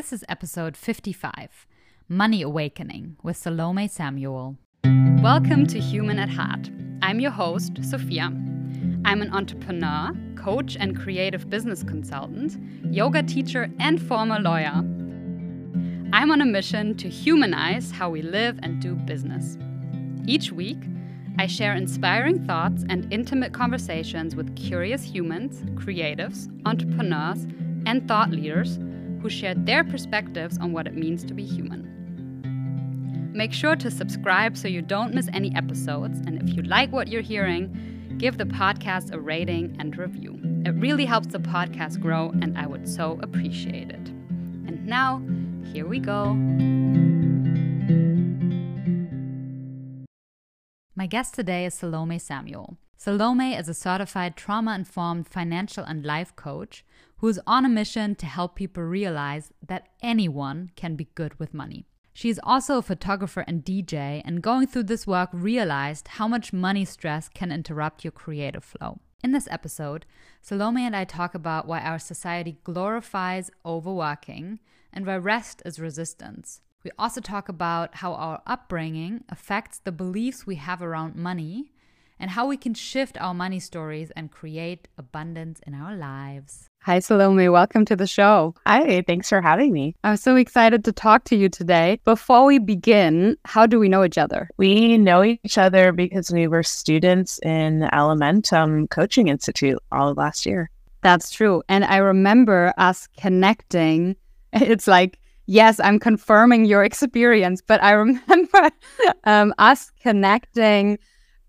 This 0.00 0.14
is 0.14 0.24
episode 0.30 0.78
55 0.78 1.66
Money 2.08 2.40
Awakening 2.40 3.18
with 3.22 3.36
Selomé 3.36 3.90
Samuel. 3.90 4.56
Welcome 5.22 5.66
to 5.66 5.78
Human 5.78 6.18
at 6.18 6.30
Heart. 6.30 6.70
I'm 7.02 7.20
your 7.20 7.32
host, 7.32 7.72
Sophia. 7.84 8.32
I'm 9.04 9.20
an 9.20 9.30
entrepreneur, 9.30 10.12
coach, 10.36 10.74
and 10.80 10.98
creative 10.98 11.50
business 11.50 11.82
consultant, 11.82 12.56
yoga 12.90 13.22
teacher, 13.22 13.68
and 13.78 14.00
former 14.00 14.40
lawyer. 14.40 14.72
I'm 16.14 16.30
on 16.30 16.40
a 16.40 16.46
mission 16.46 16.96
to 16.96 17.10
humanize 17.10 17.90
how 17.90 18.08
we 18.08 18.22
live 18.22 18.58
and 18.62 18.80
do 18.80 18.94
business. 18.94 19.58
Each 20.26 20.50
week, 20.50 20.82
I 21.38 21.46
share 21.46 21.74
inspiring 21.74 22.46
thoughts 22.46 22.86
and 22.88 23.12
intimate 23.12 23.52
conversations 23.52 24.34
with 24.34 24.56
curious 24.56 25.02
humans, 25.02 25.60
creatives, 25.78 26.48
entrepreneurs, 26.64 27.46
and 27.84 28.08
thought 28.08 28.30
leaders 28.30 28.78
who 29.20 29.28
share 29.28 29.54
their 29.54 29.84
perspectives 29.84 30.58
on 30.58 30.72
what 30.72 30.86
it 30.86 30.96
means 30.96 31.24
to 31.24 31.34
be 31.34 31.44
human. 31.44 33.30
Make 33.32 33.52
sure 33.52 33.76
to 33.76 33.90
subscribe 33.90 34.56
so 34.56 34.68
you 34.68 34.82
don't 34.82 35.14
miss 35.14 35.28
any 35.32 35.54
episodes, 35.54 36.18
and 36.26 36.42
if 36.42 36.56
you 36.56 36.62
like 36.62 36.90
what 36.92 37.08
you're 37.08 37.22
hearing, 37.22 38.16
give 38.18 38.38
the 38.38 38.44
podcast 38.44 39.12
a 39.12 39.20
rating 39.20 39.76
and 39.78 39.96
review. 39.96 40.38
It 40.66 40.70
really 40.70 41.06
helps 41.06 41.28
the 41.28 41.38
podcast 41.38 42.00
grow, 42.00 42.30
and 42.42 42.58
I 42.58 42.66
would 42.66 42.88
so 42.88 43.18
appreciate 43.22 43.90
it. 43.90 44.08
And 44.66 44.86
now, 44.86 45.22
here 45.72 45.86
we 45.86 46.00
go. 46.00 46.34
My 50.94 51.06
guest 51.06 51.34
today 51.34 51.64
is 51.64 51.74
Selomé 51.74 52.20
Samuel. 52.20 52.76
Selomé 53.00 53.58
is 53.58 53.66
a 53.66 53.72
certified 53.72 54.36
trauma 54.36 54.74
informed 54.74 55.26
financial 55.26 55.82
and 55.84 56.04
life 56.04 56.36
coach 56.36 56.84
who 57.16 57.28
is 57.28 57.40
on 57.46 57.64
a 57.64 57.68
mission 57.68 58.14
to 58.14 58.26
help 58.26 58.56
people 58.56 58.82
realize 58.82 59.54
that 59.66 59.88
anyone 60.02 60.70
can 60.76 60.96
be 60.96 61.08
good 61.14 61.38
with 61.40 61.54
money. 61.54 61.86
She 62.12 62.28
is 62.28 62.38
also 62.42 62.76
a 62.76 62.82
photographer 62.82 63.42
and 63.46 63.64
DJ, 63.64 64.20
and 64.22 64.42
going 64.42 64.66
through 64.66 64.82
this 64.82 65.06
work, 65.06 65.30
realized 65.32 66.08
how 66.08 66.28
much 66.28 66.52
money 66.52 66.84
stress 66.84 67.30
can 67.30 67.50
interrupt 67.50 68.04
your 68.04 68.10
creative 68.10 68.64
flow. 68.64 68.98
In 69.24 69.32
this 69.32 69.48
episode, 69.50 70.04
Selomé 70.44 70.80
and 70.80 70.94
I 70.94 71.04
talk 71.04 71.34
about 71.34 71.66
why 71.66 71.80
our 71.80 71.98
society 71.98 72.58
glorifies 72.64 73.50
overworking 73.64 74.60
and 74.92 75.06
why 75.06 75.16
rest 75.16 75.62
is 75.64 75.80
resistance. 75.80 76.60
We 76.84 76.90
also 76.98 77.22
talk 77.22 77.48
about 77.48 77.96
how 77.96 78.12
our 78.12 78.42
upbringing 78.46 79.24
affects 79.30 79.78
the 79.78 79.92
beliefs 79.92 80.46
we 80.46 80.56
have 80.56 80.82
around 80.82 81.16
money 81.16 81.72
and 82.20 82.30
how 82.30 82.46
we 82.46 82.56
can 82.56 82.74
shift 82.74 83.18
our 83.20 83.34
money 83.34 83.58
stories 83.58 84.12
and 84.14 84.30
create 84.30 84.86
abundance 84.98 85.60
in 85.66 85.74
our 85.74 85.96
lives. 85.96 86.68
Hi, 86.82 86.98
Selomé. 86.98 87.50
Welcome 87.50 87.84
to 87.86 87.96
the 87.96 88.06
show. 88.06 88.54
Hi, 88.66 89.02
thanks 89.06 89.28
for 89.28 89.40
having 89.40 89.72
me. 89.72 89.96
I'm 90.04 90.16
so 90.16 90.36
excited 90.36 90.84
to 90.84 90.92
talk 90.92 91.24
to 91.24 91.36
you 91.36 91.48
today. 91.48 92.00
Before 92.04 92.44
we 92.44 92.58
begin, 92.58 93.36
how 93.44 93.66
do 93.66 93.78
we 93.78 93.88
know 93.88 94.04
each 94.04 94.18
other? 94.18 94.48
We 94.58 94.96
know 94.98 95.24
each 95.24 95.58
other 95.58 95.92
because 95.92 96.30
we 96.30 96.46
were 96.46 96.62
students 96.62 97.38
in 97.42 97.88
Elementum 97.92 98.88
Coaching 98.90 99.28
Institute 99.28 99.78
all 99.90 100.10
of 100.10 100.16
last 100.16 100.46
year. 100.46 100.70
That's 101.02 101.30
true. 101.30 101.62
And 101.68 101.84
I 101.84 101.96
remember 101.96 102.72
us 102.76 103.08
connecting. 103.16 104.16
It's 104.52 104.88
like, 104.88 105.20
yes, 105.46 105.78
I'm 105.78 106.00
confirming 106.00 106.64
your 106.64 106.82
experience, 106.82 107.62
but 107.64 107.80
I 107.82 107.92
remember 107.92 108.70
um, 109.24 109.54
us 109.58 109.92
connecting 110.02 110.98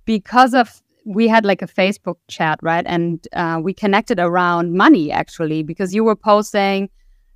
because 0.05 0.53
of 0.53 0.81
we 1.05 1.27
had 1.27 1.45
like 1.45 1.61
a 1.61 1.67
Facebook 1.67 2.17
chat, 2.27 2.59
right? 2.61 2.85
And 2.87 3.27
uh, 3.33 3.59
we 3.61 3.73
connected 3.73 4.19
around 4.19 4.73
money 4.73 5.11
actually 5.11 5.63
because 5.63 5.95
you 5.95 6.03
were 6.03 6.15
posting 6.15 6.89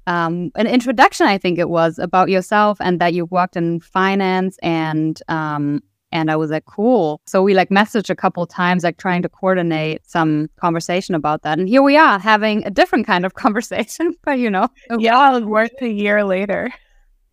um, 0.07 0.51
an 0.55 0.67
introduction, 0.67 1.25
I 1.25 1.39
think 1.39 1.57
it 1.57 1.69
was, 1.69 1.97
about 1.97 2.29
yourself 2.29 2.77
and 2.79 3.01
that 3.01 3.13
you 3.13 3.25
worked 3.25 3.55
in 3.55 3.79
finance 3.79 4.57
and 4.61 5.19
um, 5.27 5.81
and 6.11 6.31
I 6.31 6.37
was 6.37 6.49
like, 6.49 6.63
cool. 6.65 7.19
So 7.25 7.43
we 7.43 7.53
like 7.53 7.69
messaged 7.69 8.09
a 8.09 8.15
couple 8.15 8.45
times, 8.45 8.83
like 8.85 8.97
trying 8.97 9.21
to 9.23 9.27
coordinate 9.27 10.09
some 10.09 10.49
conversation 10.55 11.13
about 11.13 11.41
that. 11.41 11.59
And 11.59 11.67
here 11.67 11.81
we 11.81 11.97
are 11.97 12.19
having 12.19 12.65
a 12.65 12.69
different 12.69 13.05
kind 13.05 13.25
of 13.25 13.33
conversation, 13.43 14.15
but 14.23 14.39
you 14.39 14.49
know, 14.49 14.69
yeah, 14.97 15.39
worth 15.39 15.73
a 15.81 15.89
year 15.89 16.23
later. 16.23 16.71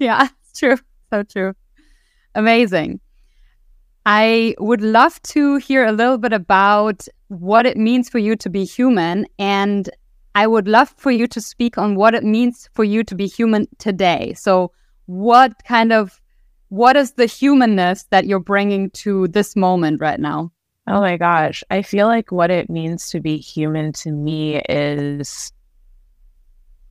Yeah, 0.00 0.28
it's 0.42 0.52
true. 0.58 0.78
So 1.10 1.22
true. 1.22 1.54
Amazing. 2.34 3.00
I 4.04 4.54
would 4.58 4.80
love 4.80 5.22
to 5.22 5.56
hear 5.56 5.84
a 5.84 5.92
little 5.92 6.18
bit 6.18 6.32
about 6.32 7.06
what 7.28 7.66
it 7.66 7.76
means 7.76 8.08
for 8.08 8.18
you 8.18 8.36
to 8.36 8.50
be 8.50 8.64
human. 8.64 9.26
And 9.38 9.88
I 10.34 10.46
would 10.46 10.66
love 10.66 10.92
for 10.96 11.10
you 11.10 11.26
to 11.28 11.40
speak 11.40 11.78
on 11.78 11.94
what 11.94 12.14
it 12.14 12.24
means 12.24 12.68
for 12.74 12.84
you 12.84 13.04
to 13.04 13.14
be 13.14 13.26
human 13.26 13.68
today. 13.78 14.34
So, 14.34 14.72
what 15.06 15.52
kind 15.66 15.92
of 15.92 16.20
what 16.68 16.96
is 16.96 17.12
the 17.12 17.26
humanness 17.26 18.04
that 18.10 18.26
you're 18.26 18.38
bringing 18.38 18.90
to 18.90 19.28
this 19.28 19.54
moment 19.54 20.00
right 20.00 20.18
now? 20.18 20.50
Oh 20.86 21.00
my 21.00 21.16
gosh. 21.16 21.62
I 21.70 21.82
feel 21.82 22.06
like 22.06 22.32
what 22.32 22.50
it 22.50 22.70
means 22.70 23.08
to 23.10 23.20
be 23.20 23.36
human 23.36 23.92
to 23.94 24.10
me 24.10 24.60
is 24.68 25.52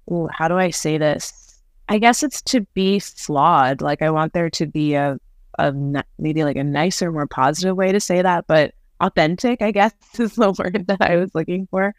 ooh, 0.09 0.29
how 0.31 0.47
do 0.47 0.57
I 0.57 0.69
say 0.69 0.97
this? 0.97 1.59
I 1.89 1.97
guess 1.97 2.23
it's 2.23 2.41
to 2.43 2.61
be 2.73 2.99
flawed. 2.99 3.81
Like 3.81 4.01
I 4.01 4.11
want 4.11 4.33
there 4.33 4.49
to 4.51 4.67
be 4.67 4.93
a 4.93 5.17
a 5.57 5.73
maybe 6.17 6.43
like 6.43 6.55
a 6.57 6.63
nicer, 6.63 7.11
more 7.11 7.27
positive 7.27 7.75
way 7.75 7.91
to 7.91 7.99
say 7.99 8.21
that, 8.21 8.45
but 8.47 8.73
authentic, 8.99 9.61
I 9.61 9.71
guess, 9.71 9.93
is 10.19 10.35
the 10.35 10.51
word 10.51 10.85
that 10.87 11.01
I 11.01 11.17
was 11.17 11.33
looking 11.33 11.67
for. 11.67 11.93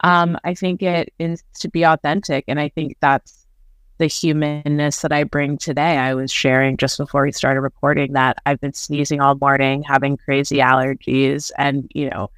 Um, 0.00 0.38
I 0.44 0.54
think 0.54 0.82
it 0.82 1.12
is 1.18 1.42
to 1.60 1.68
be 1.68 1.84
authentic, 1.84 2.44
and 2.48 2.60
I 2.60 2.68
think 2.68 2.96
that's 3.00 3.46
the 3.98 4.06
humanness 4.06 5.02
that 5.02 5.12
I 5.12 5.24
bring 5.24 5.58
today. 5.58 5.96
I 5.96 6.14
was 6.14 6.30
sharing 6.30 6.76
just 6.76 6.98
before 6.98 7.24
we 7.24 7.32
started 7.32 7.60
recording 7.60 8.12
that 8.12 8.38
I've 8.46 8.60
been 8.60 8.74
sneezing 8.74 9.20
all 9.20 9.34
morning, 9.34 9.82
having 9.82 10.16
crazy 10.16 10.58
allergies, 10.58 11.50
and 11.58 11.90
you 11.94 12.08
know, 12.10 12.30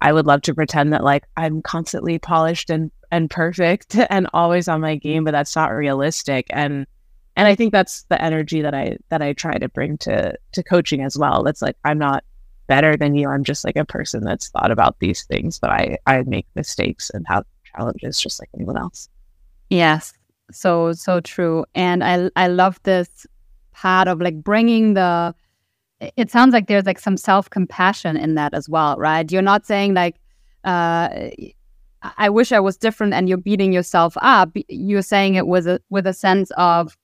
I 0.00 0.12
would 0.12 0.26
love 0.26 0.42
to 0.42 0.54
pretend 0.54 0.92
that 0.92 1.02
like 1.02 1.24
I'm 1.36 1.62
constantly 1.62 2.18
polished 2.18 2.70
and 2.70 2.90
and 3.10 3.30
perfect 3.30 3.96
and 4.10 4.28
always 4.32 4.68
on 4.68 4.80
my 4.80 4.96
game, 4.96 5.24
but 5.24 5.32
that's 5.32 5.56
not 5.56 5.72
realistic. 5.72 6.46
And 6.50 6.86
and 7.36 7.48
I 7.48 7.54
think 7.54 7.72
that's 7.72 8.04
the 8.04 8.20
energy 8.22 8.62
that 8.62 8.74
I 8.74 8.96
that 9.08 9.22
I 9.22 9.32
try 9.32 9.58
to 9.58 9.68
bring 9.68 9.98
to 9.98 10.36
to 10.52 10.62
coaching 10.62 11.02
as 11.02 11.18
well. 11.18 11.42
That's 11.42 11.62
like 11.62 11.76
I'm 11.84 11.98
not 11.98 12.24
better 12.66 12.96
than 12.96 13.14
you. 13.14 13.28
I'm 13.28 13.44
just 13.44 13.64
like 13.64 13.76
a 13.76 13.84
person 13.84 14.24
that's 14.24 14.48
thought 14.48 14.70
about 14.70 14.98
these 15.00 15.24
things, 15.24 15.58
but 15.58 15.70
I 15.70 15.98
I 16.06 16.22
make 16.22 16.46
mistakes 16.54 17.10
and 17.10 17.26
have 17.28 17.44
challenges 17.64 18.20
just 18.20 18.40
like 18.40 18.50
anyone 18.54 18.78
else. 18.78 19.08
Yes, 19.70 20.12
so 20.52 20.92
so 20.92 21.20
true. 21.20 21.64
And 21.74 22.04
I 22.04 22.30
I 22.36 22.46
love 22.48 22.80
this 22.84 23.26
part 23.72 24.08
of 24.08 24.20
like 24.20 24.42
bringing 24.42 24.94
the. 24.94 25.34
It 26.16 26.30
sounds 26.30 26.52
like 26.52 26.66
there's 26.66 26.84
like 26.84 27.00
some 27.00 27.16
self 27.16 27.50
compassion 27.50 28.16
in 28.16 28.34
that 28.34 28.54
as 28.54 28.68
well, 28.68 28.96
right? 28.96 29.30
You're 29.30 29.42
not 29.42 29.66
saying 29.66 29.94
like. 29.94 30.20
Uh, 30.62 31.30
I 32.18 32.28
wish 32.28 32.52
I 32.52 32.60
was 32.60 32.76
different, 32.76 33.14
and 33.14 33.28
you're 33.28 33.38
beating 33.38 33.72
yourself 33.72 34.14
up. 34.20 34.50
You're 34.68 35.02
saying 35.02 35.36
it 35.36 35.46
with 35.46 35.66
a 35.66 35.80
with 35.88 36.06
a 36.06 36.12
sense 36.12 36.50
of 36.58 36.96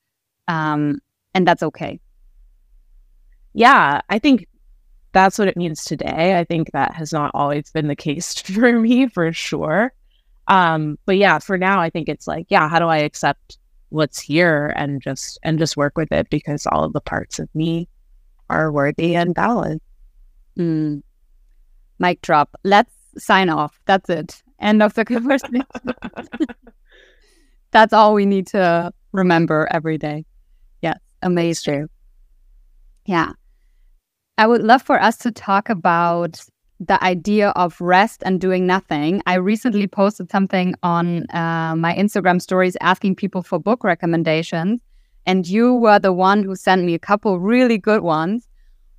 um, 0.51 1.01
and 1.33 1.47
that's 1.47 1.63
okay. 1.63 2.01
Yeah, 3.53 4.01
I 4.11 4.19
think 4.19 4.49
that's 5.13 5.39
what 5.39 5.47
it 5.47 5.57
means 5.57 5.85
today. 5.85 6.39
I 6.39 6.45
think 6.45 6.73
that 6.73 6.93
has 6.95 7.13
not 7.13 7.31
always 7.35 7.71
been 7.71 7.87
the 7.87 7.95
case 7.97 8.41
for 8.41 8.73
me, 8.73 9.07
for 9.07 9.33
sure. 9.33 9.93
Um, 10.49 10.99
but 11.07 11.17
yeah, 11.17 11.39
for 11.39 11.57
now, 11.57 11.81
I 11.81 11.89
think 11.89 12.09
it's 12.09 12.27
like, 12.27 12.47
yeah, 12.49 12.69
how 12.69 12.81
do 12.81 12.87
I 12.87 12.99
accept 12.99 13.59
what's 13.91 14.21
here 14.21 14.73
and 14.77 15.01
just 15.01 15.39
and 15.43 15.59
just 15.59 15.77
work 15.77 15.97
with 15.97 16.11
it 16.11 16.29
because 16.31 16.67
all 16.67 16.85
of 16.85 16.93
the 16.93 17.01
parts 17.01 17.39
of 17.39 17.49
me 17.55 17.89
are 18.49 18.73
worthy 18.73 19.15
and 19.15 19.35
valid. 19.35 19.81
Mm. 20.59 21.03
Mic 22.01 22.23
drop. 22.23 22.57
Let's 22.65 22.93
sign 23.17 23.51
off. 23.51 23.81
That's 23.85 24.11
it. 24.11 24.43
End 24.59 24.83
of 24.83 24.95
the 24.95 25.05
conversation. 25.15 25.63
That's 27.71 27.93
all 27.93 28.15
we 28.15 28.27
need 28.27 28.49
to 28.49 28.93
remember 29.13 29.69
every 29.71 29.97
day. 29.97 30.25
Amazing. 31.23 31.89
Yeah. 33.07 33.33
I 34.39 34.47
would 34.47 34.63
love 34.63 34.83
for 34.83 35.01
us 35.01 35.19
to 35.19 35.31
talk 35.31 35.69
about 35.69 36.41
the 36.81 37.03
idea 37.05 37.51
of 37.51 37.79
rest 37.81 38.23
and 38.25 38.41
doing 38.41 38.67
nothing. 38.67 39.23
I 39.27 39.35
recently 39.35 39.87
posted 39.87 40.31
something 40.31 40.75
on 40.83 41.31
uh, 41.31 41.75
my 41.77 41.95
Instagram 41.95 42.41
stories 42.41 42.77
asking 42.81 43.17
people 43.17 43.43
for 43.43 43.59
book 43.59 43.85
recommendations. 43.85 44.81
And 45.27 45.47
you 45.47 45.75
were 45.75 45.99
the 45.99 46.15
one 46.15 46.43
who 46.43 46.57
sent 46.57 46.85
me 46.85 46.95
a 46.95 46.99
couple 46.99 47.39
really 47.39 47.77
good 47.77 48.01
ones. 48.01 48.49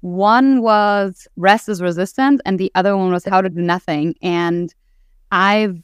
One 0.02 0.62
was 0.62 1.28
Rest 1.36 1.70
is 1.70 1.82
Resistance, 1.82 2.42
and 2.46 2.60
the 2.60 2.72
other 2.76 2.96
one 2.96 3.12
was 3.12 3.26
How 3.26 3.42
to 3.42 3.50
Do 3.50 3.62
Nothing. 3.62 4.16
And 4.22 4.74
I've 5.32 5.82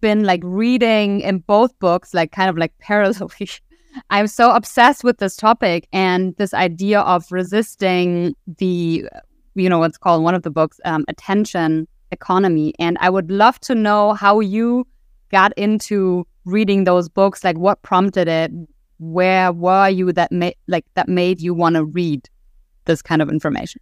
been 0.00 0.24
like 0.24 0.40
reading 0.44 1.20
in 1.20 1.38
both 1.38 1.76
books, 1.80 2.14
like 2.14 2.30
kind 2.30 2.48
of 2.48 2.56
like 2.56 2.72
parallelly 2.82 3.60
I'm 4.10 4.26
so 4.26 4.50
obsessed 4.50 5.04
with 5.04 5.18
this 5.18 5.36
topic 5.36 5.88
and 5.92 6.34
this 6.36 6.54
idea 6.54 7.00
of 7.00 7.30
resisting 7.30 8.34
the, 8.58 9.08
you 9.54 9.68
know, 9.68 9.78
what's 9.78 9.98
called 9.98 10.22
one 10.22 10.34
of 10.34 10.42
the 10.42 10.50
books, 10.50 10.80
um, 10.84 11.04
attention 11.08 11.86
economy. 12.10 12.74
And 12.78 12.96
I 13.00 13.10
would 13.10 13.30
love 13.30 13.60
to 13.60 13.74
know 13.74 14.14
how 14.14 14.40
you 14.40 14.86
got 15.30 15.52
into 15.56 16.26
reading 16.44 16.84
those 16.84 17.08
books, 17.08 17.44
like 17.44 17.58
what 17.58 17.82
prompted 17.82 18.28
it, 18.28 18.50
where 18.98 19.52
were 19.52 19.88
you 19.88 20.12
that 20.12 20.30
made 20.32 20.56
like 20.68 20.86
that 20.94 21.08
made 21.08 21.40
you 21.40 21.52
want 21.52 21.74
to 21.74 21.84
read 21.84 22.28
this 22.84 23.02
kind 23.02 23.20
of 23.20 23.28
information? 23.28 23.80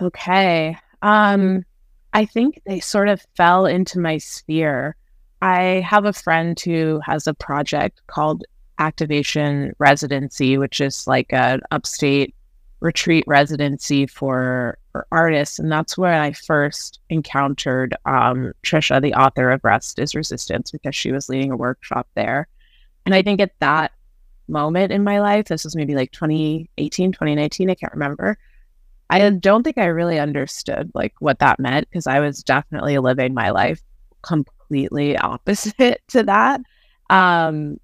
Okay. 0.00 0.76
Um 1.02 1.64
I 2.12 2.24
think 2.24 2.60
they 2.66 2.80
sort 2.80 3.08
of 3.08 3.24
fell 3.36 3.66
into 3.66 4.00
my 4.00 4.18
sphere. 4.18 4.96
I 5.42 5.84
have 5.88 6.04
a 6.04 6.12
friend 6.12 6.58
who 6.58 7.00
has 7.04 7.26
a 7.26 7.34
project 7.34 8.00
called 8.08 8.42
Activation 8.80 9.74
Residency, 9.78 10.58
which 10.58 10.80
is 10.80 11.06
like 11.06 11.32
an 11.32 11.60
upstate 11.70 12.34
retreat 12.80 13.24
residency 13.26 14.06
for, 14.06 14.78
for 14.90 15.06
artists. 15.12 15.58
And 15.58 15.70
that's 15.70 15.98
where 15.98 16.20
I 16.20 16.32
first 16.32 16.98
encountered 17.10 17.94
um, 18.06 18.52
Tricia, 18.62 19.00
the 19.00 19.14
author 19.14 19.50
of 19.50 19.62
Rest 19.62 19.98
is 19.98 20.14
Resistance, 20.14 20.70
because 20.70 20.96
she 20.96 21.12
was 21.12 21.28
leading 21.28 21.52
a 21.52 21.56
workshop 21.56 22.08
there. 22.14 22.48
And 23.04 23.14
I 23.14 23.22
think 23.22 23.40
at 23.40 23.52
that 23.60 23.92
moment 24.48 24.92
in 24.92 25.04
my 25.04 25.20
life, 25.20 25.46
this 25.46 25.64
was 25.64 25.76
maybe 25.76 25.94
like 25.94 26.10
2018, 26.12 27.12
2019, 27.12 27.70
I 27.70 27.74
can't 27.74 27.92
remember. 27.92 28.38
I 29.10 29.28
don't 29.28 29.62
think 29.62 29.76
I 29.76 29.86
really 29.86 30.18
understood 30.18 30.90
like 30.94 31.14
what 31.18 31.40
that 31.40 31.58
meant 31.58 31.88
because 31.90 32.06
I 32.06 32.20
was 32.20 32.42
definitely 32.42 32.96
living 32.98 33.34
my 33.34 33.50
life 33.50 33.82
completely 34.22 35.16
opposite 35.16 36.00
to 36.08 36.22
that. 36.22 36.60
Um, 37.10 37.78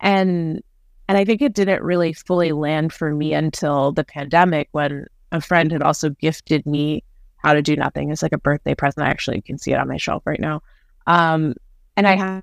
and 0.00 0.62
and 1.08 1.18
I 1.18 1.24
think 1.24 1.42
it 1.42 1.54
didn't 1.54 1.82
really 1.82 2.12
fully 2.12 2.52
land 2.52 2.92
for 2.92 3.14
me 3.14 3.34
until 3.34 3.92
the 3.92 4.04
pandemic 4.04 4.68
when 4.72 5.06
a 5.32 5.40
friend 5.40 5.70
had 5.70 5.82
also 5.82 6.10
gifted 6.10 6.64
me 6.64 7.04
how 7.36 7.52
to 7.52 7.60
do 7.60 7.76
nothing. 7.76 8.10
It's 8.10 8.22
like 8.22 8.32
a 8.32 8.38
birthday 8.38 8.74
present. 8.74 9.06
I 9.06 9.10
actually 9.10 9.42
can 9.42 9.58
see 9.58 9.72
it 9.72 9.78
on 9.78 9.88
my 9.88 9.98
shelf 9.98 10.22
right 10.24 10.40
now. 10.40 10.62
Um, 11.06 11.56
and 11.96 12.06
I 12.06 12.16
had, 12.16 12.42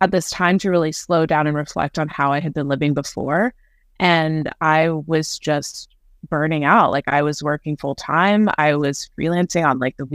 had 0.00 0.10
this 0.10 0.30
time 0.30 0.58
to 0.60 0.70
really 0.70 0.92
slow 0.92 1.26
down 1.26 1.46
and 1.46 1.56
reflect 1.56 1.98
on 1.98 2.08
how 2.08 2.32
I 2.32 2.40
had 2.40 2.54
been 2.54 2.68
living 2.68 2.94
before. 2.94 3.52
And 4.00 4.50
I 4.62 4.88
was 4.88 5.38
just 5.38 5.94
burning 6.30 6.64
out. 6.64 6.90
Like 6.90 7.08
I 7.08 7.22
was 7.22 7.42
working 7.42 7.76
full 7.76 7.94
time. 7.94 8.48
I 8.56 8.74
was 8.74 9.10
freelancing 9.18 9.66
on 9.68 9.78
like 9.78 9.98
the 9.98 10.06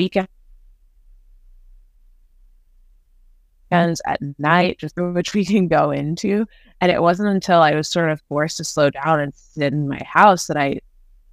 weekend 3.74 3.98
at 4.06 4.20
night, 4.40 4.80
just 4.80 4.96
which 4.98 5.34
we 5.34 5.46
can 5.46 5.68
go 5.68 5.92
into. 5.92 6.46
And 6.82 6.92
it 6.92 7.02
wasn't 7.02 7.30
until 7.30 7.62
I 7.62 7.76
was 7.76 7.88
sort 7.88 8.10
of 8.10 8.22
forced 8.28 8.58
to 8.58 8.64
slow 8.64 8.90
down 8.90 9.20
and 9.20 9.34
sit 9.36 9.74
in 9.74 9.88
my 9.88 10.02
house 10.06 10.48
that 10.48 10.58
I 10.58 10.82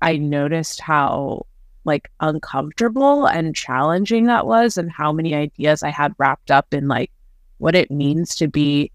I 0.02 0.16
noticed 0.16 0.80
how 0.80 1.46
like 1.84 2.10
uncomfortable 2.20 3.26
and 3.26 3.56
challenging 3.56 4.26
that 4.26 4.46
was 4.46 4.76
and 4.76 4.90
how 4.90 5.12
many 5.12 5.34
ideas 5.34 5.82
I 5.82 5.90
had 5.90 6.14
wrapped 6.18 6.50
up 6.50 6.72
in 6.72 6.88
like 6.88 7.10
what 7.58 7.74
it 7.74 7.90
means 7.90 8.34
to 8.36 8.48
be 8.48 8.92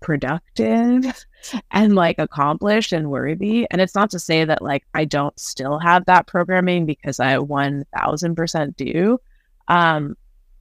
productive 0.00 1.26
and 1.70 1.94
like 1.94 2.18
accomplished 2.18 2.92
and 2.92 3.10
worthy. 3.10 3.66
And 3.70 3.80
it's 3.80 3.94
not 3.94 4.10
to 4.10 4.18
say 4.18 4.44
that 4.44 4.62
like 4.62 4.84
I 4.94 5.04
don't 5.04 5.38
still 5.38 5.78
have 5.78 6.06
that 6.06 6.26
programming 6.26 6.86
because 6.86 7.20
I 7.20 7.36
1000% 7.36 8.76
do. 8.76 9.18
Um, 9.68 10.16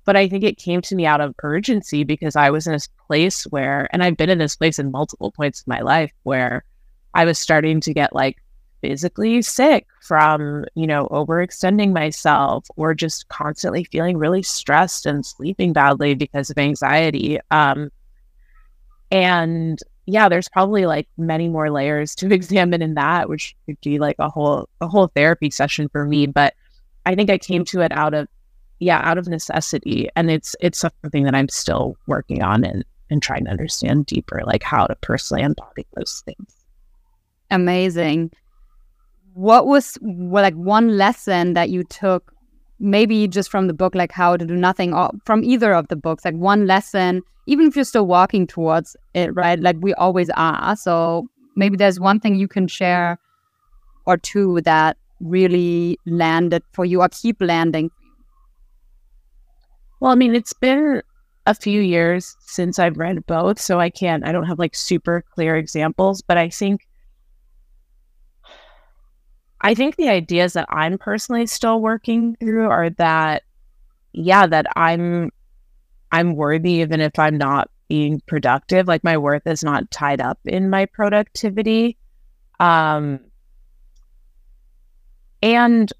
but 0.05 0.15
I 0.15 0.29
think 0.29 0.43
it 0.43 0.57
came 0.57 0.81
to 0.81 0.95
me 0.95 1.05
out 1.05 1.19
of 1.19 1.35
urgency 1.43 2.03
because 2.03 2.35
I 2.35 2.51
was 2.51 2.67
in 2.67 2.73
this 2.73 2.87
place 3.07 3.43
where, 3.45 3.89
and 3.91 4.03
I've 4.03 4.17
been 4.17 4.29
in 4.29 4.37
this 4.37 4.55
place 4.55 4.79
in 4.79 4.91
multiple 4.91 5.31
points 5.31 5.63
in 5.65 5.71
my 5.71 5.81
life 5.81 6.11
where 6.23 6.63
I 7.15 7.25
was 7.25 7.39
starting 7.39 7.79
to 7.81 7.93
get 7.93 8.13
like 8.13 8.37
physically 8.81 9.41
sick 9.41 9.87
from, 10.01 10.65
you 10.75 10.85
know, 10.85 11.07
overextending 11.07 11.91
myself 11.91 12.67
or 12.75 12.93
just 12.93 13.27
constantly 13.29 13.83
feeling 13.85 14.17
really 14.17 14.43
stressed 14.43 15.07
and 15.07 15.25
sleeping 15.25 15.73
badly 15.73 16.13
because 16.13 16.51
of 16.51 16.57
anxiety. 16.59 17.39
Um, 17.49 17.89
and 19.09 19.79
yeah, 20.05 20.29
there's 20.29 20.49
probably 20.49 20.85
like 20.85 21.07
many 21.17 21.49
more 21.49 21.71
layers 21.71 22.13
to 22.15 22.31
examine 22.31 22.83
in 22.83 22.93
that, 22.93 23.27
which 23.27 23.55
could 23.65 23.79
be 23.81 23.97
like 23.97 24.17
a 24.19 24.29
whole 24.29 24.69
a 24.81 24.87
whole 24.87 25.07
therapy 25.07 25.49
session 25.49 25.89
for 25.89 26.05
me. 26.05 26.27
But 26.27 26.53
I 27.07 27.15
think 27.15 27.31
I 27.31 27.39
came 27.39 27.65
to 27.65 27.81
it 27.81 27.91
out 27.91 28.13
of 28.13 28.27
yeah, 28.79 29.01
out 29.03 29.17
of 29.17 29.27
necessity. 29.27 30.09
And 30.15 30.29
it's 30.29 30.55
it's 30.59 30.79
something 30.79 31.23
that 31.23 31.35
I'm 31.35 31.49
still 31.49 31.95
working 32.07 32.43
on 32.43 32.63
and 32.63 32.83
and 33.09 33.21
trying 33.21 33.45
to 33.45 33.51
understand 33.51 34.05
deeper, 34.07 34.41
like 34.45 34.63
how 34.63 34.85
to 34.87 34.95
personally 34.95 35.43
embody 35.43 35.85
those 35.95 36.23
things. 36.25 36.55
Amazing. 37.51 38.31
What 39.33 39.67
was 39.67 39.97
well, 40.01 40.43
like 40.43 40.55
one 40.55 40.97
lesson 40.97 41.53
that 41.53 41.69
you 41.69 41.83
took, 41.83 42.33
maybe 42.79 43.27
just 43.27 43.51
from 43.51 43.67
the 43.67 43.73
book, 43.73 43.95
like 43.95 44.11
how 44.11 44.37
to 44.37 44.45
do 44.45 44.55
nothing, 44.55 44.93
or 44.93 45.11
from 45.25 45.43
either 45.43 45.73
of 45.73 45.87
the 45.89 45.95
books, 45.95 46.25
like 46.25 46.35
one 46.35 46.65
lesson, 46.67 47.21
even 47.45 47.67
if 47.67 47.75
you're 47.75 47.85
still 47.85 48.07
walking 48.07 48.47
towards 48.47 48.95
it, 49.13 49.33
right? 49.35 49.59
Like 49.59 49.77
we 49.81 49.93
always 49.93 50.29
are. 50.31 50.75
So 50.75 51.27
maybe 51.55 51.77
there's 51.77 51.99
one 51.99 52.19
thing 52.19 52.35
you 52.35 52.47
can 52.47 52.67
share 52.67 53.19
or 54.05 54.17
two 54.17 54.61
that 54.61 54.97
really 55.19 55.97
landed 56.05 56.63
for 56.73 56.85
you 56.85 57.01
or 57.01 57.09
keep 57.09 57.41
landing 57.41 57.89
well, 59.99 60.11
I 60.11 60.15
mean, 60.15 60.35
it's 60.35 60.53
been 60.53 61.01
a 61.45 61.53
few 61.53 61.81
years 61.81 62.35
since 62.39 62.79
I've 62.79 62.97
read 62.97 63.25
both, 63.27 63.59
so 63.59 63.79
I 63.79 63.89
can't, 63.89 64.25
I 64.25 64.31
don't 64.31 64.47
have 64.47 64.59
like 64.59 64.75
super 64.75 65.23
clear 65.33 65.55
examples, 65.55 66.21
but 66.21 66.37
I 66.37 66.49
think, 66.49 66.87
I 69.61 69.73
think 69.73 69.95
the 69.95 70.09
ideas 70.09 70.53
that 70.53 70.67
I'm 70.69 70.97
personally 70.97 71.45
still 71.47 71.81
working 71.81 72.35
through 72.37 72.67
are 72.69 72.89
that, 72.91 73.43
yeah, 74.13 74.47
that 74.47 74.65
I'm, 74.75 75.31
I'm 76.11 76.35
worthy 76.35 76.73
even 76.73 77.01
if 77.01 77.17
I'm 77.19 77.37
not 77.37 77.69
being 77.87 78.21
productive. 78.27 78.87
Like 78.87 79.03
my 79.03 79.17
worth 79.17 79.45
is 79.45 79.63
not 79.63 79.89
tied 79.91 80.21
up 80.21 80.39
in 80.45 80.69
my 80.69 80.85
productivity. 80.85 81.97
Um, 82.59 83.19
and, 85.41 85.91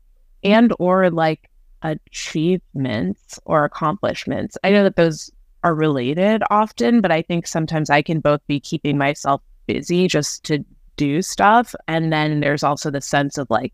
and, 0.43 0.73
or 0.79 1.09
like, 1.09 1.49
achievements 1.85 3.39
or 3.45 3.63
accomplishments. 3.63 4.57
I 4.63 4.69
know 4.69 4.77
mm-hmm. 4.77 4.83
that 4.85 4.95
those 4.95 5.31
are 5.63 5.75
related 5.75 6.43
often, 6.49 7.01
but 7.01 7.11
I 7.11 7.21
think 7.21 7.47
sometimes 7.47 7.89
I 7.89 8.01
can 8.01 8.19
both 8.19 8.45
be 8.47 8.59
keeping 8.59 8.97
myself 8.97 9.41
busy 9.67 10.07
just 10.07 10.43
to 10.45 10.63
do 10.95 11.21
stuff. 11.21 11.73
And 11.87 12.13
then 12.13 12.39
there's 12.39 12.63
also 12.63 12.91
the 12.91 13.01
sense 13.01 13.37
of 13.37 13.49
like, 13.49 13.73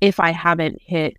if 0.00 0.18
I 0.18 0.30
haven't 0.30 0.80
hit 0.80 1.16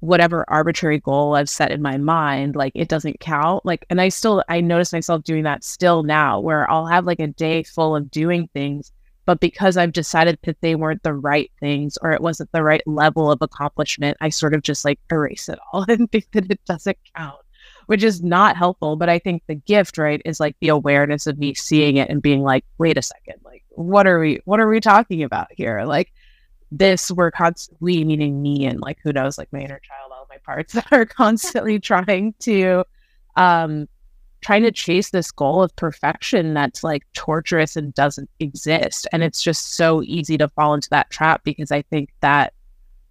whatever 0.00 0.44
arbitrary 0.48 0.98
goal 0.98 1.36
I've 1.36 1.48
set 1.48 1.70
in 1.70 1.80
my 1.80 1.96
mind, 1.96 2.56
like 2.56 2.72
it 2.74 2.88
doesn't 2.88 3.20
count. 3.20 3.64
Like, 3.64 3.86
and 3.88 4.00
I 4.00 4.08
still, 4.08 4.42
I 4.48 4.60
notice 4.60 4.92
myself 4.92 5.22
doing 5.22 5.44
that 5.44 5.64
still 5.64 6.02
now 6.02 6.40
where 6.40 6.70
I'll 6.70 6.86
have 6.86 7.06
like 7.06 7.20
a 7.20 7.28
day 7.28 7.62
full 7.62 7.96
of 7.96 8.10
doing 8.10 8.48
things 8.52 8.92
but 9.24 9.40
because 9.40 9.76
I've 9.76 9.92
decided 9.92 10.38
that 10.42 10.60
they 10.60 10.74
weren't 10.74 11.02
the 11.02 11.14
right 11.14 11.50
things 11.60 11.96
or 12.02 12.12
it 12.12 12.20
wasn't 12.20 12.50
the 12.52 12.62
right 12.62 12.82
level 12.86 13.30
of 13.30 13.40
accomplishment, 13.40 14.16
I 14.20 14.30
sort 14.30 14.54
of 14.54 14.62
just 14.62 14.84
like 14.84 14.98
erase 15.10 15.48
it 15.48 15.58
all 15.72 15.84
and 15.88 16.10
think 16.10 16.28
that 16.32 16.50
it 16.50 16.60
doesn't 16.64 16.98
count, 17.16 17.40
which 17.86 18.02
is 18.02 18.22
not 18.22 18.56
helpful. 18.56 18.96
But 18.96 19.08
I 19.08 19.18
think 19.18 19.42
the 19.46 19.54
gift, 19.54 19.96
right, 19.96 20.20
is 20.24 20.40
like 20.40 20.56
the 20.60 20.68
awareness 20.68 21.26
of 21.26 21.38
me 21.38 21.54
seeing 21.54 21.96
it 21.96 22.10
and 22.10 22.20
being 22.20 22.42
like, 22.42 22.64
wait 22.78 22.98
a 22.98 23.02
second, 23.02 23.36
like 23.44 23.62
what 23.70 24.06
are 24.06 24.18
we 24.18 24.40
what 24.44 24.60
are 24.60 24.68
we 24.68 24.80
talking 24.80 25.22
about 25.22 25.48
here? 25.52 25.84
Like 25.84 26.12
this 26.74 27.10
we're 27.10 27.30
constantly 27.30 28.02
meaning 28.02 28.40
me 28.42 28.64
and 28.64 28.80
like 28.80 28.98
who 29.02 29.12
knows, 29.12 29.38
like 29.38 29.52
my 29.52 29.60
inner 29.60 29.80
child, 29.80 30.10
all 30.12 30.26
my 30.28 30.38
parts 30.38 30.72
that 30.74 30.92
are 30.92 31.06
constantly 31.06 31.78
trying 31.78 32.34
to 32.40 32.84
um 33.36 33.88
trying 34.42 34.62
to 34.62 34.72
chase 34.72 35.10
this 35.10 35.30
goal 35.30 35.62
of 35.62 35.74
perfection 35.76 36.52
that's 36.52 36.84
like 36.84 37.04
torturous 37.14 37.76
and 37.76 37.94
doesn't 37.94 38.28
exist. 38.40 39.06
And 39.12 39.22
it's 39.22 39.42
just 39.42 39.74
so 39.74 40.02
easy 40.02 40.36
to 40.38 40.48
fall 40.48 40.74
into 40.74 40.90
that 40.90 41.10
trap 41.10 41.42
because 41.44 41.72
I 41.72 41.82
think 41.82 42.10
that 42.20 42.52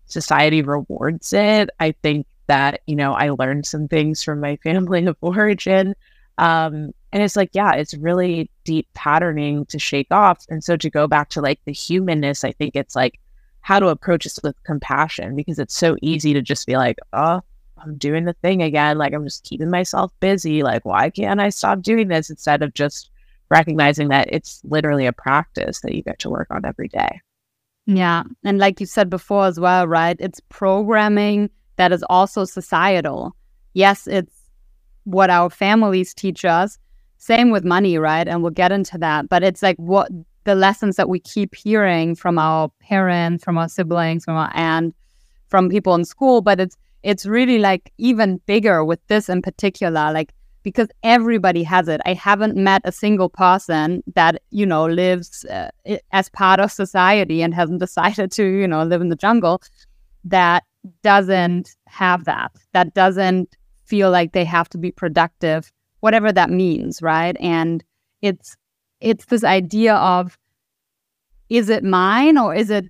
society 0.05 0.61
rewards 0.61 1.33
it. 1.33 1.69
I 1.79 1.93
think 2.03 2.27
that, 2.47 2.81
you 2.85 2.95
know, 2.95 3.13
I 3.13 3.29
learned 3.29 3.65
some 3.65 3.87
things 3.87 4.21
from 4.23 4.41
my 4.41 4.57
family 4.63 5.05
of 5.05 5.17
origin. 5.21 5.95
Um, 6.37 6.91
and 7.13 7.23
it's 7.23 7.35
like, 7.35 7.49
yeah, 7.53 7.73
it's 7.73 7.93
really 7.93 8.49
deep 8.63 8.87
patterning 8.93 9.65
to 9.67 9.79
shake 9.79 10.11
off. 10.11 10.45
And 10.49 10.63
so 10.63 10.75
to 10.77 10.89
go 10.89 11.07
back 11.07 11.29
to 11.29 11.41
like 11.41 11.59
the 11.65 11.73
humanness, 11.73 12.43
I 12.43 12.51
think 12.51 12.75
it's 12.75 12.95
like 12.95 13.19
how 13.61 13.79
to 13.79 13.87
approach 13.87 14.23
this 14.25 14.39
with 14.43 14.61
compassion 14.63 15.35
because 15.35 15.59
it's 15.59 15.75
so 15.75 15.95
easy 16.01 16.33
to 16.33 16.41
just 16.41 16.67
be 16.67 16.77
like, 16.77 16.97
oh, 17.13 17.41
I'm 17.83 17.97
doing 17.97 18.25
the 18.25 18.33
thing 18.33 18.61
again. 18.61 18.97
Like 18.97 19.13
I'm 19.13 19.23
just 19.23 19.43
keeping 19.43 19.69
myself 19.69 20.11
busy. 20.19 20.63
Like, 20.63 20.85
why 20.85 21.09
can't 21.09 21.39
I 21.39 21.49
stop 21.49 21.81
doing 21.81 22.07
this 22.07 22.29
instead 22.29 22.61
of 22.61 22.73
just 22.73 23.09
recognizing 23.49 24.09
that 24.09 24.31
it's 24.31 24.61
literally 24.63 25.05
a 25.05 25.13
practice 25.13 25.81
that 25.81 25.93
you 25.93 26.03
get 26.03 26.19
to 26.19 26.29
work 26.29 26.47
on 26.51 26.65
every 26.65 26.87
day? 26.87 27.19
Yeah. 27.85 28.23
And 28.43 28.59
like 28.59 28.79
you 28.79 28.85
said 28.85 29.09
before 29.09 29.45
as 29.45 29.59
well, 29.59 29.87
right? 29.87 30.15
It's 30.19 30.39
programming 30.49 31.49
that 31.75 31.91
is 31.91 32.03
also 32.09 32.45
societal. 32.45 33.35
Yes, 33.73 34.07
it's 34.07 34.35
what 35.03 35.29
our 35.29 35.49
families 35.49 36.13
teach 36.13 36.45
us. 36.45 36.77
Same 37.17 37.51
with 37.51 37.63
money, 37.63 37.97
right? 37.97 38.27
And 38.27 38.41
we'll 38.41 38.51
get 38.51 38.71
into 38.71 38.97
that. 38.99 39.29
But 39.29 39.43
it's 39.43 39.61
like 39.61 39.77
what 39.77 40.09
the 40.43 40.55
lessons 40.55 40.95
that 40.95 41.09
we 41.09 41.19
keep 41.19 41.55
hearing 41.55 42.15
from 42.15 42.37
our 42.37 42.69
parents, 42.79 43.43
from 43.43 43.57
our 43.57 43.69
siblings, 43.69 44.25
from 44.25 44.35
our 44.35 44.51
aunt, 44.53 44.95
from 45.49 45.69
people 45.69 45.95
in 45.95 46.05
school. 46.05 46.41
But 46.41 46.59
it's 46.59 46.77
it's 47.03 47.25
really 47.25 47.59
like 47.59 47.91
even 47.97 48.37
bigger 48.45 48.83
with 48.83 48.99
this 49.07 49.29
in 49.29 49.41
particular. 49.41 50.11
Like 50.11 50.33
because 50.63 50.87
everybody 51.03 51.63
has 51.63 51.87
it. 51.87 52.01
I 52.05 52.13
haven't 52.13 52.55
met 52.55 52.81
a 52.85 52.91
single 52.91 53.29
person 53.29 54.03
that, 54.15 54.41
you 54.51 54.65
know, 54.65 54.85
lives 54.85 55.45
uh, 55.45 55.69
as 56.11 56.29
part 56.29 56.59
of 56.59 56.71
society 56.71 57.41
and 57.41 57.53
hasn't 57.53 57.79
decided 57.87 58.31
to, 58.33 58.43
you 58.43 58.67
know, 58.67 58.83
live 58.83 59.01
in 59.01 59.09
the 59.09 59.15
jungle 59.15 59.61
that 60.23 60.63
doesn't 61.03 61.75
have 61.87 62.25
that, 62.25 62.51
that 62.73 62.93
doesn't 62.93 63.55
feel 63.85 64.11
like 64.11 64.33
they 64.33 64.45
have 64.45 64.69
to 64.69 64.77
be 64.77 64.91
productive, 64.91 65.71
whatever 65.99 66.31
that 66.31 66.49
means, 66.49 67.01
right? 67.01 67.35
And 67.39 67.83
it's 68.21 68.55
it's 68.99 69.25
this 69.25 69.43
idea 69.43 69.95
of 69.95 70.37
is 71.49 71.69
it 71.69 71.83
mine 71.83 72.37
or 72.37 72.53
is 72.53 72.69
it 72.69 72.85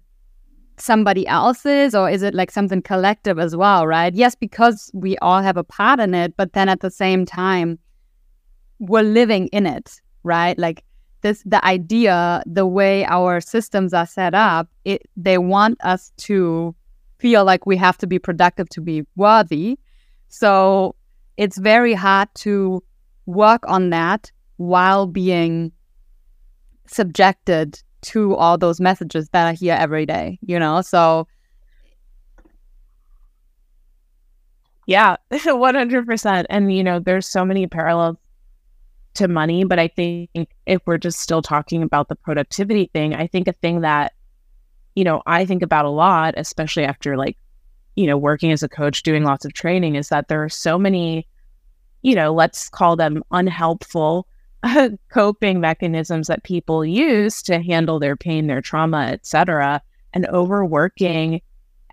somebody 0.81 1.25
else's 1.27 1.95
or 1.95 2.09
is 2.09 2.23
it 2.23 2.33
like 2.33 2.51
something 2.51 2.81
collective 2.81 3.39
as 3.39 3.55
well, 3.55 3.87
right? 3.87 4.13
Yes, 4.13 4.35
because 4.35 4.91
we 4.93 5.17
all 5.19 5.41
have 5.41 5.57
a 5.57 5.63
part 5.63 5.99
in 5.99 6.13
it, 6.13 6.35
but 6.37 6.53
then 6.53 6.69
at 6.69 6.81
the 6.81 6.91
same 6.91 7.25
time, 7.25 7.79
we're 8.79 9.03
living 9.03 9.47
in 9.47 9.65
it, 9.65 10.01
right? 10.23 10.57
Like 10.57 10.83
this, 11.21 11.43
the 11.45 11.63
idea, 11.63 12.43
the 12.45 12.65
way 12.65 13.05
our 13.05 13.39
systems 13.39 13.93
are 13.93 14.07
set 14.07 14.33
up, 14.33 14.69
it, 14.85 15.03
they 15.15 15.37
want 15.37 15.79
us 15.83 16.11
to 16.17 16.75
feel 17.19 17.45
like 17.45 17.65
we 17.65 17.77
have 17.77 17.97
to 17.99 18.07
be 18.07 18.17
productive 18.17 18.67
to 18.69 18.81
be 18.81 19.03
worthy. 19.15 19.77
So 20.29 20.95
it's 21.37 21.57
very 21.57 21.93
hard 21.93 22.29
to 22.35 22.83
work 23.27 23.63
on 23.67 23.91
that 23.91 24.31
while 24.57 25.05
being 25.05 25.71
subjected 26.87 27.81
to 28.01 28.35
all 28.35 28.57
those 28.57 28.79
messages 28.79 29.29
that 29.29 29.47
I 29.47 29.53
hear 29.53 29.75
every 29.75 30.05
day, 30.05 30.39
you 30.41 30.59
know? 30.59 30.81
So, 30.81 31.27
yeah, 34.87 35.15
100%. 35.31 36.45
And, 36.49 36.73
you 36.73 36.83
know, 36.83 36.99
there's 36.99 37.27
so 37.27 37.45
many 37.45 37.67
parallels 37.67 38.17
to 39.15 39.27
money, 39.27 39.63
but 39.63 39.79
I 39.79 39.87
think 39.87 40.29
if 40.65 40.81
we're 40.85 40.97
just 40.97 41.19
still 41.19 41.41
talking 41.41 41.83
about 41.83 42.07
the 42.07 42.15
productivity 42.15 42.89
thing, 42.93 43.13
I 43.13 43.27
think 43.27 43.47
a 43.47 43.53
thing 43.53 43.81
that, 43.81 44.13
you 44.95 45.03
know, 45.03 45.21
I 45.25 45.45
think 45.45 45.61
about 45.61 45.85
a 45.85 45.89
lot, 45.89 46.33
especially 46.37 46.85
after 46.85 47.17
like, 47.17 47.37
you 47.95 48.07
know, 48.07 48.17
working 48.17 48.51
as 48.51 48.63
a 48.63 48.69
coach, 48.69 49.03
doing 49.03 49.23
lots 49.23 49.45
of 49.45 49.53
training, 49.53 49.95
is 49.95 50.09
that 50.09 50.27
there 50.27 50.43
are 50.43 50.49
so 50.49 50.77
many, 50.77 51.27
you 52.01 52.15
know, 52.15 52.33
let's 52.33 52.69
call 52.69 52.95
them 52.95 53.21
unhelpful 53.31 54.27
coping 55.09 55.59
mechanisms 55.59 56.27
that 56.27 56.43
people 56.43 56.85
use 56.85 57.41
to 57.43 57.61
handle 57.61 57.99
their 57.99 58.15
pain, 58.15 58.47
their 58.47 58.61
trauma, 58.61 59.07
etc. 59.11 59.81
And 60.13 60.27
overworking 60.27 61.41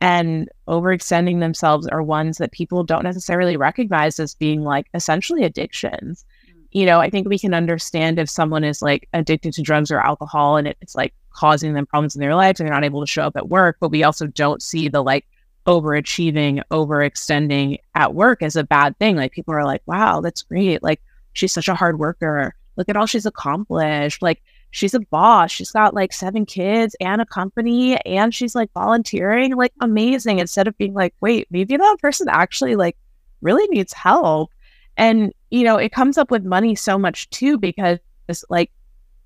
and 0.00 0.48
overextending 0.68 1.40
themselves 1.40 1.86
are 1.88 2.02
ones 2.02 2.38
that 2.38 2.52
people 2.52 2.84
don't 2.84 3.04
necessarily 3.04 3.56
recognize 3.56 4.20
as 4.20 4.34
being 4.34 4.62
like 4.62 4.86
essentially 4.94 5.44
addictions. 5.44 6.24
Mm. 6.48 6.66
You 6.72 6.86
know, 6.86 7.00
I 7.00 7.10
think 7.10 7.28
we 7.28 7.38
can 7.38 7.54
understand 7.54 8.18
if 8.18 8.30
someone 8.30 8.64
is 8.64 8.80
like 8.80 9.08
addicted 9.12 9.54
to 9.54 9.62
drugs 9.62 9.90
or 9.90 10.00
alcohol 10.00 10.56
and 10.56 10.68
it's 10.68 10.94
like 10.94 11.14
causing 11.30 11.74
them 11.74 11.86
problems 11.86 12.14
in 12.14 12.20
their 12.20 12.34
lives 12.34 12.60
and 12.60 12.68
they're 12.68 12.74
not 12.74 12.84
able 12.84 13.00
to 13.00 13.10
show 13.10 13.22
up 13.22 13.36
at 13.36 13.48
work, 13.48 13.76
but 13.80 13.90
we 13.90 14.04
also 14.04 14.26
don't 14.26 14.62
see 14.62 14.88
the 14.88 15.02
like 15.02 15.26
overachieving, 15.66 16.62
overextending 16.70 17.78
at 17.94 18.14
work 18.14 18.42
as 18.42 18.56
a 18.56 18.64
bad 18.64 18.96
thing. 18.98 19.16
Like 19.16 19.32
people 19.32 19.54
are 19.54 19.64
like, 19.64 19.82
wow, 19.86 20.20
that's 20.20 20.42
great. 20.42 20.82
Like 20.82 21.00
she's 21.32 21.52
such 21.52 21.68
a 21.68 21.74
hard 21.74 21.98
worker. 21.98 22.54
Look 22.78 22.88
at 22.88 22.96
all 22.96 23.06
she's 23.06 23.26
accomplished. 23.26 24.22
Like 24.22 24.40
she's 24.70 24.94
a 24.94 25.00
boss. 25.00 25.50
She's 25.50 25.72
got 25.72 25.94
like 25.94 26.12
seven 26.12 26.46
kids 26.46 26.94
and 27.00 27.20
a 27.20 27.26
company 27.26 27.96
and 28.06 28.32
she's 28.32 28.54
like 28.54 28.72
volunteering. 28.72 29.56
Like 29.56 29.72
amazing. 29.80 30.38
Instead 30.38 30.68
of 30.68 30.78
being 30.78 30.94
like, 30.94 31.12
wait, 31.20 31.48
maybe 31.50 31.76
that 31.76 31.96
person 32.00 32.28
actually 32.30 32.76
like 32.76 32.96
really 33.42 33.66
needs 33.66 33.92
help. 33.92 34.52
And, 34.96 35.32
you 35.50 35.64
know, 35.64 35.76
it 35.76 35.92
comes 35.92 36.16
up 36.16 36.30
with 36.30 36.44
money 36.44 36.74
so 36.76 36.96
much 36.96 37.28
too, 37.30 37.58
because 37.58 37.98
like 38.48 38.70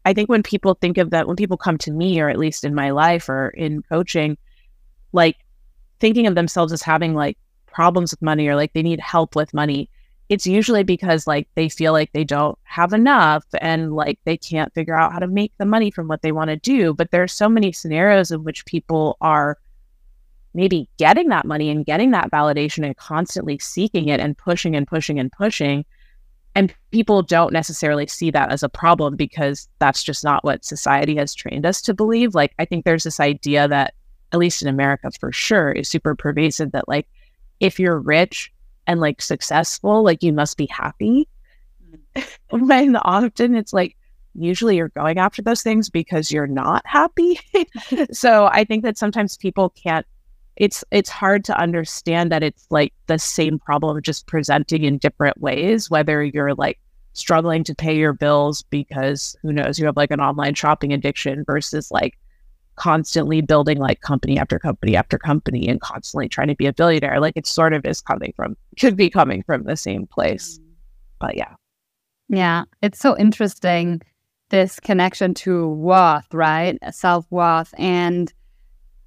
I 0.04 0.14
think 0.14 0.28
when 0.28 0.42
people 0.42 0.74
think 0.74 0.98
of 0.98 1.10
that, 1.10 1.28
when 1.28 1.36
people 1.36 1.56
come 1.58 1.78
to 1.78 1.92
me, 1.92 2.20
or 2.20 2.28
at 2.28 2.38
least 2.38 2.64
in 2.64 2.74
my 2.74 2.90
life 2.90 3.28
or 3.28 3.50
in 3.50 3.82
coaching, 3.82 4.36
like 5.12 5.36
thinking 6.00 6.26
of 6.26 6.34
themselves 6.34 6.72
as 6.72 6.82
having 6.82 7.14
like 7.14 7.38
problems 7.66 8.12
with 8.12 8.22
money 8.22 8.48
or 8.48 8.56
like 8.56 8.72
they 8.72 8.82
need 8.82 8.98
help 8.98 9.36
with 9.36 9.54
money, 9.54 9.90
it's 10.28 10.46
usually 10.46 10.82
because 10.82 11.26
like 11.26 11.48
they 11.54 11.68
feel 11.68 11.92
like 11.92 12.12
they 12.12 12.24
don't 12.24 12.58
have 12.64 12.92
enough 12.92 13.44
and 13.60 13.92
like 13.92 14.18
they 14.24 14.36
can't 14.36 14.72
figure 14.72 14.94
out 14.94 15.12
how 15.12 15.18
to 15.18 15.26
make 15.26 15.52
the 15.58 15.66
money 15.66 15.90
from 15.90 16.08
what 16.08 16.22
they 16.22 16.32
want 16.32 16.48
to 16.48 16.56
do. 16.56 16.94
But 16.94 17.10
there's 17.10 17.32
so 17.32 17.48
many 17.48 17.72
scenarios 17.72 18.30
in 18.30 18.44
which 18.44 18.64
people 18.64 19.16
are 19.20 19.58
maybe 20.54 20.88
getting 20.98 21.28
that 21.28 21.46
money 21.46 21.70
and 21.70 21.84
getting 21.84 22.10
that 22.12 22.30
validation 22.30 22.84
and 22.84 22.96
constantly 22.96 23.58
seeking 23.58 24.08
it 24.08 24.20
and 24.20 24.36
pushing 24.36 24.76
and 24.76 24.86
pushing 24.86 25.18
and 25.18 25.30
pushing. 25.32 25.84
And 26.54 26.74
people 26.90 27.22
don't 27.22 27.52
necessarily 27.52 28.06
see 28.06 28.30
that 28.30 28.52
as 28.52 28.62
a 28.62 28.68
problem 28.68 29.16
because 29.16 29.68
that's 29.78 30.02
just 30.02 30.22
not 30.22 30.44
what 30.44 30.64
society 30.64 31.16
has 31.16 31.34
trained 31.34 31.64
us 31.64 31.80
to 31.82 31.94
believe. 31.94 32.34
Like, 32.34 32.52
I 32.58 32.66
think 32.66 32.84
there's 32.84 33.04
this 33.04 33.20
idea 33.20 33.68
that, 33.68 33.94
at 34.32 34.38
least 34.38 34.60
in 34.60 34.68
America 34.68 35.10
for 35.18 35.32
sure, 35.32 35.72
is 35.72 35.88
super 35.88 36.14
pervasive 36.14 36.72
that, 36.72 36.88
like, 36.88 37.08
if 37.60 37.80
you're 37.80 37.98
rich, 37.98 38.52
and 38.86 39.00
like 39.00 39.22
successful, 39.22 40.02
like 40.02 40.22
you 40.22 40.32
must 40.32 40.56
be 40.56 40.66
happy. 40.66 41.28
Mm. 42.16 42.26
when 42.50 42.96
often 42.96 43.54
it's 43.54 43.72
like 43.72 43.96
usually 44.34 44.76
you're 44.76 44.88
going 44.90 45.18
after 45.18 45.42
those 45.42 45.62
things 45.62 45.90
because 45.90 46.30
you're 46.30 46.46
not 46.46 46.82
happy. 46.86 47.38
so 48.12 48.46
I 48.46 48.64
think 48.64 48.82
that 48.84 48.98
sometimes 48.98 49.36
people 49.36 49.70
can't 49.70 50.06
it's 50.56 50.84
it's 50.90 51.08
hard 51.08 51.44
to 51.44 51.58
understand 51.58 52.30
that 52.30 52.42
it's 52.42 52.66
like 52.70 52.92
the 53.06 53.18
same 53.18 53.58
problem 53.58 54.00
just 54.02 54.26
presenting 54.26 54.84
in 54.84 54.98
different 54.98 55.40
ways 55.40 55.88
whether 55.88 56.22
you're 56.22 56.54
like 56.54 56.78
struggling 57.14 57.64
to 57.64 57.74
pay 57.74 57.96
your 57.96 58.12
bills 58.12 58.62
because 58.64 59.36
who 59.42 59.52
knows 59.52 59.78
you 59.78 59.86
have 59.86 59.96
like 59.96 60.10
an 60.10 60.20
online 60.20 60.54
shopping 60.54 60.92
addiction 60.92 61.44
versus 61.44 61.90
like 61.90 62.18
constantly 62.76 63.40
building 63.40 63.78
like 63.78 64.00
company 64.00 64.38
after 64.38 64.58
company 64.58 64.96
after 64.96 65.18
company 65.18 65.68
and 65.68 65.80
constantly 65.80 66.28
trying 66.28 66.48
to 66.48 66.54
be 66.54 66.66
a 66.66 66.72
billionaire. 66.72 67.20
Like 67.20 67.36
it 67.36 67.46
sort 67.46 67.72
of 67.72 67.84
is 67.84 68.00
coming 68.00 68.32
from, 68.36 68.56
could 68.78 68.96
be 68.96 69.10
coming 69.10 69.42
from 69.42 69.64
the 69.64 69.76
same 69.76 70.06
place. 70.06 70.58
But 71.18 71.36
yeah. 71.36 71.54
Yeah. 72.28 72.64
It's 72.80 72.98
so 72.98 73.16
interesting, 73.18 74.00
this 74.48 74.80
connection 74.80 75.34
to 75.34 75.68
worth, 75.68 76.32
right? 76.32 76.78
Self 76.90 77.26
worth. 77.30 77.74
And 77.78 78.32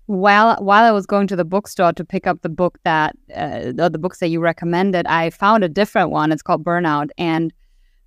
while 0.07 0.55
while 0.63 0.83
I 0.83 0.91
was 0.91 1.05
going 1.05 1.27
to 1.27 1.35
the 1.35 1.45
bookstore 1.45 1.93
to 1.93 2.05
pick 2.05 2.27
up 2.27 2.41
the 2.41 2.49
book 2.49 2.77
that 2.83 3.15
uh, 3.35 3.71
the 3.71 3.97
books 3.99 4.19
that 4.19 4.27
you 4.27 4.39
recommended, 4.39 5.07
I 5.07 5.31
found 5.31 5.63
a 5.63 5.69
different 5.69 6.11
one. 6.11 6.31
It's 6.31 6.43
called 6.43 6.63
Burnout, 6.63 7.09
and 7.17 7.51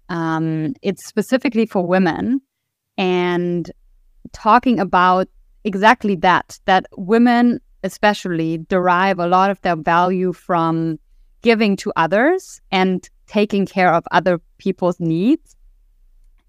um, 0.09 0.75
it's 0.83 1.05
specifically 1.05 1.67
for 1.67 1.85
women 1.85 2.41
and 2.97 3.71
talking 4.33 4.79
about 4.79 5.29
exactly 5.65 6.15
that 6.17 6.59
that 6.65 6.87
women 6.97 7.61
especially 7.85 8.59
derive 8.69 9.19
a 9.19 9.27
lot 9.27 9.51
of 9.51 9.61
their 9.63 9.77
value 9.77 10.33
from 10.33 10.99
giving 11.43 11.77
to 11.77 11.93
others 11.97 12.61
and 12.71 13.09
taking 13.27 13.67
care 13.67 13.93
of 13.93 14.05
other 14.11 14.41
people's 14.59 14.99
needs 14.99 15.55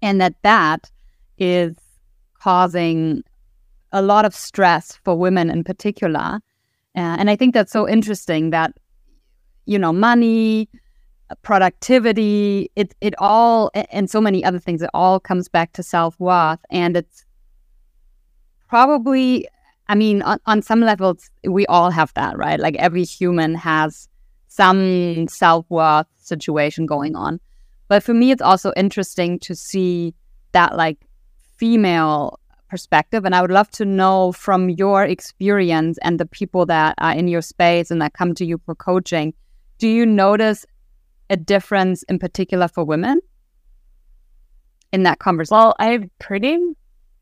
and 0.02 0.20
that 0.20 0.34
that 0.42 0.90
is 1.38 1.76
causing 2.34 3.22
a 3.92 4.02
lot 4.02 4.24
of 4.24 4.34
stress 4.34 4.98
for 5.04 5.16
women 5.16 5.50
in 5.50 5.62
particular. 5.62 6.40
Uh, 6.96 7.16
and 7.18 7.30
i 7.30 7.36
think 7.36 7.54
that's 7.54 7.72
so 7.72 7.88
interesting 7.88 8.50
that 8.50 8.72
you 9.66 9.78
know 9.78 9.92
money 9.92 10.68
productivity 11.42 12.68
it 12.74 12.92
it 13.00 13.14
all 13.18 13.70
and 13.92 14.10
so 14.10 14.20
many 14.20 14.44
other 14.44 14.58
things 14.58 14.82
it 14.82 14.90
all 14.92 15.20
comes 15.20 15.48
back 15.48 15.72
to 15.72 15.82
self-worth 15.82 16.58
and 16.70 16.96
it's 16.96 17.24
probably 18.70 19.48
i 19.88 19.94
mean 19.96 20.22
on, 20.22 20.38
on 20.46 20.62
some 20.62 20.80
levels 20.80 21.28
we 21.44 21.66
all 21.66 21.90
have 21.90 22.14
that 22.14 22.38
right? 22.38 22.60
Like 22.60 22.76
every 22.76 23.04
human 23.04 23.54
has 23.56 24.08
some 24.46 25.26
self-worth 25.28 26.06
situation 26.16 26.86
going 26.86 27.14
on. 27.14 27.40
But 27.88 28.02
for 28.02 28.14
me 28.14 28.30
it's 28.30 28.42
also 28.42 28.72
interesting 28.76 29.38
to 29.40 29.54
see 29.54 30.14
that 30.52 30.76
like 30.76 30.98
female 31.56 32.38
perspective. 32.68 33.24
And 33.24 33.34
i 33.34 33.40
would 33.42 33.50
love 33.50 33.70
to 33.72 33.84
know 33.84 34.32
from 34.32 34.70
your 34.70 35.04
experience 35.04 35.98
and 36.02 36.20
the 36.20 36.26
people 36.26 36.64
that 36.66 36.94
are 36.98 37.12
in 37.12 37.26
your 37.26 37.42
space 37.42 37.90
and 37.90 38.00
that 38.00 38.12
come 38.12 38.34
to 38.34 38.44
you 38.44 38.60
for 38.64 38.74
coaching 38.74 39.34
do 39.78 39.88
you 39.88 40.06
notice 40.06 40.66
a 41.30 41.36
difference 41.36 42.02
in 42.04 42.18
particular 42.18 42.68
for 42.68 42.84
women 42.84 43.18
in 44.92 45.02
that 45.04 45.18
conversation? 45.18 45.56
Well 45.56 45.74
i 45.80 46.08
pretty 46.20 46.56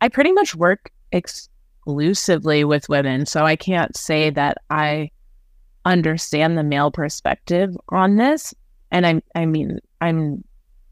i 0.03 0.09
pretty 0.09 0.33
much 0.33 0.55
work 0.55 0.91
exclusively 1.13 2.65
with 2.65 2.89
women. 2.89 3.27
So 3.27 3.45
I 3.45 3.57
can't 3.57 3.97
say 3.97 4.31
that 4.31 4.59
I 4.71 5.11
understand 5.85 6.57
the 6.59 6.63
male 6.63 6.91
perspective 6.91 7.77
on 7.89 8.17
this. 8.17 8.55
And 8.91 9.07
I, 9.07 9.23
I 9.35 9.47
mean, 9.47 9.81
I'm 10.01 10.45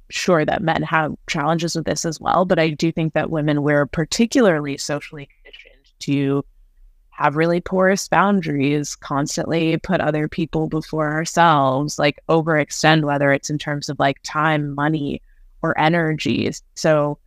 sure 0.09 0.45
that 0.45 0.63
men 0.63 0.83
have 0.83 1.15
challenges 1.29 1.75
with 1.75 1.85
this 1.85 2.05
as 2.05 2.21
well, 2.21 2.45
but 2.45 2.59
I 2.59 2.71
do 2.71 2.93
think 2.93 3.15
that 3.15 3.31
women 3.31 3.63
we're 3.63 3.87
particularly 3.87 4.77
socially 4.77 5.29
conditioned 5.43 5.85
to 6.01 6.45
have 7.11 7.37
really 7.37 7.61
porous 7.61 8.09
boundaries, 8.09 8.95
constantly 8.95 9.79
put 9.79 10.01
other 10.01 10.29
people 10.29 10.69
before 10.69 11.11
ourselves, 11.11 11.99
like 11.99 12.21
overextend, 12.29 13.05
whether 13.05 13.33
it's 13.33 13.49
in 13.49 13.59
terms 13.59 13.89
of 13.89 13.99
like 13.99 14.19
time, 14.23 14.75
money, 14.75 15.23
or 15.63 15.79
energy. 15.79 16.51
So 16.75 17.19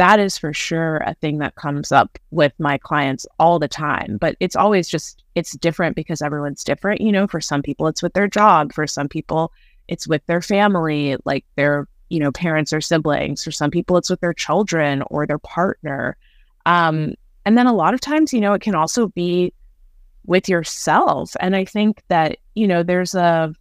that 0.00 0.18
is 0.18 0.38
for 0.38 0.54
sure 0.54 0.96
a 1.04 1.12
thing 1.12 1.36
that 1.38 1.56
comes 1.56 1.92
up 1.92 2.18
with 2.30 2.54
my 2.58 2.78
clients 2.78 3.26
all 3.38 3.58
the 3.58 3.68
time. 3.68 4.16
But 4.18 4.34
it's 4.40 4.56
always 4.56 4.88
just, 4.88 5.22
it's 5.34 5.52
different 5.58 5.94
because 5.94 6.22
everyone's 6.22 6.64
different. 6.64 7.02
You 7.02 7.12
know, 7.12 7.26
for 7.26 7.38
some 7.38 7.60
people, 7.60 7.86
it's 7.86 8.02
with 8.02 8.14
their 8.14 8.26
job. 8.26 8.72
For 8.72 8.86
some 8.86 9.10
people, 9.10 9.52
it's 9.88 10.08
with 10.08 10.24
their 10.24 10.40
family, 10.40 11.18
like 11.26 11.44
their, 11.56 11.86
you 12.08 12.18
know, 12.18 12.32
parents 12.32 12.72
or 12.72 12.80
siblings. 12.80 13.44
For 13.44 13.50
some 13.50 13.70
people, 13.70 13.98
it's 13.98 14.08
with 14.08 14.20
their 14.20 14.32
children 14.32 15.02
or 15.10 15.26
their 15.26 15.38
partner. 15.38 16.16
Um, 16.64 17.12
and 17.44 17.58
then 17.58 17.66
a 17.66 17.74
lot 17.74 17.92
of 17.92 18.00
times, 18.00 18.32
you 18.32 18.40
know, 18.40 18.54
it 18.54 18.62
can 18.62 18.74
also 18.74 19.08
be 19.08 19.52
with 20.24 20.48
yourself. 20.48 21.36
And 21.40 21.54
I 21.54 21.66
think 21.66 22.02
that, 22.08 22.38
you 22.54 22.66
know, 22.66 22.82
there's 22.82 23.14
a, 23.14 23.54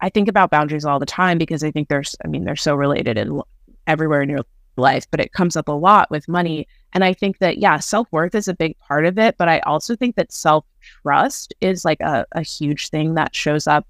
I 0.00 0.08
think 0.08 0.26
about 0.26 0.50
boundaries 0.50 0.84
all 0.84 0.98
the 0.98 1.06
time 1.06 1.38
because 1.38 1.62
I 1.62 1.70
think 1.70 1.86
there's, 1.86 2.16
I 2.24 2.26
mean, 2.26 2.42
they're 2.42 2.56
so 2.56 2.74
related 2.74 3.16
in 3.16 3.40
everywhere 3.86 4.22
in 4.22 4.28
your 4.28 4.44
life, 4.78 5.06
but 5.10 5.20
it 5.20 5.32
comes 5.32 5.56
up 5.56 5.68
a 5.68 5.72
lot 5.72 6.10
with 6.10 6.28
money. 6.28 6.66
And 6.92 7.04
I 7.04 7.12
think 7.12 7.38
that, 7.38 7.58
yeah, 7.58 7.78
self 7.78 8.08
worth 8.10 8.34
is 8.34 8.48
a 8.48 8.54
big 8.54 8.78
part 8.78 9.04
of 9.04 9.18
it. 9.18 9.36
But 9.36 9.48
I 9.48 9.58
also 9.60 9.96
think 9.96 10.16
that 10.16 10.32
self 10.32 10.64
trust 10.80 11.54
is 11.60 11.84
like 11.84 12.00
a, 12.00 12.24
a 12.32 12.42
huge 12.42 12.90
thing 12.90 13.14
that 13.14 13.34
shows 13.34 13.66
up 13.66 13.86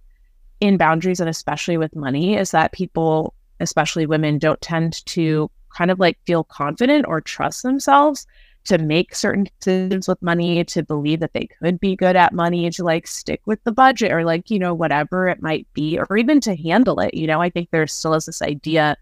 in 0.60 0.76
boundaries 0.76 1.20
and 1.20 1.30
especially 1.30 1.76
with 1.76 1.94
money 1.94 2.36
is 2.36 2.50
that 2.50 2.72
people, 2.72 3.34
especially 3.60 4.06
women, 4.06 4.38
don't 4.38 4.60
tend 4.60 5.04
to 5.06 5.50
kind 5.76 5.90
of 5.90 6.00
like 6.00 6.18
feel 6.26 6.44
confident 6.44 7.04
or 7.06 7.20
trust 7.20 7.62
themselves 7.62 8.26
to 8.64 8.78
make 8.78 9.14
certain 9.14 9.46
decisions 9.60 10.08
with 10.08 10.20
money, 10.20 10.62
to 10.62 10.82
believe 10.82 11.20
that 11.20 11.32
they 11.32 11.48
could 11.58 11.80
be 11.80 11.96
good 11.96 12.16
at 12.16 12.34
money, 12.34 12.68
to 12.70 12.84
like 12.84 13.06
stick 13.06 13.40
with 13.46 13.62
the 13.64 13.72
budget 13.72 14.12
or 14.12 14.24
like, 14.24 14.50
you 14.50 14.58
know, 14.58 14.74
whatever 14.74 15.28
it 15.28 15.40
might 15.40 15.66
be, 15.72 15.98
or 15.98 16.16
even 16.16 16.40
to 16.40 16.54
handle 16.54 17.00
it. 17.00 17.14
You 17.14 17.26
know, 17.26 17.40
I 17.40 17.48
think 17.48 17.70
there 17.70 17.86
still 17.86 18.14
is 18.14 18.26
this 18.26 18.42
idea 18.42 18.96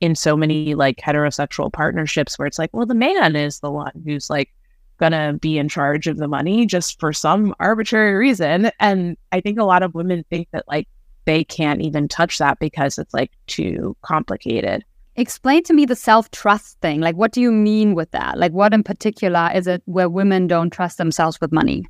in 0.00 0.14
so 0.14 0.36
many 0.36 0.74
like 0.74 0.98
heterosexual 0.98 1.72
partnerships 1.72 2.38
where 2.38 2.46
it's 2.46 2.58
like, 2.58 2.70
well, 2.72 2.86
the 2.86 2.94
man 2.94 3.36
is 3.36 3.60
the 3.60 3.70
one 3.70 3.92
who's 4.04 4.28
like 4.28 4.52
gonna 4.98 5.34
be 5.40 5.58
in 5.58 5.68
charge 5.68 6.06
of 6.06 6.16
the 6.16 6.28
money 6.28 6.66
just 6.66 6.98
for 7.00 7.12
some 7.12 7.54
arbitrary 7.60 8.14
reason. 8.14 8.70
And 8.80 9.16
I 9.32 9.40
think 9.40 9.58
a 9.58 9.64
lot 9.64 9.82
of 9.82 9.94
women 9.94 10.24
think 10.30 10.48
that 10.52 10.64
like 10.68 10.88
they 11.26 11.44
can't 11.44 11.82
even 11.82 12.08
touch 12.08 12.38
that 12.38 12.58
because 12.58 12.98
it's 12.98 13.12
like 13.12 13.32
too 13.46 13.96
complicated. 14.02 14.84
Explain 15.16 15.62
to 15.64 15.72
me 15.72 15.86
the 15.86 15.96
self 15.96 16.30
trust 16.30 16.78
thing. 16.80 17.00
Like, 17.00 17.16
what 17.16 17.32
do 17.32 17.40
you 17.40 17.50
mean 17.50 17.94
with 17.94 18.10
that? 18.10 18.38
Like, 18.38 18.52
what 18.52 18.74
in 18.74 18.82
particular 18.82 19.50
is 19.54 19.66
it 19.66 19.82
where 19.86 20.08
women 20.08 20.46
don't 20.46 20.70
trust 20.70 20.98
themselves 20.98 21.40
with 21.40 21.52
money? 21.52 21.86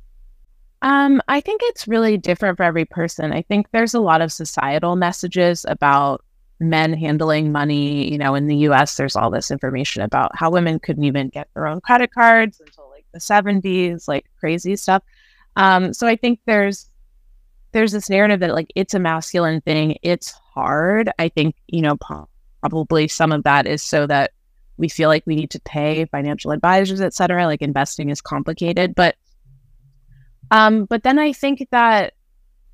Um, 0.81 1.21
I 1.27 1.41
think 1.41 1.61
it's 1.65 1.87
really 1.87 2.17
different 2.17 2.57
for 2.57 2.63
every 2.63 2.85
person. 2.85 3.33
I 3.33 3.41
think 3.41 3.67
there's 3.71 3.93
a 3.93 3.99
lot 3.99 4.21
of 4.21 4.31
societal 4.31 4.95
messages 4.95 5.65
about 5.67 6.23
men 6.59 6.93
handling 6.93 7.51
money. 7.51 8.11
You 8.11 8.17
know, 8.17 8.35
in 8.35 8.47
the 8.47 8.55
US, 8.67 8.95
there's 8.95 9.15
all 9.15 9.29
this 9.29 9.51
information 9.51 10.01
about 10.01 10.35
how 10.35 10.49
women 10.49 10.79
couldn't 10.79 11.03
even 11.03 11.29
get 11.29 11.47
their 11.53 11.67
own 11.67 11.81
credit 11.81 12.13
cards 12.13 12.59
until 12.59 12.89
like 12.89 13.05
the 13.13 13.19
70s, 13.19 14.07
like 14.07 14.25
crazy 14.39 14.75
stuff. 14.75 15.03
Um, 15.55 15.93
so 15.93 16.07
I 16.07 16.15
think 16.15 16.39
there's 16.45 16.89
there's 17.71 17.91
this 17.91 18.09
narrative 18.09 18.39
that 18.39 18.53
like 18.53 18.71
it's 18.75 18.93
a 18.93 18.99
masculine 18.99 19.61
thing. 19.61 19.97
It's 20.01 20.31
hard. 20.31 21.11
I 21.19 21.29
think, 21.29 21.55
you 21.67 21.81
know, 21.81 21.97
probably 22.61 23.07
some 23.07 23.31
of 23.31 23.43
that 23.43 23.67
is 23.67 23.83
so 23.83 24.07
that 24.07 24.31
we 24.77 24.87
feel 24.87 25.09
like 25.09 25.23
we 25.25 25.35
need 25.35 25.51
to 25.51 25.59
pay 25.61 26.05
financial 26.05 26.51
advisors, 26.51 27.01
et 27.01 27.13
cetera. 27.13 27.45
Like 27.45 27.61
investing 27.61 28.09
is 28.09 28.21
complicated. 28.21 28.95
But 28.95 29.15
um, 30.51 30.85
but 30.85 31.03
then 31.03 31.19
I 31.19 31.33
think 31.33 31.67
that 31.71 32.13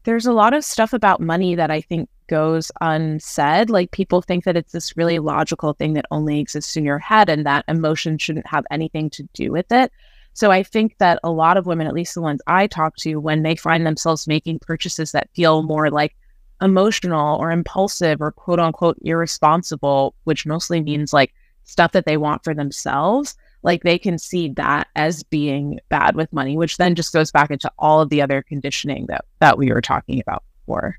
there's 0.03 0.25
a 0.25 0.33
lot 0.33 0.53
of 0.53 0.63
stuff 0.63 0.93
about 0.93 1.21
money 1.21 1.55
that 1.55 1.71
I 1.71 1.81
think 1.81 2.09
goes 2.27 2.71
unsaid. 2.81 3.69
Like 3.69 3.91
people 3.91 4.21
think 4.21 4.43
that 4.43 4.57
it's 4.57 4.71
this 4.71 4.97
really 4.97 5.19
logical 5.19 5.73
thing 5.73 5.93
that 5.93 6.05
only 6.11 6.39
exists 6.39 6.75
in 6.75 6.85
your 6.85 6.99
head 6.99 7.29
and 7.29 7.45
that 7.45 7.65
emotion 7.67 8.17
shouldn't 8.17 8.47
have 8.47 8.65
anything 8.71 9.09
to 9.11 9.23
do 9.33 9.51
with 9.51 9.71
it. 9.71 9.91
So 10.33 10.49
I 10.51 10.63
think 10.63 10.97
that 10.97 11.19
a 11.23 11.31
lot 11.31 11.57
of 11.57 11.67
women, 11.67 11.87
at 11.87 11.93
least 11.93 12.15
the 12.15 12.21
ones 12.21 12.41
I 12.47 12.67
talk 12.67 12.95
to, 12.97 13.17
when 13.17 13.43
they 13.43 13.55
find 13.55 13.85
themselves 13.85 14.27
making 14.27 14.59
purchases 14.59 15.11
that 15.11 15.29
feel 15.35 15.61
more 15.61 15.91
like 15.91 16.15
emotional 16.61 17.37
or 17.37 17.51
impulsive 17.51 18.21
or 18.21 18.31
quote 18.31 18.59
unquote 18.59 18.97
irresponsible, 19.01 20.15
which 20.23 20.45
mostly 20.45 20.81
means 20.81 21.13
like 21.13 21.33
stuff 21.65 21.91
that 21.91 22.05
they 22.05 22.17
want 22.17 22.43
for 22.43 22.53
themselves, 22.53 23.35
like 23.61 23.83
they 23.83 23.97
can 23.97 24.17
see 24.17 24.49
that 24.49 24.87
as 24.95 25.23
being 25.23 25.79
bad 25.89 26.15
with 26.15 26.33
money, 26.33 26.57
which 26.57 26.77
then 26.77 26.95
just 26.95 27.13
goes 27.13 27.31
back 27.31 27.51
into 27.51 27.71
all 27.77 28.01
of 28.01 28.09
the 28.09 28.21
other 28.21 28.41
conditioning 28.41 29.05
that 29.07 29.25
that 29.39 29.57
we 29.57 29.71
were 29.71 29.81
talking 29.81 30.19
about 30.19 30.43
before. 30.61 30.97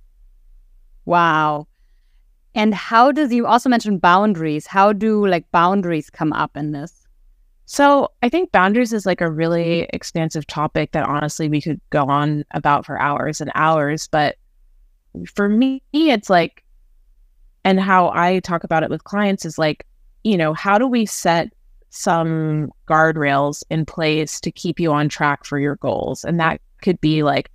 Wow. 1.04 1.66
And 2.54 2.74
how 2.74 3.10
does 3.12 3.32
you 3.32 3.46
also 3.46 3.68
mention 3.68 3.98
boundaries? 3.98 4.66
How 4.66 4.92
do 4.92 5.26
like 5.26 5.50
boundaries 5.50 6.10
come 6.10 6.32
up 6.32 6.56
in 6.56 6.72
this? 6.72 7.06
So 7.66 8.10
I 8.22 8.28
think 8.28 8.52
boundaries 8.52 8.92
is 8.92 9.06
like 9.06 9.20
a 9.20 9.30
really 9.30 9.88
expansive 9.92 10.46
topic 10.46 10.92
that 10.92 11.08
honestly 11.08 11.48
we 11.48 11.60
could 11.60 11.80
go 11.90 12.04
on 12.04 12.44
about 12.52 12.84
for 12.86 13.00
hours 13.00 13.40
and 13.40 13.50
hours. 13.54 14.06
But 14.06 14.36
for 15.26 15.48
me, 15.48 15.82
it's 15.92 16.30
like, 16.30 16.62
and 17.64 17.80
how 17.80 18.10
I 18.14 18.40
talk 18.40 18.64
about 18.64 18.82
it 18.82 18.90
with 18.90 19.04
clients 19.04 19.44
is 19.44 19.58
like, 19.58 19.86
you 20.22 20.36
know, 20.36 20.52
how 20.52 20.78
do 20.78 20.86
we 20.86 21.06
set 21.06 21.52
some 21.90 22.70
guardrails 22.88 23.62
in 23.70 23.86
place 23.86 24.40
to 24.40 24.52
keep 24.52 24.78
you 24.78 24.92
on 24.92 25.08
track 25.08 25.44
for 25.44 25.58
your 25.58 25.76
goals? 25.76 26.24
And 26.24 26.38
that 26.40 26.60
could 26.82 27.00
be 27.00 27.22
like, 27.22 27.50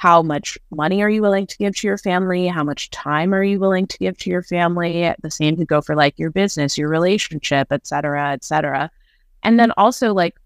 how 0.00 0.22
much 0.22 0.56
money 0.70 1.02
are 1.02 1.10
you 1.10 1.20
willing 1.20 1.46
to 1.46 1.58
give 1.58 1.76
to 1.76 1.86
your 1.86 1.98
family? 1.98 2.46
How 2.46 2.64
much 2.64 2.88
time 2.88 3.34
are 3.34 3.44
you 3.44 3.60
willing 3.60 3.86
to 3.86 3.98
give 3.98 4.16
to 4.20 4.30
your 4.30 4.42
family? 4.42 5.12
The 5.20 5.30
same 5.30 5.58
could 5.58 5.68
go 5.68 5.82
for 5.82 5.94
like 5.94 6.18
your 6.18 6.30
business, 6.30 6.78
your 6.78 6.88
relationship, 6.88 7.68
et 7.70 7.86
cetera, 7.86 8.32
et 8.32 8.42
cetera. 8.42 8.90
And 9.42 9.60
then 9.60 9.72
also 9.76 10.14
like 10.14 10.40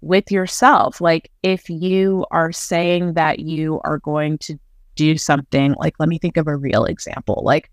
with 0.00 0.30
yourself, 0.30 1.00
like 1.00 1.32
if 1.42 1.68
you 1.68 2.24
are 2.30 2.52
saying 2.52 3.14
that 3.14 3.40
you 3.40 3.80
are 3.82 3.98
going 3.98 4.38
to 4.38 4.56
do 4.94 5.18
something, 5.18 5.74
like 5.76 5.96
let 5.98 6.08
me 6.08 6.18
think 6.20 6.36
of 6.36 6.46
a 6.46 6.54
real 6.54 6.84
example. 6.84 7.42
Like, 7.44 7.72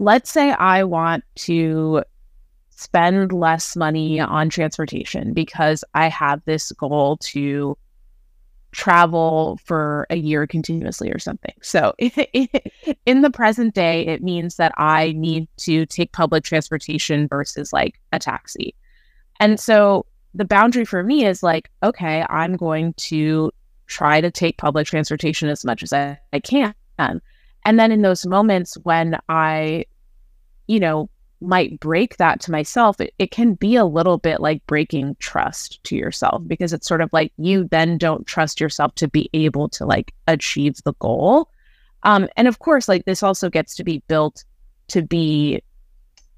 let's 0.00 0.32
say 0.32 0.50
I 0.50 0.82
want 0.82 1.22
to 1.36 2.02
spend 2.70 3.32
less 3.32 3.76
money 3.76 4.18
on 4.18 4.48
transportation 4.48 5.34
because 5.34 5.84
I 5.94 6.08
have 6.08 6.44
this 6.46 6.72
goal 6.72 7.16
to 7.18 7.78
travel 8.72 9.58
for 9.64 10.06
a 10.10 10.16
year 10.16 10.46
continuously 10.46 11.10
or 11.10 11.18
something. 11.18 11.54
So 11.62 11.94
in 11.98 13.22
the 13.22 13.30
present 13.30 13.74
day, 13.74 14.06
it 14.06 14.22
means 14.22 14.56
that 14.56 14.72
I 14.76 15.12
need 15.12 15.48
to 15.58 15.86
take 15.86 16.12
public 16.12 16.44
transportation 16.44 17.26
versus 17.28 17.72
like 17.72 18.00
a 18.12 18.18
taxi. 18.18 18.74
And 19.40 19.58
so 19.58 20.06
the 20.34 20.44
boundary 20.44 20.84
for 20.84 21.02
me 21.02 21.26
is 21.26 21.42
like, 21.42 21.70
okay, 21.82 22.24
I'm 22.28 22.56
going 22.56 22.94
to 22.94 23.50
try 23.86 24.20
to 24.20 24.30
take 24.30 24.58
public 24.58 24.86
transportation 24.86 25.48
as 25.48 25.64
much 25.64 25.82
as 25.82 25.92
I, 25.92 26.18
I 26.32 26.38
can. 26.38 26.74
And 26.98 27.78
then 27.78 27.90
in 27.90 28.02
those 28.02 28.26
moments 28.26 28.76
when 28.84 29.18
I, 29.28 29.86
you 30.66 30.78
know, 30.78 31.10
might 31.40 31.80
break 31.80 32.16
that 32.16 32.40
to 32.40 32.50
myself, 32.50 33.00
it, 33.00 33.14
it 33.18 33.30
can 33.30 33.54
be 33.54 33.76
a 33.76 33.84
little 33.84 34.18
bit 34.18 34.40
like 34.40 34.64
breaking 34.66 35.16
trust 35.18 35.82
to 35.84 35.96
yourself 35.96 36.42
because 36.46 36.72
it's 36.72 36.86
sort 36.86 37.00
of 37.00 37.10
like 37.12 37.32
you 37.38 37.64
then 37.64 37.98
don't 37.98 38.26
trust 38.26 38.60
yourself 38.60 38.94
to 38.96 39.08
be 39.08 39.30
able 39.32 39.68
to 39.68 39.86
like 39.86 40.12
achieve 40.26 40.76
the 40.84 40.94
goal. 40.94 41.50
Um, 42.02 42.28
and 42.36 42.48
of 42.48 42.58
course, 42.58 42.88
like 42.88 43.04
this 43.04 43.22
also 43.22 43.48
gets 43.48 43.74
to 43.76 43.84
be 43.84 44.02
built 44.08 44.44
to 44.88 45.02
be 45.02 45.62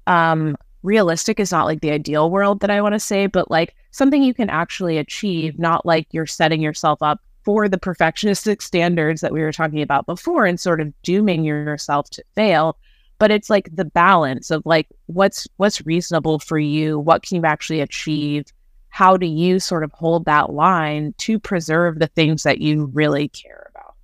um, 0.07 0.57
realistic 0.83 1.39
is 1.39 1.51
not 1.51 1.65
like 1.65 1.81
the 1.81 1.91
ideal 1.91 2.29
world 2.29 2.59
that 2.59 2.69
I 2.69 2.81
want 2.81 2.93
to 2.93 2.99
say, 2.99 3.27
but 3.27 3.49
like 3.49 3.75
something 3.91 4.23
you 4.23 4.33
can 4.33 4.49
actually 4.49 4.97
achieve, 4.97 5.57
not 5.57 5.85
like 5.85 6.07
you're 6.11 6.25
setting 6.25 6.61
yourself 6.61 7.01
up 7.01 7.21
for 7.43 7.67
the 7.67 7.79
perfectionistic 7.79 8.61
standards 8.61 9.21
that 9.21 9.33
we 9.33 9.41
were 9.41 9.51
talking 9.51 9.81
about 9.81 10.05
before 10.05 10.45
and 10.45 10.59
sort 10.59 10.79
of 10.79 10.93
dooming 11.03 11.43
yourself 11.43 12.09
to 12.11 12.23
fail 12.35 12.77
but 13.19 13.31
it's 13.31 13.49
like 13.49 13.69
the 13.73 13.85
balance 13.85 14.51
of 14.51 14.61
like 14.65 14.87
what's 15.05 15.47
what's 15.57 15.85
reasonable 15.85 16.39
for 16.39 16.59
you 16.59 16.99
what 16.99 17.23
can 17.23 17.37
you 17.37 17.45
actually 17.45 17.79
achieve 17.79 18.45
how 18.93 19.17
do 19.17 19.25
you 19.25 19.59
sort 19.59 19.83
of 19.83 19.91
hold 19.91 20.25
that 20.25 20.53
line 20.53 21.15
to 21.17 21.39
preserve 21.39 21.97
the 21.97 22.05
things 22.05 22.43
that 22.43 22.59
you 22.59 22.91
really 22.93 23.27
care 23.27 23.71
about? 23.71 23.95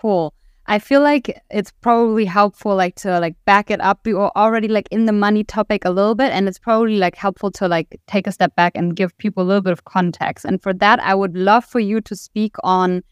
Cool. 0.00 0.34
I 0.66 0.80
feel 0.80 1.02
like 1.02 1.40
it's 1.50 1.70
probably 1.70 2.24
helpful 2.24 2.74
like 2.74 2.96
to 2.96 3.20
like 3.20 3.36
back 3.44 3.70
it 3.70 3.80
up. 3.80 4.04
You're 4.04 4.32
already 4.34 4.66
like 4.66 4.88
in 4.90 5.06
the 5.06 5.12
money 5.12 5.44
topic 5.44 5.84
a 5.84 5.90
little 5.90 6.16
bit 6.16 6.32
and 6.32 6.48
it's 6.48 6.58
probably 6.58 6.96
like 6.96 7.14
helpful 7.14 7.52
to 7.52 7.68
like 7.68 8.00
take 8.08 8.26
a 8.26 8.32
step 8.32 8.56
back 8.56 8.72
and 8.74 8.96
give 8.96 9.16
people 9.18 9.44
a 9.44 9.46
little 9.46 9.62
bit 9.62 9.72
of 9.72 9.84
context. 9.84 10.44
And 10.44 10.60
for 10.60 10.74
that 10.74 10.98
i 10.98 11.14
would 11.14 11.36
love 11.36 11.64
for 11.64 11.78
you 11.78 12.00
to 12.00 12.16
speak 12.16 12.56
on 12.64 13.04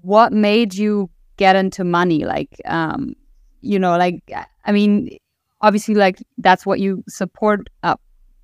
what 0.00 0.32
made 0.32 0.74
you 0.74 1.10
get 1.36 1.56
into 1.56 1.84
money 1.84 2.24
like 2.24 2.58
um 2.64 3.14
you 3.66 3.78
know 3.78 3.96
like 3.96 4.22
i 4.64 4.72
mean 4.72 5.08
obviously 5.60 5.94
like 5.94 6.22
that's 6.38 6.64
what 6.64 6.80
you 6.80 7.02
support 7.08 7.68
uh, 7.82 7.96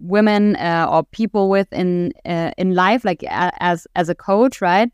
women 0.02 0.56
uh, 0.56 0.87
or 0.90 1.04
people 1.04 1.48
with 1.48 1.72
in 1.72 2.12
uh, 2.26 2.50
in 2.58 2.74
life, 2.74 3.04
like 3.04 3.24
as 3.28 3.87
as 3.94 4.08
a 4.08 4.14
coach, 4.14 4.61
right? 4.61 4.90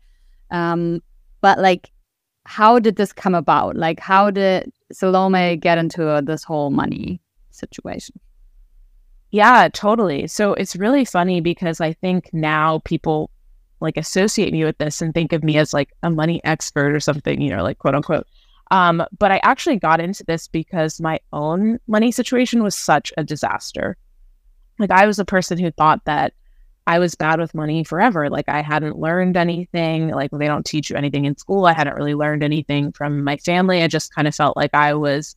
Um, 0.51 1.01
but 1.41 1.59
like, 1.59 1.91
how 2.45 2.79
did 2.79 2.95
this 2.95 3.11
come 3.11 3.35
about? 3.35 3.75
Like, 3.75 3.99
how 3.99 4.31
did 4.31 4.71
Selomé 4.93 5.59
get 5.59 5.77
into 5.77 6.21
this 6.25 6.43
whole 6.43 6.69
money 6.69 7.21
situation? 7.51 8.19
Yeah, 9.31 9.67
totally. 9.71 10.27
So 10.27 10.53
it's 10.53 10.75
really 10.75 11.05
funny 11.05 11.39
because 11.41 11.81
I 11.81 11.93
think 11.93 12.29
now 12.33 12.79
people 12.85 13.29
like 13.79 13.95
associate 13.95 14.51
me 14.51 14.65
with 14.65 14.77
this 14.79 15.01
and 15.01 15.13
think 15.13 15.31
of 15.33 15.43
me 15.43 15.57
as 15.57 15.73
like 15.73 15.93
a 16.03 16.09
money 16.09 16.41
expert 16.43 16.93
or 16.93 16.99
something, 16.99 17.39
you 17.39 17.49
know, 17.49 17.63
like 17.63 17.77
quote 17.77 17.95
unquote. 17.95 18.27
Um, 18.71 19.03
but 19.17 19.31
I 19.31 19.39
actually 19.43 19.77
got 19.77 19.99
into 19.99 20.23
this 20.23 20.47
because 20.47 21.01
my 21.01 21.19
own 21.33 21.79
money 21.87 22.11
situation 22.11 22.63
was 22.63 22.75
such 22.75 23.11
a 23.17 23.23
disaster. 23.23 23.97
Like 24.77 24.91
I 24.91 25.07
was 25.07 25.19
a 25.19 25.25
person 25.25 25.57
who 25.57 25.71
thought 25.71 26.05
that 26.05 26.33
I 26.87 26.99
was 26.99 27.15
bad 27.15 27.39
with 27.39 27.53
money 27.53 27.83
forever. 27.83 28.29
Like 28.29 28.49
I 28.49 28.61
hadn't 28.61 28.97
learned 28.97 29.37
anything. 29.37 30.09
Like 30.09 30.31
they 30.31 30.47
don't 30.47 30.65
teach 30.65 30.89
you 30.89 30.95
anything 30.95 31.25
in 31.25 31.37
school. 31.37 31.65
I 31.65 31.73
hadn't 31.73 31.95
really 31.95 32.15
learned 32.15 32.43
anything 32.43 32.91
from 32.91 33.23
my 33.23 33.37
family. 33.37 33.83
I 33.83 33.87
just 33.87 34.13
kind 34.13 34.27
of 34.27 34.35
felt 34.35 34.57
like 34.57 34.73
I 34.73 34.93
was 34.93 35.35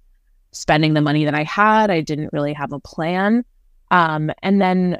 spending 0.53 0.95
the 0.95 1.01
money 1.01 1.25
that 1.25 1.35
I 1.35 1.45
had. 1.45 1.91
I 1.91 2.01
didn't 2.01 2.33
really 2.33 2.53
have 2.53 2.73
a 2.73 2.81
plan. 2.81 3.45
Um, 3.91 4.31
and 4.43 4.61
then, 4.61 4.99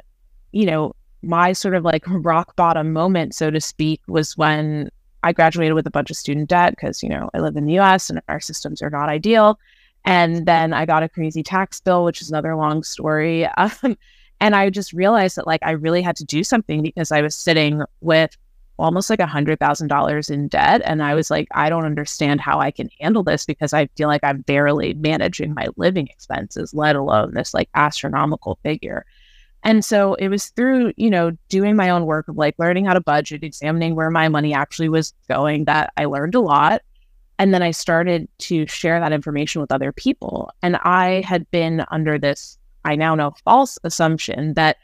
you 0.51 0.65
know, 0.65 0.93
my 1.23 1.53
sort 1.53 1.73
of 1.73 1.83
like 1.83 2.03
rock 2.07 2.55
bottom 2.55 2.93
moment, 2.93 3.33
so 3.33 3.49
to 3.49 3.61
speak, 3.61 4.01
was 4.07 4.37
when 4.37 4.89
I 5.23 5.31
graduated 5.31 5.73
with 5.73 5.87
a 5.87 5.91
bunch 5.91 6.11
of 6.11 6.17
student 6.17 6.49
debt 6.49 6.71
because, 6.71 7.01
you 7.01 7.09
know, 7.09 7.29
I 7.33 7.39
live 7.39 7.55
in 7.55 7.65
the 7.65 7.79
US 7.79 8.09
and 8.09 8.21
our 8.27 8.39
systems 8.39 8.81
are 8.81 8.89
not 8.89 9.09
ideal. 9.09 9.59
And 10.05 10.45
then 10.45 10.73
I 10.73 10.85
got 10.85 11.03
a 11.03 11.09
crazy 11.09 11.43
tax 11.43 11.79
bill, 11.79 12.03
which 12.03 12.21
is 12.21 12.29
another 12.29 12.55
long 12.55 12.83
story. 12.83 13.47
Um, 13.57 13.97
and 14.41 14.57
I 14.57 14.69
just 14.69 14.91
realized 14.91 15.37
that 15.37 15.47
like 15.47 15.61
I 15.63 15.71
really 15.71 16.01
had 16.01 16.17
to 16.17 16.25
do 16.25 16.43
something 16.43 16.81
because 16.81 17.13
I 17.13 17.21
was 17.21 17.33
sitting 17.33 17.81
with 18.01 18.35
almost 18.77 19.09
like 19.09 19.21
a 19.21 19.25
hundred 19.25 19.59
thousand 19.59 19.87
dollars 19.87 20.29
in 20.29 20.49
debt. 20.49 20.81
And 20.83 21.01
I 21.01 21.15
was 21.15 21.31
like, 21.31 21.47
I 21.51 21.69
don't 21.69 21.85
understand 21.85 22.41
how 22.41 22.59
I 22.59 22.71
can 22.71 22.89
handle 22.99 23.23
this 23.23 23.45
because 23.45 23.73
I 23.73 23.87
feel 23.95 24.09
like 24.09 24.23
I'm 24.23 24.41
barely 24.41 24.95
managing 24.95 25.53
my 25.53 25.67
living 25.77 26.07
expenses, 26.07 26.73
let 26.73 26.97
alone 26.97 27.33
this 27.33 27.53
like 27.53 27.69
astronomical 27.73 28.59
figure. 28.63 29.05
And 29.63 29.83
so 29.83 30.15
it 30.15 30.27
was 30.27 30.49
through, 30.49 30.93
you 30.97 31.09
know, 31.09 31.31
doing 31.49 31.75
my 31.75 31.89
own 31.89 32.05
work 32.05 32.27
of 32.27 32.37
like 32.37 32.55
learning 32.57 32.85
how 32.85 32.93
to 32.93 33.01
budget, 33.01 33.43
examining 33.43 33.95
where 33.95 34.09
my 34.11 34.27
money 34.27 34.53
actually 34.53 34.89
was 34.89 35.13
going 35.29 35.65
that 35.65 35.93
I 35.95 36.05
learned 36.05 36.35
a 36.35 36.41
lot. 36.41 36.81
And 37.39 37.53
then 37.53 37.63
I 37.63 37.71
started 37.71 38.27
to 38.39 38.67
share 38.67 38.99
that 38.99 39.13
information 39.13 39.61
with 39.61 39.71
other 39.71 39.91
people. 39.91 40.51
And 40.61 40.75
I 40.77 41.23
had 41.25 41.49
been 41.49 41.85
under 41.91 42.19
this, 42.19 42.57
I 42.85 42.95
now 42.95 43.15
know, 43.15 43.33
false 43.45 43.79
assumption 43.83 44.53
that 44.55 44.77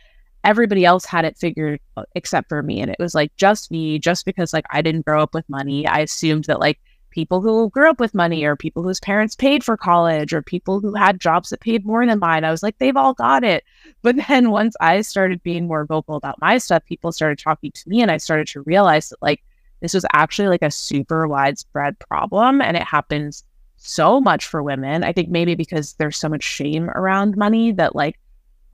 everybody 0.44 0.86
else 0.86 1.06
had 1.06 1.26
it 1.26 1.38
figured 1.38 1.82
uh, 1.98 2.04
except 2.16 2.48
for 2.48 2.64
me. 2.64 2.82
And 2.82 2.90
it 2.90 2.98
was 3.00 3.14
like 3.14 3.36
just 3.36 3.72
me, 3.72 4.00
just 4.00 4.26
because 4.26 4.54
like 4.54 4.66
I 4.72 4.82
didn't 4.82 5.06
grow 5.06 5.22
up 5.22 5.34
with 5.34 5.48
money. 5.50 5.86
I 5.86 6.00
assumed 6.00 6.46
that 6.46 6.60
like 6.60 6.80
people 7.10 7.42
who 7.42 7.70
grew 7.70 7.90
up 7.90 8.00
with 8.00 8.14
money 8.14 8.44
or 8.44 8.56
people 8.56 8.84
whose 8.84 9.00
parents 9.00 9.36
paid 9.36 9.64
for 9.64 9.78
college 9.78 10.34
or 10.34 10.42
people 10.42 10.80
who 10.80 10.94
had 10.94 11.20
jobs 11.20 11.50
that 11.50 11.60
paid 11.60 11.86
more 11.86 12.06
than 12.06 12.20
mine. 12.20 12.44
I 12.44 12.52
was 12.52 12.64
like, 12.64 12.78
they've 12.78 12.98
all 12.98 13.14
got 13.14 13.44
it. 13.44 13.64
But 14.02 14.16
then 14.30 14.50
once 14.52 14.78
I 14.80 15.02
started 15.02 15.44
being 15.44 15.68
more 15.68 15.86
vocal 15.86 16.16
about 16.16 16.40
my 16.40 16.58
stuff, 16.58 16.86
people 16.86 17.12
started 17.12 17.38
talking 17.38 17.72
to 17.74 17.90
me 17.90 18.02
and 18.02 18.10
I 18.10 18.16
started 18.16 18.48
to 18.48 18.62
realize 18.62 19.10
that 19.10 19.22
like 19.22 19.44
this 19.82 19.94
was 19.94 20.06
actually 20.14 20.48
like 20.48 20.62
a 20.62 20.72
super 20.72 21.28
widespread 21.28 22.00
problem 22.00 22.62
and 22.62 22.78
it 22.78 22.84
happens 22.84 23.44
so 23.76 24.22
much 24.22 24.46
for 24.48 24.64
women. 24.64 25.04
I 25.04 25.12
think 25.12 25.30
maybe 25.30 25.54
because 25.56 25.96
there's 25.96 26.18
so 26.18 26.30
much 26.30 26.44
shame 26.44 26.90
around 26.92 27.36
money 27.36 27.74
that 27.74 27.94
like 27.94 28.18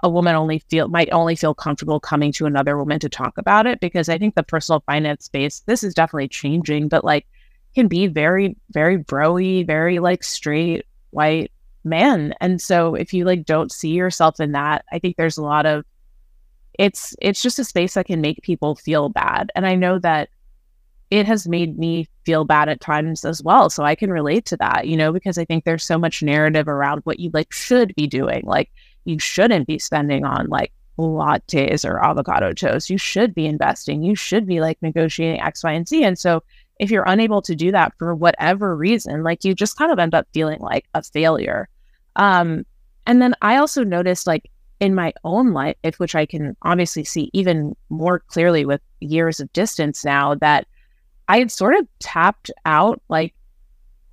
a 0.01 0.09
woman 0.09 0.35
only 0.35 0.59
feel 0.59 0.87
might 0.87 1.09
only 1.11 1.35
feel 1.35 1.53
comfortable 1.53 1.99
coming 1.99 2.31
to 2.33 2.45
another 2.45 2.77
woman 2.77 2.99
to 2.99 3.09
talk 3.09 3.37
about 3.37 3.65
it 3.65 3.79
because 3.79 4.09
I 4.09 4.17
think 4.17 4.35
the 4.35 4.43
personal 4.43 4.83
finance 4.85 5.25
space 5.25 5.61
this 5.65 5.83
is 5.83 5.93
definitely 5.93 6.27
changing, 6.27 6.87
but 6.87 7.03
like 7.03 7.25
can 7.75 7.87
be 7.87 8.07
very, 8.07 8.55
very 8.71 8.97
broy, 8.97 9.65
very 9.65 9.99
like 9.99 10.23
straight 10.23 10.85
white 11.11 11.51
man. 11.83 12.33
And 12.41 12.61
so 12.61 12.95
if 12.95 13.13
you 13.13 13.25
like 13.25 13.45
don't 13.45 13.71
see 13.71 13.89
yourself 13.89 14.39
in 14.39 14.53
that, 14.53 14.85
I 14.91 14.99
think 14.99 15.17
there's 15.17 15.37
a 15.37 15.43
lot 15.43 15.65
of 15.65 15.85
it's 16.77 17.15
it's 17.21 17.41
just 17.41 17.59
a 17.59 17.63
space 17.63 17.93
that 17.93 18.07
can 18.07 18.21
make 18.21 18.41
people 18.41 18.75
feel 18.75 19.09
bad. 19.09 19.51
And 19.55 19.65
I 19.65 19.75
know 19.75 19.99
that 19.99 20.29
it 21.11 21.25
has 21.27 21.47
made 21.47 21.77
me 21.77 22.09
feel 22.25 22.43
bad 22.43 22.67
at 22.67 22.81
times 22.81 23.23
as 23.23 23.43
well. 23.43 23.69
So 23.69 23.83
I 23.83 23.95
can 23.95 24.09
relate 24.09 24.45
to 24.45 24.57
that, 24.57 24.87
you 24.87 24.97
know, 24.97 25.13
because 25.13 25.37
I 25.37 25.45
think 25.45 25.63
there's 25.63 25.83
so 25.83 25.97
much 25.97 26.23
narrative 26.23 26.67
around 26.67 27.01
what 27.03 27.19
you 27.19 27.29
like 27.33 27.53
should 27.53 27.93
be 27.95 28.07
doing. 28.07 28.43
Like 28.45 28.71
you 29.05 29.19
shouldn't 29.19 29.67
be 29.67 29.77
spending 29.77 30.25
on 30.25 30.47
like 30.47 30.73
lattes 30.97 31.87
or 31.87 32.03
avocado 32.03 32.53
toast. 32.53 32.89
You 32.89 32.97
should 32.97 33.35
be 33.35 33.45
investing. 33.45 34.03
You 34.03 34.15
should 34.15 34.47
be 34.47 34.61
like 34.61 34.81
negotiating 34.81 35.41
X, 35.41 35.63
Y, 35.63 35.71
and 35.71 35.87
Z. 35.87 36.03
And 36.03 36.17
so 36.17 36.43
if 36.79 36.91
you're 36.91 37.05
unable 37.07 37.41
to 37.43 37.55
do 37.55 37.71
that 37.71 37.93
for 37.97 38.13
whatever 38.13 38.75
reason, 38.75 39.23
like 39.23 39.43
you 39.43 39.53
just 39.53 39.77
kind 39.77 39.91
of 39.91 39.99
end 39.99 40.13
up 40.13 40.27
feeling 40.33 40.59
like 40.59 40.85
a 40.93 41.03
failure. 41.03 41.69
Um, 42.15 42.65
and 43.05 43.21
then 43.21 43.33
I 43.41 43.57
also 43.57 43.83
noticed 43.83 44.27
like 44.27 44.49
in 44.79 44.95
my 44.95 45.13
own 45.23 45.53
life, 45.53 45.75
which 45.97 46.15
I 46.15 46.25
can 46.25 46.55
obviously 46.61 47.03
see 47.03 47.29
even 47.33 47.75
more 47.89 48.19
clearly 48.19 48.65
with 48.65 48.81
years 48.99 49.39
of 49.39 49.51
distance 49.53 50.03
now, 50.03 50.35
that 50.35 50.67
I 51.27 51.39
had 51.39 51.51
sort 51.51 51.75
of 51.75 51.87
tapped 51.99 52.51
out 52.65 53.01
like 53.09 53.33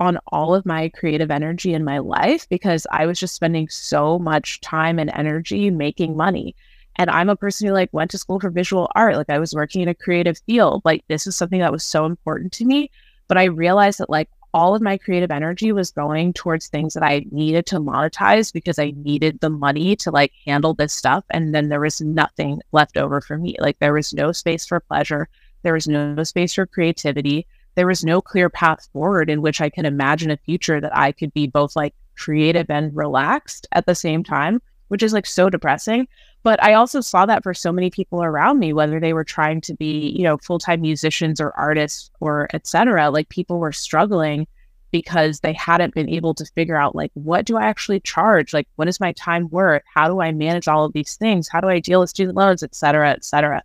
on 0.00 0.18
all 0.28 0.54
of 0.54 0.66
my 0.66 0.88
creative 0.88 1.30
energy 1.30 1.74
in 1.74 1.84
my 1.84 1.98
life 1.98 2.48
because 2.48 2.86
I 2.90 3.06
was 3.06 3.20
just 3.20 3.34
spending 3.34 3.68
so 3.68 4.18
much 4.18 4.60
time 4.60 4.98
and 4.98 5.10
energy 5.14 5.70
making 5.70 6.16
money. 6.16 6.56
And 6.96 7.10
I'm 7.10 7.28
a 7.28 7.36
person 7.36 7.66
who 7.66 7.74
like 7.74 7.92
went 7.92 8.10
to 8.12 8.18
school 8.18 8.40
for 8.40 8.50
visual 8.50 8.90
art. 8.94 9.16
Like 9.16 9.30
I 9.30 9.38
was 9.38 9.54
working 9.54 9.82
in 9.82 9.88
a 9.88 9.94
creative 9.94 10.38
field. 10.46 10.82
Like 10.84 11.04
this 11.08 11.26
is 11.26 11.36
something 11.36 11.60
that 11.60 11.72
was 11.72 11.84
so 11.84 12.04
important 12.04 12.52
to 12.54 12.64
me. 12.64 12.90
But 13.28 13.38
I 13.38 13.44
realized 13.44 13.98
that 13.98 14.10
like 14.10 14.28
all 14.54 14.74
of 14.74 14.82
my 14.82 14.98
creative 14.98 15.30
energy 15.30 15.72
was 15.72 15.90
going 15.90 16.32
towards 16.32 16.68
things 16.68 16.92
that 16.94 17.02
I 17.02 17.24
needed 17.30 17.64
to 17.66 17.80
monetize 17.80 18.52
because 18.52 18.78
I 18.78 18.92
needed 18.96 19.40
the 19.40 19.48
money 19.48 19.96
to 19.96 20.10
like 20.10 20.32
handle 20.44 20.74
this 20.74 20.92
stuff. 20.92 21.24
And 21.30 21.54
then 21.54 21.68
there 21.68 21.80
was 21.80 22.00
nothing 22.00 22.60
left 22.72 22.96
over 22.96 23.20
for 23.20 23.38
me. 23.38 23.56
Like 23.58 23.78
there 23.78 23.94
was 23.94 24.12
no 24.12 24.32
space 24.32 24.66
for 24.66 24.80
pleasure. 24.80 25.28
There 25.62 25.72
was 25.72 25.88
no 25.88 26.22
space 26.24 26.54
for 26.54 26.66
creativity. 26.66 27.46
There 27.74 27.86
was 27.86 28.04
no 28.04 28.20
clear 28.20 28.50
path 28.50 28.88
forward 28.92 29.30
in 29.30 29.40
which 29.40 29.62
I 29.62 29.70
can 29.70 29.86
imagine 29.86 30.30
a 30.30 30.36
future 30.36 30.80
that 30.80 30.94
I 30.94 31.12
could 31.12 31.32
be 31.32 31.46
both 31.46 31.74
like 31.74 31.94
creative 32.16 32.68
and 32.68 32.94
relaxed 32.94 33.66
at 33.72 33.86
the 33.86 33.94
same 33.94 34.22
time, 34.22 34.60
which 34.92 35.02
is 35.02 35.14
like 35.14 35.24
so 35.24 35.48
depressing. 35.48 36.06
But 36.42 36.62
I 36.62 36.74
also 36.74 37.00
saw 37.00 37.24
that 37.24 37.42
for 37.42 37.54
so 37.54 37.72
many 37.72 37.88
people 37.88 38.22
around 38.22 38.58
me, 38.58 38.74
whether 38.74 39.00
they 39.00 39.14
were 39.14 39.24
trying 39.24 39.62
to 39.62 39.74
be, 39.74 40.14
you 40.14 40.22
know, 40.22 40.36
full 40.36 40.58
time 40.58 40.82
musicians 40.82 41.40
or 41.40 41.58
artists 41.58 42.10
or 42.20 42.46
etc. 42.52 43.10
Like 43.10 43.30
people 43.30 43.58
were 43.58 43.72
struggling 43.72 44.46
because 44.90 45.40
they 45.40 45.54
hadn't 45.54 45.94
been 45.94 46.10
able 46.10 46.34
to 46.34 46.44
figure 46.44 46.76
out 46.76 46.94
like 46.94 47.10
what 47.14 47.46
do 47.46 47.56
I 47.56 47.62
actually 47.62 48.00
charge? 48.00 48.52
Like 48.52 48.68
what 48.76 48.86
is 48.86 49.00
my 49.00 49.12
time 49.12 49.48
worth? 49.48 49.80
How 49.86 50.08
do 50.08 50.20
I 50.20 50.30
manage 50.30 50.68
all 50.68 50.84
of 50.84 50.92
these 50.92 51.16
things? 51.16 51.48
How 51.48 51.62
do 51.62 51.68
I 51.68 51.78
deal 51.80 52.00
with 52.00 52.10
student 52.10 52.36
loans, 52.36 52.62
et 52.62 52.74
cetera, 52.74 53.12
et 53.12 53.24
cetera? 53.24 53.62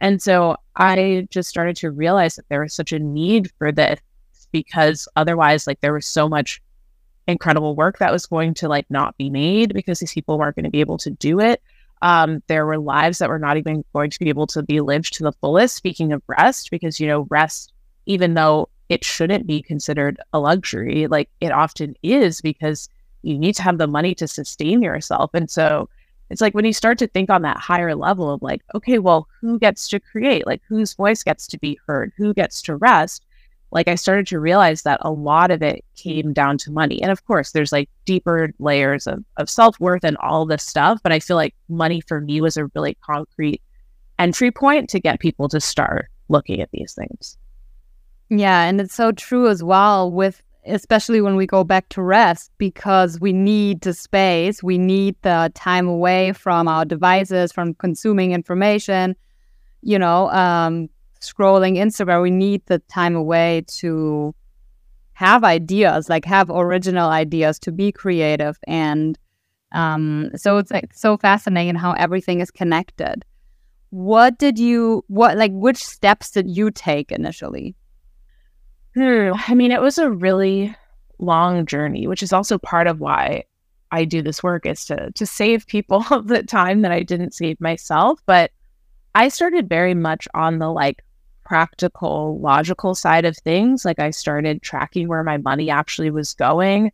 And 0.00 0.22
so 0.22 0.58
I 0.76 1.26
just 1.28 1.50
started 1.50 1.74
to 1.78 1.90
realize 1.90 2.36
that 2.36 2.48
there 2.50 2.60
was 2.60 2.72
such 2.72 2.92
a 2.92 3.00
need 3.00 3.50
for 3.58 3.72
this 3.72 3.98
because 4.52 5.08
otherwise, 5.16 5.66
like 5.66 5.80
there 5.80 5.92
was 5.92 6.06
so 6.06 6.28
much 6.28 6.62
incredible 7.28 7.76
work 7.76 7.98
that 7.98 8.10
was 8.10 8.26
going 8.26 8.54
to 8.54 8.68
like 8.68 8.86
not 8.90 9.16
be 9.18 9.30
made 9.30 9.74
because 9.74 10.00
these 10.00 10.12
people 10.12 10.38
weren't 10.38 10.56
going 10.56 10.64
to 10.64 10.70
be 10.70 10.80
able 10.80 10.98
to 10.98 11.10
do 11.10 11.38
it. 11.38 11.62
Um, 12.00 12.42
there 12.46 12.64
were 12.64 12.78
lives 12.78 13.18
that 13.18 13.28
were 13.28 13.38
not 13.38 13.56
even 13.56 13.84
going 13.92 14.10
to 14.10 14.18
be 14.18 14.28
able 14.28 14.46
to 14.48 14.62
be 14.62 14.80
lived 14.80 15.14
to 15.14 15.24
the 15.24 15.32
fullest. 15.32 15.76
Speaking 15.76 16.12
of 16.12 16.22
rest, 16.26 16.70
because, 16.70 16.98
you 16.98 17.06
know, 17.06 17.26
rest, 17.30 17.72
even 18.06 18.34
though 18.34 18.68
it 18.88 19.04
shouldn't 19.04 19.46
be 19.46 19.60
considered 19.60 20.18
a 20.32 20.40
luxury, 20.40 21.06
like 21.06 21.28
it 21.40 21.52
often 21.52 21.94
is 22.02 22.40
because 22.40 22.88
you 23.22 23.38
need 23.38 23.54
to 23.56 23.62
have 23.62 23.78
the 23.78 23.86
money 23.86 24.14
to 24.14 24.28
sustain 24.28 24.80
yourself. 24.82 25.30
And 25.34 25.50
so 25.50 25.88
it's 26.30 26.40
like 26.40 26.54
when 26.54 26.64
you 26.64 26.72
start 26.72 26.98
to 26.98 27.06
think 27.06 27.30
on 27.30 27.42
that 27.42 27.58
higher 27.58 27.94
level 27.94 28.30
of 28.30 28.42
like, 28.42 28.62
okay, 28.74 28.98
well, 28.98 29.28
who 29.40 29.58
gets 29.58 29.88
to 29.88 30.00
create? 30.00 30.46
Like, 30.46 30.62
whose 30.68 30.94
voice 30.94 31.22
gets 31.22 31.46
to 31.48 31.58
be 31.58 31.78
heard? 31.86 32.12
Who 32.16 32.32
gets 32.32 32.62
to 32.62 32.76
rest? 32.76 33.24
Like 33.70 33.88
I 33.88 33.96
started 33.96 34.26
to 34.28 34.40
realize 34.40 34.82
that 34.82 34.98
a 35.02 35.10
lot 35.10 35.50
of 35.50 35.62
it 35.62 35.84
came 35.94 36.32
down 36.32 36.56
to 36.58 36.70
money. 36.70 37.02
And 37.02 37.10
of 37.10 37.24
course, 37.26 37.52
there's 37.52 37.72
like 37.72 37.90
deeper 38.06 38.50
layers 38.58 39.06
of, 39.06 39.24
of 39.36 39.50
self 39.50 39.78
worth 39.78 40.04
and 40.04 40.16
all 40.18 40.46
this 40.46 40.64
stuff. 40.64 41.00
But 41.02 41.12
I 41.12 41.20
feel 41.20 41.36
like 41.36 41.54
money 41.68 42.00
for 42.00 42.20
me 42.20 42.40
was 42.40 42.56
a 42.56 42.66
really 42.74 42.96
concrete 43.04 43.62
entry 44.18 44.50
point 44.50 44.88
to 44.90 45.00
get 45.00 45.20
people 45.20 45.48
to 45.48 45.60
start 45.60 46.08
looking 46.28 46.60
at 46.60 46.70
these 46.72 46.94
things. 46.94 47.36
Yeah. 48.30 48.64
And 48.64 48.80
it's 48.80 48.94
so 48.94 49.12
true 49.12 49.48
as 49.48 49.62
well 49.62 50.10
with, 50.10 50.42
especially 50.66 51.20
when 51.20 51.36
we 51.36 51.46
go 51.46 51.64
back 51.64 51.88
to 51.90 52.02
rest, 52.02 52.50
because 52.58 53.20
we 53.20 53.32
need 53.32 53.82
the 53.82 53.94
space, 53.94 54.62
we 54.62 54.76
need 54.76 55.16
the 55.22 55.50
time 55.54 55.88
away 55.88 56.32
from 56.32 56.68
our 56.68 56.84
devices, 56.84 57.52
from 57.52 57.74
consuming 57.74 58.32
information, 58.32 59.16
you 59.82 59.98
know, 59.98 60.30
um, 60.30 60.88
scrolling 61.20 61.76
Instagram, 61.76 62.22
we 62.22 62.30
need 62.30 62.62
the 62.66 62.78
time 62.88 63.16
away 63.16 63.64
to 63.78 64.34
have 65.12 65.44
ideas, 65.44 66.08
like 66.08 66.24
have 66.24 66.50
original 66.50 67.10
ideas, 67.10 67.58
to 67.60 67.72
be 67.72 67.92
creative. 67.92 68.56
And 68.66 69.18
Um, 69.72 70.30
so 70.34 70.56
it's 70.58 70.70
like 70.70 70.94
so 70.94 71.16
fascinating 71.18 71.74
how 71.74 71.92
everything 71.92 72.40
is 72.40 72.50
connected. 72.50 73.24
What 73.90 74.38
did 74.38 74.58
you 74.58 75.04
what 75.08 75.36
like 75.36 75.52
which 75.52 75.78
steps 75.78 76.30
did 76.30 76.48
you 76.48 76.70
take 76.70 77.12
initially? 77.12 77.74
Hmm. 78.94 79.32
I 79.46 79.54
mean, 79.54 79.72
it 79.72 79.82
was 79.82 79.98
a 79.98 80.10
really 80.10 80.74
long 81.18 81.66
journey, 81.66 82.06
which 82.06 82.22
is 82.22 82.32
also 82.32 82.58
part 82.58 82.86
of 82.86 83.00
why 83.00 83.44
I 83.90 84.04
do 84.04 84.22
this 84.22 84.42
work 84.42 84.66
is 84.66 84.84
to 84.86 85.10
to 85.12 85.26
save 85.26 85.66
people 85.66 86.00
the 86.24 86.42
time 86.42 86.82
that 86.82 86.92
I 86.92 87.02
didn't 87.02 87.34
save 87.34 87.60
myself. 87.60 88.20
But 88.26 88.50
I 89.14 89.28
started 89.28 89.68
very 89.68 89.94
much 89.94 90.28
on 90.34 90.58
the 90.58 90.68
like 90.70 91.02
practical, 91.48 92.38
logical 92.40 92.94
side 92.94 93.24
of 93.24 93.34
things. 93.38 93.82
Like 93.82 93.98
I 93.98 94.10
started 94.10 94.60
tracking 94.60 95.08
where 95.08 95.24
my 95.24 95.38
money 95.38 95.70
actually 95.70 96.10
was 96.10 96.34
going. 96.34 96.92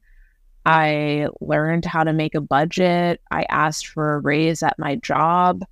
I 0.64 1.26
learned 1.40 1.84
how 1.84 2.04
to 2.04 2.12
make 2.12 2.36
a 2.36 2.40
budget. 2.40 3.20
I 3.32 3.46
asked 3.50 3.88
for 3.88 4.14
a 4.14 4.20
raise 4.20 4.62
at 4.62 4.78
my 4.78 4.94
job. 4.94 5.64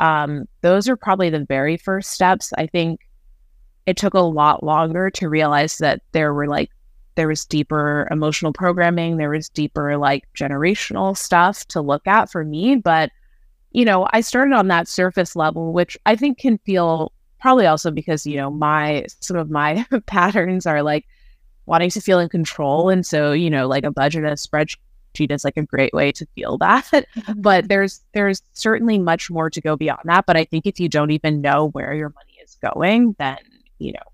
Um, 0.00 0.46
those 0.62 0.88
are 0.88 0.96
probably 0.96 1.30
the 1.30 1.44
very 1.44 1.76
first 1.76 2.10
steps. 2.10 2.52
I 2.58 2.66
think 2.66 3.08
it 3.86 3.96
took 3.96 4.14
a 4.14 4.20
lot 4.20 4.64
longer 4.64 5.10
to 5.10 5.28
realize 5.28 5.78
that 5.78 6.02
there 6.10 6.34
were 6.34 6.48
like 6.48 6.70
there 7.14 7.28
was 7.28 7.44
deeper 7.44 8.08
emotional 8.10 8.52
programming, 8.52 9.16
there 9.16 9.30
was 9.30 9.48
deeper 9.48 9.96
like 9.96 10.24
generational 10.36 11.16
stuff 11.16 11.64
to 11.68 11.80
look 11.80 12.06
at 12.06 12.30
for 12.30 12.44
me. 12.44 12.76
But, 12.76 13.10
you 13.70 13.84
know, 13.84 14.08
I 14.12 14.22
started 14.22 14.54
on 14.54 14.68
that 14.68 14.88
surface 14.88 15.36
level, 15.36 15.72
which 15.72 15.96
I 16.04 16.16
think 16.16 16.38
can 16.38 16.58
feel 16.58 17.12
probably 17.40 17.66
also 17.66 17.90
because, 17.90 18.26
you 18.26 18.36
know, 18.36 18.50
my 18.50 19.06
some 19.20 19.36
of 19.36 19.50
my 19.50 19.86
patterns 20.06 20.66
are 20.66 20.82
like 20.82 21.06
wanting 21.66 21.90
to 21.90 22.00
feel 22.00 22.18
in 22.18 22.28
control. 22.28 22.88
And 22.88 23.06
so, 23.06 23.32
you 23.32 23.50
know, 23.50 23.68
like 23.68 23.84
a 23.84 23.90
budget 23.90 24.24
and 24.24 24.32
a 24.32 24.36
spreadsheet 24.36 25.30
is 25.30 25.44
like 25.44 25.56
a 25.56 25.62
great 25.62 25.92
way 25.92 26.12
to 26.12 26.26
feel 26.34 26.58
that. 26.58 27.04
But 27.36 27.68
there's 27.68 28.00
there's 28.12 28.42
certainly 28.54 28.98
much 28.98 29.30
more 29.30 29.50
to 29.50 29.60
go 29.60 29.76
beyond 29.76 30.02
that. 30.04 30.26
But 30.26 30.36
I 30.36 30.44
think 30.44 30.66
if 30.66 30.80
you 30.80 30.88
don't 30.88 31.10
even 31.10 31.40
know 31.40 31.68
where 31.68 31.94
your 31.94 32.10
money 32.10 32.38
is 32.42 32.56
going, 32.56 33.14
then, 33.18 33.38
you 33.78 33.92
know, 33.92 34.08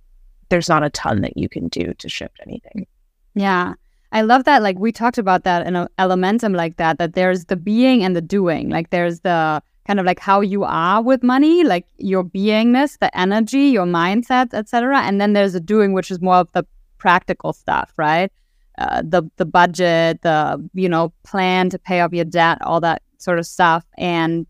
there's 0.48 0.68
not 0.68 0.84
a 0.84 0.90
ton 0.90 1.22
that 1.22 1.36
you 1.36 1.48
can 1.48 1.68
do 1.68 1.94
to 1.94 2.08
shift 2.08 2.38
anything. 2.46 2.86
Yeah. 3.34 3.74
I 4.12 4.22
love 4.22 4.44
that. 4.44 4.62
Like 4.62 4.78
we 4.78 4.92
talked 4.92 5.18
about 5.18 5.42
that 5.42 5.66
in 5.66 5.74
a 5.74 5.88
elementum 5.98 6.54
like 6.54 6.76
that, 6.76 6.98
that 6.98 7.14
there's 7.14 7.46
the 7.46 7.56
being 7.56 8.04
and 8.04 8.14
the 8.14 8.20
doing. 8.20 8.68
Like 8.68 8.90
there's 8.90 9.20
the 9.20 9.60
kind 9.86 10.00
of 10.00 10.06
like 10.06 10.18
how 10.18 10.40
you 10.40 10.64
are 10.64 11.02
with 11.02 11.22
money, 11.22 11.64
like 11.64 11.86
your 11.98 12.24
beingness, 12.24 12.98
the 12.98 13.16
energy, 13.16 13.66
your 13.68 13.86
mindset, 13.86 14.54
etc. 14.54 15.00
And 15.00 15.20
then 15.20 15.32
there's 15.34 15.52
the 15.52 15.60
doing, 15.60 15.92
which 15.92 16.10
is 16.10 16.20
more 16.20 16.36
of 16.36 16.50
the 16.52 16.64
practical 16.98 17.52
stuff, 17.52 17.92
right? 17.96 18.32
Uh, 18.78 19.02
the 19.04 19.22
the 19.36 19.44
budget, 19.44 20.22
the 20.22 20.68
you 20.74 20.88
know 20.88 21.12
plan 21.22 21.70
to 21.70 21.78
pay 21.78 22.00
off 22.00 22.12
your 22.12 22.24
debt, 22.24 22.58
all 22.62 22.80
that 22.80 23.02
sort 23.18 23.38
of 23.38 23.46
stuff, 23.46 23.84
and 23.98 24.46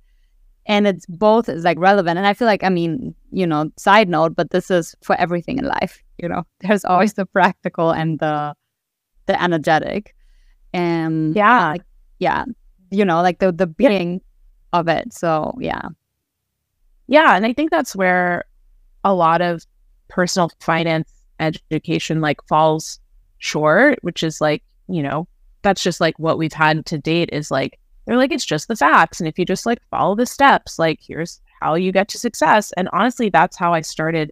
and 0.67 0.87
it's 0.87 1.05
both 1.07 1.49
is 1.49 1.65
like 1.65 1.79
relevant. 1.79 2.17
And 2.17 2.27
I 2.27 2.33
feel 2.33 2.47
like 2.47 2.65
I 2.65 2.71
mean 2.71 3.15
you 3.33 3.47
know 3.47 3.71
side 3.77 4.09
note, 4.09 4.35
but 4.35 4.51
this 4.51 4.71
is 4.71 4.95
for 5.03 5.15
everything 5.17 5.59
in 5.59 5.67
life. 5.67 6.03
You 6.19 6.29
know, 6.29 6.45
there's 6.61 6.85
always 6.85 7.15
the 7.15 7.27
practical 7.27 7.91
and 7.91 8.19
the 8.19 8.55
the 9.27 9.43
energetic 9.43 10.15
and 10.75 11.35
yeah 11.35 11.71
like, 11.71 11.83
yeah 12.19 12.45
you 12.91 13.05
know 13.05 13.21
like 13.23 13.41
the 13.41 13.53
the 13.53 13.67
being. 13.67 14.21
Of 14.75 14.89
it. 14.89 15.13
So 15.13 15.57
yeah. 15.61 15.89
Yeah 17.07 17.37
and 17.37 17.45
i 17.45 17.53
think 17.53 17.71
that's 17.71 17.95
where 17.95 18.45
a 19.05 19.13
lot 19.13 19.43
of 19.43 19.67
personal 20.09 20.51
finance 20.61 21.11
education 21.39 22.23
like 22.23 22.41
falls 22.49 22.99
short 23.39 23.99
which 24.03 24.23
is 24.23 24.41
like 24.41 24.63
you 24.89 25.03
know 25.03 25.29
that's 25.61 25.83
just 25.83 26.01
like 26.01 26.19
what 26.19 26.39
we've 26.39 26.53
had 26.53 26.87
to 26.87 26.97
date 26.97 27.29
is 27.33 27.51
like 27.51 27.79
they're 28.07 28.17
like 28.17 28.33
it's 28.33 28.45
just 28.45 28.69
the 28.69 28.77
facts. 28.77 29.19
And 29.19 29.29
if 29.29 29.39
you 29.39 29.45
just 29.45 29.67
like 29.67 29.81
follow 29.91 30.15
the 30.15 30.27
steps 30.27 30.79
like 30.79 31.01
here's 31.03 31.41
how 31.61 31.75
you 31.75 31.93
get 31.93 32.09
to 32.09 32.19
success. 32.19 32.73
And 32.77 32.89
honestly 32.93 33.29
that's 33.29 33.57
how 33.57 33.75
i 33.75 33.81
started 33.81 34.31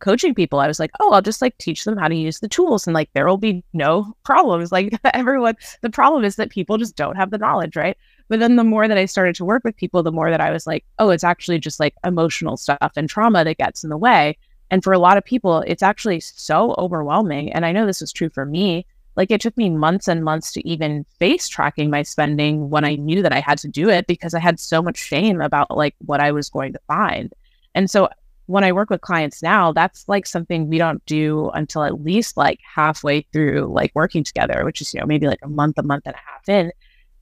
coaching 0.00 0.34
people, 0.34 0.58
I 0.58 0.66
was 0.66 0.80
like, 0.80 0.90
oh, 1.00 1.12
I'll 1.12 1.22
just 1.22 1.42
like 1.42 1.56
teach 1.58 1.84
them 1.84 1.96
how 1.96 2.08
to 2.08 2.14
use 2.14 2.40
the 2.40 2.48
tools 2.48 2.86
and 2.86 2.94
like 2.94 3.10
there 3.12 3.26
will 3.26 3.36
be 3.36 3.62
no 3.72 4.14
problems. 4.24 4.72
Like 4.72 4.98
everyone, 5.14 5.56
the 5.82 5.90
problem 5.90 6.24
is 6.24 6.36
that 6.36 6.50
people 6.50 6.78
just 6.78 6.96
don't 6.96 7.16
have 7.16 7.30
the 7.30 7.38
knowledge, 7.38 7.76
right? 7.76 7.96
But 8.30 8.38
then 8.38 8.54
the 8.54 8.62
more 8.62 8.86
that 8.86 8.96
I 8.96 9.06
started 9.06 9.34
to 9.34 9.44
work 9.44 9.64
with 9.64 9.76
people, 9.76 10.04
the 10.04 10.12
more 10.12 10.30
that 10.30 10.40
I 10.40 10.52
was 10.52 10.64
like, 10.64 10.84
oh, 11.00 11.10
it's 11.10 11.24
actually 11.24 11.58
just 11.58 11.80
like 11.80 11.94
emotional 12.04 12.56
stuff 12.56 12.92
and 12.94 13.08
trauma 13.08 13.42
that 13.42 13.58
gets 13.58 13.82
in 13.82 13.90
the 13.90 13.98
way. 13.98 14.38
And 14.70 14.84
for 14.84 14.92
a 14.92 15.00
lot 15.00 15.16
of 15.16 15.24
people, 15.24 15.62
it's 15.66 15.82
actually 15.82 16.20
so 16.20 16.76
overwhelming. 16.78 17.52
And 17.52 17.66
I 17.66 17.72
know 17.72 17.86
this 17.86 18.00
was 18.00 18.12
true 18.12 18.28
for 18.28 18.46
me. 18.46 18.86
Like 19.16 19.32
it 19.32 19.40
took 19.40 19.56
me 19.56 19.68
months 19.68 20.06
and 20.06 20.22
months 20.22 20.52
to 20.52 20.66
even 20.66 21.04
face 21.18 21.48
tracking 21.48 21.90
my 21.90 22.04
spending 22.04 22.70
when 22.70 22.84
I 22.84 22.94
knew 22.94 23.20
that 23.20 23.32
I 23.32 23.40
had 23.40 23.58
to 23.58 23.68
do 23.68 23.88
it 23.90 24.06
because 24.06 24.32
I 24.32 24.38
had 24.38 24.60
so 24.60 24.80
much 24.80 24.96
shame 24.96 25.40
about 25.40 25.76
like 25.76 25.96
what 26.06 26.20
I 26.20 26.30
was 26.30 26.48
going 26.48 26.72
to 26.74 26.80
find. 26.86 27.32
And 27.74 27.90
so 27.90 28.08
when 28.46 28.62
I 28.62 28.70
work 28.70 28.90
with 28.90 29.00
clients 29.00 29.42
now, 29.42 29.72
that's 29.72 30.08
like 30.08 30.24
something 30.24 30.68
we 30.68 30.78
don't 30.78 31.04
do 31.04 31.50
until 31.50 31.82
at 31.82 32.00
least 32.00 32.36
like 32.36 32.60
halfway 32.62 33.22
through 33.32 33.72
like 33.74 33.90
working 33.96 34.22
together, 34.22 34.64
which 34.64 34.80
is, 34.80 34.94
you 34.94 35.00
know, 35.00 35.06
maybe 35.06 35.26
like 35.26 35.42
a 35.42 35.48
month, 35.48 35.78
a 35.78 35.82
month 35.82 36.04
and 36.06 36.14
a 36.14 36.18
half 36.18 36.48
in, 36.48 36.70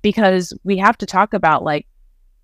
because 0.02 0.52
we 0.64 0.76
have 0.78 0.98
to 0.98 1.06
talk 1.06 1.34
about 1.34 1.64
like, 1.64 1.86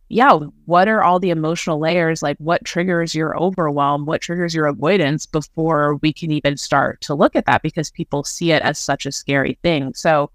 yeah, 0.08 0.38
what 0.66 0.86
are 0.86 1.02
all 1.02 1.18
the 1.18 1.30
emotional 1.30 1.80
layers? 1.80 2.22
Like, 2.22 2.36
what 2.38 2.64
triggers 2.64 3.14
your 3.14 3.36
overwhelm? 3.36 4.04
What 4.04 4.20
triggers 4.20 4.54
your 4.54 4.66
avoidance 4.66 5.26
before 5.26 5.96
we 5.96 6.12
can 6.12 6.30
even 6.30 6.56
start 6.56 7.00
to 7.02 7.14
look 7.14 7.34
at 7.34 7.46
that 7.46 7.62
because 7.62 7.90
people 7.90 8.22
see 8.22 8.52
it 8.52 8.62
as 8.62 8.78
such 8.78 9.06
a 9.06 9.12
scary 9.12 9.58
thing. 9.62 9.94
So 9.94 10.30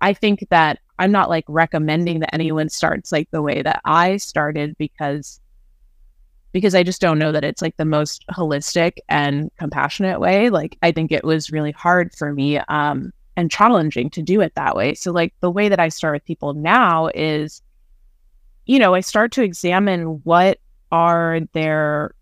I 0.00 0.12
think 0.12 0.46
that 0.50 0.80
I'm 0.98 1.12
not 1.12 1.30
like 1.30 1.44
recommending 1.48 2.20
that 2.20 2.34
anyone 2.34 2.68
starts 2.68 3.12
like 3.12 3.30
the 3.30 3.42
way 3.42 3.62
that 3.62 3.80
I 3.84 4.16
started 4.16 4.76
because 4.78 5.40
because 6.52 6.74
I 6.74 6.82
just 6.82 7.00
don't 7.00 7.18
know 7.18 7.32
that 7.32 7.44
it's 7.44 7.62
like 7.62 7.76
the 7.78 7.84
most 7.84 8.26
holistic 8.28 8.98
and 9.08 9.50
compassionate 9.58 10.20
way. 10.20 10.50
Like 10.50 10.76
I 10.82 10.92
think 10.92 11.10
it 11.10 11.24
was 11.24 11.50
really 11.50 11.72
hard 11.72 12.14
for 12.14 12.32
me 12.32 12.58
um 12.58 13.12
and 13.36 13.50
challenging 13.50 14.10
to 14.10 14.22
do 14.22 14.40
it 14.40 14.54
that 14.54 14.76
way. 14.76 14.94
So 14.94 15.12
like 15.12 15.34
the 15.40 15.50
way 15.50 15.68
that 15.68 15.80
I 15.80 15.88
start 15.88 16.14
with 16.14 16.24
people 16.24 16.54
now 16.54 17.08
is 17.14 17.62
you 18.64 18.78
know, 18.78 18.94
I 18.94 19.00
start 19.00 19.32
to 19.32 19.42
examine 19.42 20.20
what 20.22 20.58
are 20.92 21.40
their 21.52 22.14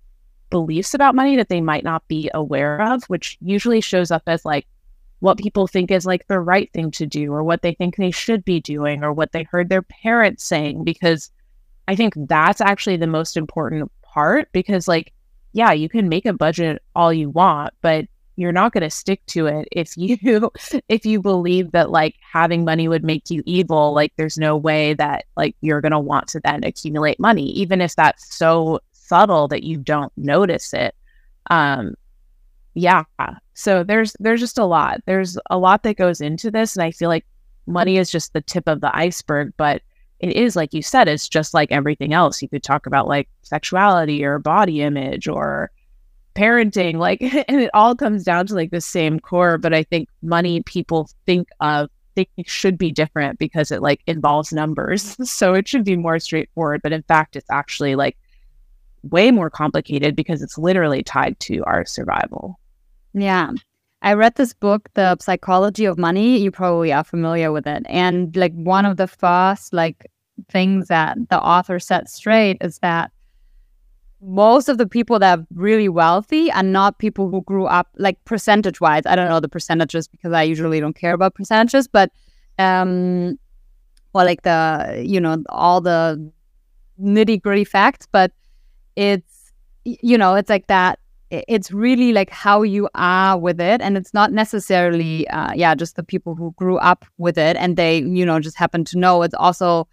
beliefs 0.49 0.95
about 0.95 1.15
money 1.15 1.37
that 1.37 1.49
they 1.49 1.61
might 1.61 1.85
not 1.85 2.07
be 2.09 2.31
aware 2.35 2.81
of, 2.81 3.05
which 3.05 3.37
usually 3.41 3.81
shows 3.81 4.11
up 4.11 4.23
as 4.27 4.45
like 4.45 4.67
what 5.21 5.39
people 5.39 5.67
think 5.67 5.91
is 5.91 6.07
like 6.07 6.27
the 6.27 6.41
right 6.41 6.73
thing 6.73 6.91
to 6.93 7.07
do 7.07 7.33
or 7.33 7.45
what 7.45 7.63
they 7.63 7.75
think 7.75 7.97
they 7.97 8.11
should 8.11 8.45
be 8.45 8.61
doing 8.61 9.05
or 9.05 9.13
what 9.13 9.33
they 9.33 9.45
heard 9.45 9.69
their 9.69 9.83
parents 9.83 10.45
saying 10.45 10.83
because 10.83 11.31
I 11.89 11.95
think 11.95 12.15
that's 12.17 12.61
actually 12.61 12.97
the 12.97 13.07
most 13.07 13.37
important 13.37 13.91
part 14.03 14.51
because 14.53 14.89
like 14.89 15.13
yeah 15.53 15.73
you 15.73 15.89
can 15.89 16.09
make 16.09 16.25
a 16.25 16.33
budget 16.33 16.83
all 16.97 17.13
you 17.13 17.29
want 17.29 17.75
but 17.83 18.07
you're 18.41 18.53
not 18.53 18.73
going 18.73 18.83
to 18.83 18.91
stick 18.91 19.25
to 19.27 19.47
it 19.47 19.69
if 19.73 19.97
you 19.97 20.19
if 20.89 21.05
you 21.05 21.21
believe 21.21 21.73
that 21.73 21.91
like 21.91 22.17
having 22.21 22.65
money 22.65 22.89
would 22.89 23.05
make 23.05 23.31
you 23.31 23.43
evil 23.47 23.93
like 23.93 24.13
there's 24.17 24.39
no 24.39 24.57
way 24.57 24.95
that 24.95 25.25
like 25.37 25.55
you're 25.61 25.81
going 25.81 25.93
to 25.93 25.99
want 25.99 26.29
to 26.29 26.41
then 26.41 26.65
accumulate 26.65 27.21
money 27.21 27.51
even 27.51 27.81
if 27.81 27.95
that's 27.97 28.37
so 28.37 28.81
subtle 28.93 29.49
that 29.49 29.65
you 29.65 29.77
don't 29.77 30.13
notice 30.17 30.73
it. 30.73 30.95
Um 31.51 31.95
yeah 32.75 33.03
so 33.55 33.83
there's 33.83 34.15
there's 34.21 34.41
just 34.41 34.59
a 34.59 34.65
lot. 34.65 35.01
There's 35.07 35.37
a 35.51 35.59
lot 35.59 35.83
that 35.83 35.97
goes 35.97 36.21
into 36.21 36.51
this 36.51 36.77
and 36.77 36.83
i 36.83 36.91
feel 36.91 37.09
like 37.09 37.27
money 37.67 37.99
is 37.99 38.11
just 38.11 38.33
the 38.33 38.41
tip 38.41 38.67
of 38.69 38.81
the 38.81 38.97
iceberg 38.97 39.53
but 39.57 39.83
it 40.21 40.37
is 40.37 40.55
like 40.55 40.75
you 40.75 40.83
said 40.83 41.09
it's 41.09 41.29
just 41.29 41.55
like 41.55 41.73
everything 41.73 42.13
else. 42.13 42.43
You 42.43 42.49
could 42.49 42.63
talk 42.63 42.87
about 42.87 43.09
like 43.09 43.29
sexuality 43.43 44.23
or 44.25 44.39
body 44.39 44.83
image 44.83 45.27
or 45.27 45.71
parenting 46.35 46.97
like 46.97 47.21
and 47.49 47.61
it 47.61 47.71
all 47.75 47.95
comes 47.95 48.25
down 48.25 48.47
to 48.47 48.55
like 48.55 48.71
the 48.71 48.81
same 48.81 49.19
core 49.19 49.59
but 49.59 49.75
i 49.75 49.83
think 49.83 50.09
money 50.23 50.63
people 50.63 51.09
think 51.27 51.49
of 51.61 51.89
think 52.15 52.29
should 52.45 52.77
be 52.77 52.91
different 52.91 53.39
because 53.39 53.71
it 53.71 53.83
like 53.83 54.01
involves 54.07 54.53
numbers 54.53 55.17
so 55.29 55.55
it 55.55 55.67
should 55.69 55.85
be 55.85 55.97
more 55.97 56.19
straightforward 56.19 56.81
but 56.83 56.93
in 56.93 57.03
fact 57.05 57.37
it's 57.37 57.51
actually 57.51 57.95
like 57.95 58.17
way 59.03 59.31
more 59.31 59.51
complicated 59.51 60.15
because 60.15 60.43
it's 60.43 60.59
literally 60.59 61.03
tied 61.03 61.39
to 61.41 61.63
our 61.65 61.85
survival 61.85 62.59
yeah 63.15 63.53
I 64.03 64.15
read 64.15 64.37
this 64.37 64.55
book, 64.55 64.89
The 64.95 65.19
Psychology 65.19 65.85
of 65.85 65.99
Money. 65.99 66.39
You 66.39 66.51
probably 66.51 66.91
are 66.91 67.05
familiar 67.05 67.53
with 67.53 67.67
it. 67.67 67.83
And 67.87 68.35
like 68.35 68.55
one 68.55 68.87
of 68.87 68.97
the 68.97 69.07
first 69.07 69.75
like 69.75 70.07
things 70.49 70.89
that 70.89 71.19
the 71.29 71.39
author 71.39 71.79
set 71.79 72.09
straight 72.09 72.57
is 72.61 72.79
that 72.79 73.11
most 74.23 74.69
of 74.69 74.79
the 74.79 74.87
people 74.87 75.19
that 75.19 75.39
are 75.39 75.47
really 75.55 75.89
wealthy 75.89 76.53
are 76.53 76.63
not 76.63 76.99
people 76.99 77.31
who 77.31 77.43
grew 77.43 77.67
up 77.67 77.89
like 77.97 78.23
percentage 78.25 78.81
wise. 78.81 79.05
I 79.07 79.17
don't 79.17 79.29
know 79.29 79.41
the 79.41 79.49
percentages 79.49 80.09
because 80.09 80.33
I 80.33 80.43
usually 80.43 80.81
don't 80.81 80.95
care 80.95 81.15
about 81.15 81.35
percentages, 81.35 81.89
but 81.89 82.11
um 82.59 83.39
well 84.13 84.27
like 84.27 84.43
the 84.43 85.03
you 85.07 85.21
know 85.21 85.43
all 85.49 85.81
the 85.81 86.31
nitty 87.01 87.41
gritty 87.41 87.65
facts, 87.65 88.07
but 88.11 88.33
it's 88.97 89.53
you 89.85 90.19
know, 90.19 90.35
it's 90.35 90.51
like 90.51 90.67
that 90.67 90.99
it's 91.31 91.71
really 91.71 92.13
like 92.13 92.31
how 92.31 92.63
you 92.63 92.89
are 92.95 93.39
with 93.39 93.61
it 93.61 93.81
and 93.81 93.97
it's 93.97 94.13
not 94.13 94.33
necessarily 94.33 95.29
uh, 95.29 95.53
yeah 95.55 95.75
just 95.77 95.95
the 95.95 96.03
people 96.03 96.35
who 96.35 96.53
grew 96.57 96.77
up 96.79 97.05
with 97.19 97.39
it 97.39 97.57
and 97.57 97.77
they 97.77 97.99
you 97.99 98.27
know 98.27 98.41
just 98.41 98.57
happen 98.57 98.85
to 98.85 98.99
know 98.99 99.23
it's 99.23 99.35
also 99.35 99.87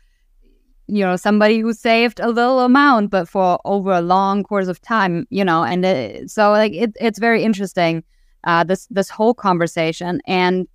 you 0.88 1.04
know 1.04 1.16
somebody 1.16 1.60
who 1.60 1.74
saved 1.74 2.20
a 2.20 2.30
little 2.30 2.62
amount 2.62 3.10
but 3.10 3.28
for 3.28 3.60
over 3.66 3.92
a 3.92 4.02
long 4.02 4.44
course 4.44 4.68
of 4.68 4.82
time 4.82 5.26
you 5.30 5.44
know 5.44 5.64
and 5.64 5.86
it, 5.86 6.30
so 6.32 6.52
like 6.52 6.74
it, 6.74 6.92
it's 7.00 7.20
very 7.20 7.44
interesting 7.44 8.04
uh, 8.48 8.64
this 8.64 8.88
this 8.88 9.10
whole 9.10 9.34
conversation. 9.34 10.22
And 10.26 10.68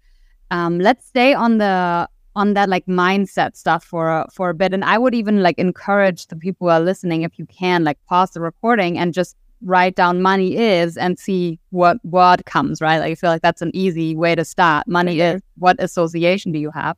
um, 0.50 0.78
let's 0.78 1.06
stay 1.06 1.34
on 1.34 1.58
the 1.58 2.08
on 2.36 2.54
that 2.54 2.68
like 2.68 2.86
mindset 2.86 3.56
stuff 3.56 3.82
for 3.84 4.26
for 4.32 4.50
a 4.50 4.54
bit. 4.54 4.72
And 4.72 4.84
i 4.84 4.96
would 4.96 5.14
even 5.14 5.42
like 5.42 5.58
encourage 5.58 6.26
the 6.28 6.36
people 6.36 6.66
who 6.66 6.70
are 6.70 6.80
listening 6.80 7.22
if 7.22 7.38
you 7.38 7.46
can 7.46 7.84
like 7.84 7.98
pause 8.08 8.30
the 8.30 8.40
recording 8.40 8.96
and 8.98 9.12
just 9.12 9.36
write 9.64 9.94
down 9.94 10.22
money 10.22 10.56
is 10.56 10.96
and 10.96 11.18
see 11.18 11.58
what 11.70 11.98
what 12.02 12.44
comes 12.46 12.80
right? 12.80 12.98
Like 12.98 13.12
i 13.12 13.14
feel 13.14 13.30
like 13.30 13.42
that's 13.42 13.62
an 13.62 13.70
easy 13.74 14.14
way 14.14 14.34
to 14.34 14.44
start. 14.44 14.86
Money 14.86 15.20
is 15.20 15.42
what 15.56 15.76
association 15.82 16.52
do 16.52 16.58
you 16.58 16.70
have? 16.70 16.96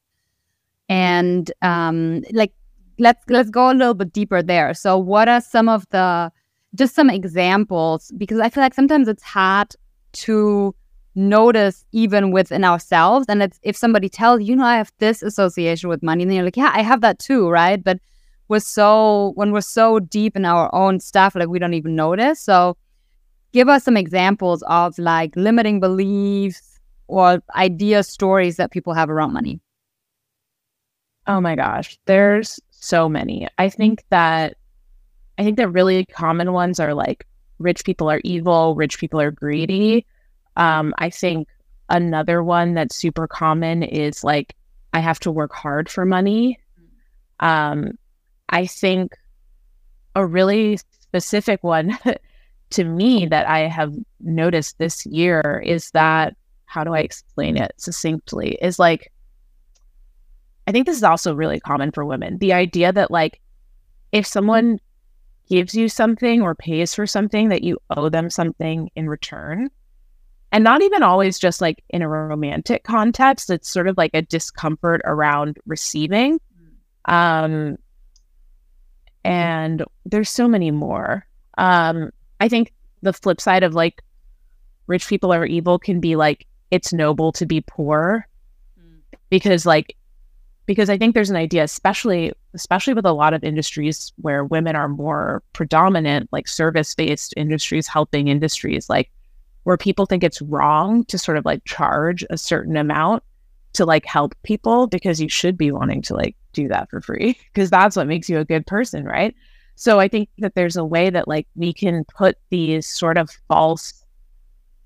And 0.89 1.51
um 1.63 2.23
like 2.33 2.53
let's 2.99 3.23
let's 3.29 3.51
go 3.51 3.71
a 3.71 3.75
little 3.75 3.95
bit 3.95 4.13
deeper 4.13 4.43
there 4.43 4.75
so 4.75 4.97
what 4.99 5.29
are 5.29 5.41
some 5.41 5.69
of 5.69 5.87
the 5.91 6.31
just 6.75 6.95
some 6.95 7.11
examples 7.11 8.13
because 8.17 8.41
i 8.41 8.49
feel 8.49 8.63
like 8.63 8.75
sometimes 8.75 9.09
it's 9.09 9.23
hard 9.23 9.75
to 10.13 10.75
notice 11.15 11.85
even 11.93 12.31
within 12.31 12.65
ourselves. 12.65 13.27
And 13.29 13.43
it's 13.43 13.59
if 13.63 13.77
somebody 13.77 14.09
tells 14.09 14.43
you 14.43 14.57
know 14.57 14.65
I 14.65 14.77
have 14.77 14.93
this 14.99 15.23
association 15.23 15.89
with 15.89 16.03
money, 16.03 16.23
and 16.25 16.35
you're 16.35 16.45
like, 16.45 16.57
yeah, 16.57 16.73
I 16.75 16.83
have 16.83 17.01
that 17.03 17.19
too, 17.19 17.49
right? 17.49 17.83
But 17.83 17.99
we're 18.49 18.61
so 18.61 19.33
when 19.37 19.53
we're 19.53 19.61
so 19.61 20.01
deep 20.01 20.37
in 20.37 20.45
our 20.45 20.75
own 20.75 21.01
stuff, 21.01 21.35
like 21.35 21.49
we 21.49 21.59
don't 21.59 21.75
even 21.75 21.97
notice. 21.97 22.41
So 22.41 22.77
give 23.53 23.69
us 23.69 23.85
some 23.85 23.97
examples 23.97 24.63
of 24.67 24.99
like 24.99 25.35
limiting 25.37 25.81
beliefs 25.81 26.81
or 27.07 27.43
idea 27.55 28.03
stories 28.03 28.57
that 28.57 28.73
people 28.73 28.95
have 28.95 29.11
around 29.11 29.33
money. 29.33 29.61
Oh 31.27 31.41
my 31.41 31.55
gosh, 31.55 31.99
there's 32.05 32.61
so 32.85 33.09
many. 33.09 33.49
I 33.59 33.69
think 33.69 34.05
that 34.11 34.57
I 35.39 35.43
think 35.43 35.57
the 35.57 35.69
really 35.69 36.05
common 36.05 36.53
ones 36.53 36.79
are 36.79 36.95
like 36.95 37.27
rich 37.59 37.85
people 37.85 38.11
are 38.11 38.21
evil, 38.25 38.75
rich 38.75 38.99
people 38.99 39.21
are 39.21 39.31
greedy. 39.31 40.07
Um, 40.57 40.95
I 40.99 41.11
think 41.11 41.49
another 41.89 42.43
one 42.43 42.75
that's 42.75 42.97
super 42.97 43.27
common 43.27 43.83
is 43.83 44.23
like, 44.23 44.55
I 44.93 45.01
have 45.01 45.19
to 45.21 45.31
work 45.31 45.53
hard 45.53 45.89
for 45.89 46.05
money. 46.05 46.61
Um, 47.41 47.99
I 48.49 48.67
think 48.67 49.17
a 50.15 50.25
really 50.25 50.77
specific 50.77 51.65
one 51.65 51.99
to 52.71 52.85
me 52.85 53.27
that 53.27 53.49
I 53.49 53.61
have 53.61 53.95
noticed 54.21 54.79
this 54.79 55.05
year 55.07 55.63
is 55.65 55.91
that, 55.91 56.37
how 56.67 56.85
do 56.85 56.93
I 56.93 57.01
explain 57.01 57.57
it 57.57 57.73
succinctly? 57.77 58.59
Is 58.61 58.79
like, 58.79 59.13
I 60.67 60.73
think 60.73 60.87
this 60.87 60.97
is 60.97 61.05
also 61.05 61.35
really 61.35 61.61
common 61.61 61.93
for 61.93 62.05
women. 62.05 62.39
The 62.39 62.53
idea 62.53 62.93
that, 62.93 63.11
like, 63.11 63.41
if 64.13 64.27
someone 64.27 64.81
gives 65.49 65.75
you 65.75 65.89
something 65.89 66.41
or 66.41 66.55
pays 66.55 66.95
for 66.95 67.07
something, 67.07 67.51
that 67.51 67.63
you 67.63 67.79
owe 67.91 68.09
them 68.09 68.31
something 68.31 68.91
in 68.97 69.09
return 69.09 69.71
and 70.55 70.63
not 70.63 70.83
even 70.83 71.03
always 71.03 71.37
just 71.37 71.61
like 71.61 71.83
in 71.91 72.01
a 72.01 72.09
romantic 72.09 72.85
context 72.85 73.51
it's 73.51 73.69
sort 73.69 73.89
of 73.89 73.99
like 73.99 74.13
a 74.15 74.23
discomfort 74.23 75.01
around 75.05 75.59
receiving 75.67 76.41
um 77.07 77.77
and 79.25 79.85
there's 80.07 80.31
so 80.31 80.47
many 80.47 80.71
more 80.71 81.27
um 81.59 82.11
i 82.41 82.49
think 82.49 82.73
the 83.03 83.13
flip 83.13 83.41
side 83.41 83.65
of 83.65 83.75
like 83.75 84.01
rich 84.87 85.09
people 85.09 85.33
are 85.33 85.45
evil 85.45 85.77
can 85.77 85.99
be 85.99 86.15
like 86.15 86.47
it's 86.71 86.93
noble 86.93 87.33
to 87.33 87.47
be 87.47 87.61
poor 87.61 88.27
mm. 88.81 89.01
because 89.31 89.67
like 89.67 89.97
because 90.67 90.91
i 90.91 90.99
think 90.99 91.15
there's 91.15 91.31
an 91.31 91.37
idea 91.37 91.63
especially 91.63 92.33
especially 92.55 92.95
with 92.95 93.07
a 93.07 93.13
lot 93.13 93.35
of 93.35 93.45
industries 93.45 94.13
where 94.17 94.45
women 94.45 94.77
are 94.77 94.89
more 94.89 95.43
predominant 95.53 96.29
like 96.33 96.49
service 96.49 96.95
based 96.95 97.35
industries 97.37 97.87
helping 97.87 98.29
industries 98.29 98.89
like 98.89 99.11
where 99.65 99.77
people 99.77 100.07
think 100.07 100.23
it's 100.23 100.43
wrong 100.43 101.05
to 101.07 101.19
sort 101.19 101.37
of 101.37 101.45
like 101.45 101.65
charge 101.65 102.25
a 102.31 102.39
certain 102.39 102.77
amount 102.77 103.23
to 103.75 103.85
like 103.85 104.07
help 104.07 104.35
people 104.45 104.87
because 104.87 105.21
you 105.21 105.29
should 105.29 105.59
be 105.59 105.71
wanting 105.71 106.01
to 106.01 106.15
like 106.15 106.37
do 106.53 106.69
that 106.69 106.89
for 106.89 107.01
free 107.01 107.37
because 107.53 107.71
that's 107.71 107.97
what 107.97 108.07
makes 108.07 108.29
you 108.29 108.39
a 108.39 108.45
good 108.45 108.67
person, 108.67 109.05
right? 109.05 109.35
So 109.75 109.99
I 109.99 110.09
think 110.09 110.29
that 110.39 110.55
there's 110.55 110.77
a 110.77 110.85
way 110.85 111.11
that 111.11 111.29
like 111.29 111.49
we 111.57 111.73
can 111.73 112.05
put 112.05 112.39
these 112.51 112.87
sort 112.87 113.19
of 113.19 113.31
false 113.49 114.05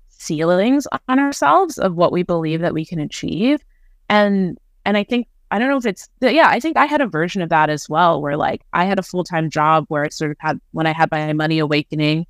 ceilings 0.09 0.87
on 1.07 1.19
ourselves 1.19 1.77
of 1.77 1.95
what 1.95 2.11
we 2.11 2.23
believe 2.23 2.61
that 2.61 2.73
we 2.73 2.83
can 2.83 2.99
achieve. 2.99 3.63
And 4.09 4.57
and 4.85 4.97
I 4.97 5.03
think 5.03 5.27
I 5.51 5.59
don't 5.59 5.69
know 5.69 5.77
if 5.77 5.85
it's 5.85 6.09
yeah, 6.21 6.47
I 6.47 6.59
think 6.59 6.77
I 6.77 6.85
had 6.85 7.01
a 7.01 7.07
version 7.07 7.41
of 7.41 7.49
that 7.49 7.69
as 7.69 7.89
well 7.89 8.21
where 8.21 8.37
like 8.37 8.61
I 8.73 8.85
had 8.85 8.99
a 8.99 9.03
full-time 9.03 9.49
job 9.49 9.85
where 9.87 10.03
it 10.03 10.13
sort 10.13 10.31
of 10.31 10.37
had 10.39 10.59
when 10.71 10.85
I 10.87 10.93
had 10.93 11.11
my 11.11 11.33
money 11.33 11.59
awakening 11.59 12.27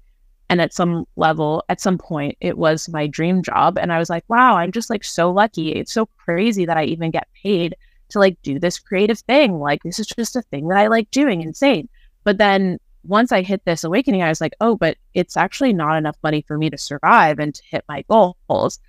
and 0.50 0.60
at 0.60 0.74
some 0.74 1.06
level, 1.16 1.64
at 1.70 1.80
some 1.80 1.98
point, 2.00 2.36
it 2.42 2.58
was 2.58 2.90
my 2.90 3.06
dream 3.06 3.44
job. 3.44 3.78
And 3.78 3.94
I 3.94 4.00
was 4.00 4.10
like, 4.10 4.24
wow, 4.28 4.58
I'm 4.58 4.72
just 4.72 4.90
like 4.90 5.04
so 5.04 5.32
lucky. 5.32 5.74
It's 5.74 5.94
so 5.94 6.08
crazy 6.18 6.66
that 6.66 6.78
I 6.78 6.86
even 6.86 7.12
get 7.12 7.28
paid 7.44 7.76
to 8.10 8.20
like 8.20 8.42
do 8.42 8.58
this 8.58 8.80
creative 8.80 9.20
thing. 9.20 9.60
Like, 9.60 9.84
this 9.84 10.00
is 10.00 10.08
just 10.08 10.36
a 10.36 10.42
thing 10.42 10.68
that 10.70 10.80
I 10.80 10.88
like 10.88 11.12
doing, 11.12 11.42
insane. 11.42 11.88
But 12.24 12.40
then 12.40 12.80
once 13.04 13.32
I 13.32 13.44
hit 13.44 13.64
this 13.64 13.84
awakening, 13.84 14.24
I 14.24 14.30
was 14.30 14.42
like, 14.42 14.54
oh, 14.60 14.76
but 14.76 14.98
it's 15.14 15.38
actually 15.38 15.72
not 15.72 15.98
enough 15.98 16.18
money 16.24 16.42
for 16.42 16.58
me 16.58 16.72
to 16.72 16.78
survive 16.80 17.38
and 17.38 17.54
to 17.54 17.64
hit 17.70 17.86
my 17.88 18.04
goals. 18.10 18.80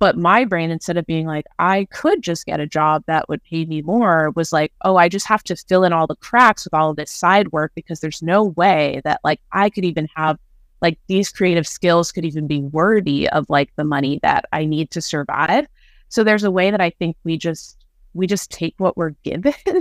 But 0.00 0.16
my 0.16 0.46
brain, 0.46 0.70
instead 0.70 0.96
of 0.96 1.04
being 1.04 1.26
like, 1.26 1.44
I 1.58 1.86
could 1.92 2.22
just 2.22 2.46
get 2.46 2.58
a 2.58 2.66
job 2.66 3.04
that 3.06 3.28
would 3.28 3.44
pay 3.44 3.66
me 3.66 3.82
more, 3.82 4.32
was 4.34 4.50
like, 4.50 4.72
oh, 4.82 4.96
I 4.96 5.10
just 5.10 5.26
have 5.28 5.44
to 5.44 5.54
fill 5.54 5.84
in 5.84 5.92
all 5.92 6.06
the 6.06 6.16
cracks 6.16 6.64
with 6.64 6.72
all 6.72 6.90
of 6.90 6.96
this 6.96 7.10
side 7.10 7.52
work 7.52 7.72
because 7.74 8.00
there's 8.00 8.22
no 8.22 8.44
way 8.44 9.02
that 9.04 9.20
like 9.22 9.40
I 9.52 9.68
could 9.68 9.84
even 9.84 10.08
have 10.16 10.38
like 10.80 10.98
these 11.06 11.30
creative 11.30 11.68
skills 11.68 12.12
could 12.12 12.24
even 12.24 12.46
be 12.46 12.62
worthy 12.62 13.28
of 13.28 13.44
like 13.50 13.70
the 13.76 13.84
money 13.84 14.18
that 14.22 14.46
I 14.54 14.64
need 14.64 14.90
to 14.92 15.02
survive. 15.02 15.66
So 16.08 16.24
there's 16.24 16.44
a 16.44 16.50
way 16.50 16.70
that 16.70 16.80
I 16.80 16.90
think 16.90 17.18
we 17.22 17.36
just 17.36 17.84
we 18.14 18.26
just 18.26 18.50
take 18.50 18.74
what 18.78 18.96
we're 18.96 19.14
given 19.22 19.52
mm-hmm. 19.52 19.80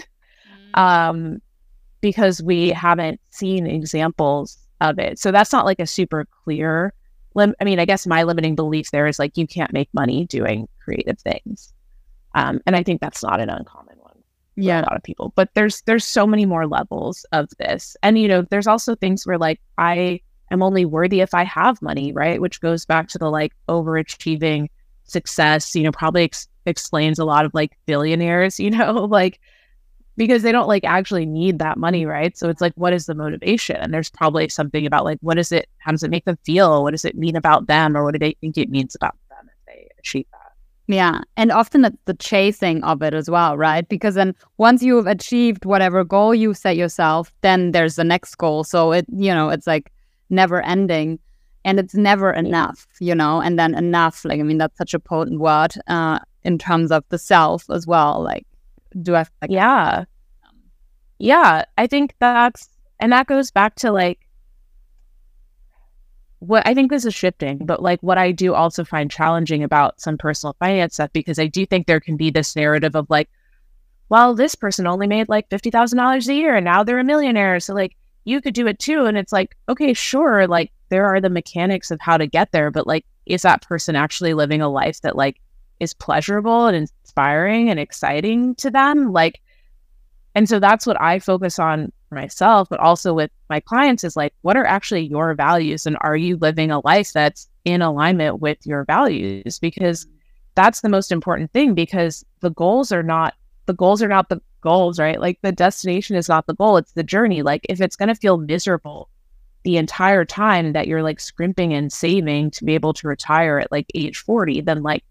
um 0.80 1.42
because 2.02 2.44
we 2.44 2.70
haven't 2.70 3.22
seen 3.30 3.68
examples 3.68 4.58
of 4.82 5.00
it. 5.00 5.18
So 5.18 5.32
that's 5.32 5.54
not 5.54 5.66
like 5.66 5.80
a 5.80 5.88
super 5.88 6.28
clear 6.44 6.94
lim- 7.40 7.56
I 7.60 7.64
mean, 7.64 7.80
I 7.80 7.86
guess 7.86 8.06
my 8.06 8.24
limiting 8.24 8.56
belief 8.56 8.92
there 8.92 9.08
is 9.08 9.20
like 9.20 9.38
you 9.38 9.48
can't 9.48 9.74
make 9.74 9.90
money 9.94 10.26
doing 10.26 10.68
creative 10.84 11.20
things. 11.20 11.74
Um, 12.36 12.62
and 12.66 12.76
I 12.76 12.84
think 12.84 13.02
that's 13.02 13.24
not 13.24 13.40
an 13.40 13.50
uncommon 13.50 13.98
one. 14.00 14.18
Yeah, 14.56 14.82
a 14.82 14.84
lot 14.84 14.96
of 14.96 15.04
people. 15.04 15.34
But 15.36 15.50
there's 15.56 15.82
there's 15.84 16.06
so 16.06 16.28
many 16.28 16.46
more 16.46 16.68
levels 16.68 17.26
of 17.32 17.50
this. 17.58 17.98
And 18.04 18.20
you 18.20 18.28
know, 18.28 18.44
there's 18.44 18.68
also 18.68 18.96
things 18.96 19.26
where 19.26 19.38
like 19.38 19.60
I 19.78 20.22
I'm 20.52 20.64
only 20.64 20.86
worthy 20.86 21.22
if 21.22 21.34
I 21.34 21.44
have 21.44 21.82
money, 21.82 22.12
right? 22.12 22.42
Which 22.42 22.62
goes 22.62 22.86
back 22.86 23.08
to 23.10 23.18
the 23.18 23.30
like 23.30 23.54
overachieving 23.68 24.68
success, 25.04 25.76
you 25.76 25.84
know, 25.84 25.92
probably 25.92 26.24
ex- 26.24 26.48
explains 26.66 27.20
a 27.20 27.26
lot 27.26 27.46
of 27.46 27.54
like 27.54 27.78
billionaires, 27.86 28.60
you 28.64 28.70
know, 28.70 29.06
like 29.06 29.40
because 30.20 30.44
they 30.44 30.52
don't 30.52 30.68
like 30.68 30.84
actually 30.84 31.26
need 31.26 31.60
that 31.60 31.78
money, 31.78 32.06
right? 32.06 32.38
So 32.38 32.50
it's 32.50 32.60
like, 32.60 32.74
what 32.76 32.92
is 32.92 33.06
the 33.06 33.16
motivation? 33.16 33.78
And 33.78 33.94
there's 33.94 34.10
probably 34.10 34.50
something 34.50 34.86
about 34.86 35.06
like, 35.06 35.18
what 35.22 35.40
is 35.40 35.54
it? 35.54 35.70
How 35.78 35.92
does 35.92 36.04
it 36.04 36.12
make 36.12 36.26
them 36.26 36.38
feel? 36.44 36.84
What 36.84 36.92
does 36.92 37.06
it 37.06 37.16
mean 37.16 37.38
about 37.38 37.68
them? 37.68 37.96
Or 37.96 38.04
what 38.04 38.12
do 38.12 38.20
they 38.20 38.36
think 38.42 38.58
it 38.58 38.70
means 38.70 38.96
about 38.96 39.16
them 39.30 39.48
if 39.48 39.66
they 39.66 39.88
achieve 39.98 40.26
that? 40.34 40.52
Yeah. 40.88 41.22
And 41.38 41.54
often 41.54 41.86
it's 41.86 41.96
the 42.04 42.16
chasing 42.16 42.84
of 42.84 43.02
it 43.02 43.14
as 43.14 43.30
well, 43.30 43.58
right? 43.58 43.88
Because 43.88 44.16
then 44.16 44.36
once 44.58 44.84
you've 44.84 45.08
achieved 45.08 45.64
whatever 45.64 46.04
goal 46.04 46.36
you 46.36 46.54
set 46.54 46.76
yourself, 46.76 47.32
then 47.40 47.72
there's 47.72 47.96
the 47.96 48.04
next 48.04 48.36
goal. 48.36 48.66
So 48.66 48.92
it, 48.92 49.06
you 49.08 49.34
know, 49.34 49.50
it's 49.50 49.68
like, 49.68 49.90
never 50.30 50.62
ending 50.62 51.18
and 51.66 51.80
it's 51.80 51.96
never 51.96 52.32
enough 52.32 52.86
you 53.00 53.16
know 53.16 53.42
and 53.42 53.58
then 53.58 53.74
enough 53.74 54.24
like 54.24 54.40
i 54.40 54.44
mean 54.44 54.60
that's 54.60 54.78
such 54.78 54.94
a 54.94 55.00
potent 55.00 55.40
word 55.40 55.74
uh 55.88 56.20
in 56.44 56.60
terms 56.60 56.92
of 56.92 57.04
the 57.10 57.18
self 57.18 57.68
as 57.72 57.88
well 57.88 58.22
like 58.22 58.46
do 59.02 59.16
i 59.16 59.26
like 59.42 59.52
yeah 59.52 60.06
yeah 61.18 61.64
i 61.78 61.88
think 61.88 62.16
that's 62.20 62.70
and 63.00 63.12
that 63.12 63.28
goes 63.28 63.52
back 63.52 63.76
to 63.76 63.92
like 63.92 64.20
what 66.40 66.66
I 66.66 66.74
think 66.74 66.90
this 66.90 67.06
is 67.06 67.14
shifting, 67.14 67.66
but 67.66 67.82
like 67.82 68.02
what 68.02 68.18
I 68.18 68.32
do 68.32 68.54
also 68.54 68.84
find 68.86 69.12
challenging 69.12 69.64
about 69.64 70.00
some 70.00 70.18
personal 70.18 70.56
finance 70.60 70.94
stuff 70.94 71.12
because 71.14 71.38
I 71.38 71.48
do 71.48 71.66
think 71.66 71.86
there 71.86 72.00
can 72.00 72.16
be 72.16 72.32
this 72.32 72.56
narrative 72.56 72.96
of 72.96 73.10
like, 73.10 73.30
well, 74.08 74.34
this 74.34 74.56
person 74.56 74.88
only 74.88 75.06
made 75.06 75.30
like 75.30 75.50
fifty 75.50 75.70
thousand 75.70 75.98
dollars 75.98 76.28
a 76.30 76.34
year 76.34 76.56
and 76.56 76.66
now 76.66 76.84
they're 76.84 77.00
a 77.00 77.04
millionaire. 77.04 77.60
So 77.60 77.74
like 77.74 77.96
you 78.24 78.42
could 78.42 78.54
do 78.54 78.68
it 78.68 78.80
too. 78.80 79.06
And 79.06 79.18
it's 79.18 79.34
like, 79.34 79.56
okay, 79.68 79.94
sure, 79.94 80.48
like 80.48 80.72
there 80.90 81.06
are 81.06 81.20
the 81.22 81.30
mechanics 81.30 81.92
of 81.92 82.00
how 82.02 82.18
to 82.18 82.26
get 82.26 82.52
there, 82.52 82.72
but 82.72 82.88
like, 82.88 83.06
is 83.26 83.42
that 83.42 83.62
person 83.62 83.96
actually 83.96 84.34
living 84.34 84.62
a 84.62 84.70
life 84.70 85.02
that 85.02 85.16
like 85.16 85.42
is 85.80 85.94
pleasurable 85.94 86.68
and 86.68 86.76
inspiring 86.76 87.70
and 87.70 87.80
exciting 87.80 88.56
to 88.56 88.70
them? 88.70 89.12
Like, 89.12 89.42
and 90.36 90.48
so 90.48 90.60
that's 90.60 90.86
what 90.86 91.02
I 91.02 91.20
focus 91.20 91.60
on 91.60 91.92
for 92.10 92.16
myself, 92.16 92.68
but 92.70 92.80
also 92.80 93.14
with 93.14 93.32
my 93.50 93.60
clients 93.60 94.04
is 94.04 94.16
like, 94.16 94.34
what 94.42 94.58
are 94.58 94.66
actually 94.66 95.06
your 95.06 95.34
values? 95.36 95.86
And 95.86 95.98
are 96.02 96.16
you 96.18 96.38
living 96.38 96.72
a 96.72 96.80
life 96.80 97.14
that's 97.14 97.48
in 97.66 97.82
alignment 97.82 98.40
with 98.40 98.58
your 98.66 98.84
values? 98.86 99.60
Because 99.60 100.06
mm. 100.06 100.10
that's 100.56 100.82
the 100.82 100.90
most 100.90 101.12
important 101.12 101.52
thing 101.52 101.74
because 101.74 102.26
the 102.42 102.52
goals 102.52 102.92
are 102.92 103.04
not 103.04 103.36
the 103.68 103.74
goals 103.76 104.02
are 104.02 104.08
not 104.08 104.30
the 104.30 104.42
goals, 104.62 105.00
right? 105.00 105.22
Like 105.22 105.38
the 105.44 105.52
destination 105.52 106.16
is 106.16 106.28
not 106.28 106.48
the 106.48 106.56
goal, 106.56 106.78
it's 106.78 106.94
the 106.94 107.04
journey. 107.04 107.44
Like 107.44 107.66
if 107.70 107.80
it's 107.80 107.96
going 107.96 108.10
to 108.10 108.16
feel 108.16 108.38
miserable 108.38 109.10
the 109.64 109.78
entire 109.78 110.26
time 110.26 110.74
that 110.74 110.88
you're 110.88 111.04
like 111.04 111.20
scrimping 111.20 111.74
and 111.74 111.92
saving 111.92 112.50
to 112.52 112.66
be 112.66 112.74
able 112.74 112.94
to 112.94 113.08
retire 113.08 113.60
at 113.60 113.72
like 113.72 113.86
age 113.94 114.18
40, 114.18 114.62
then 114.62 114.82
like 114.82 115.04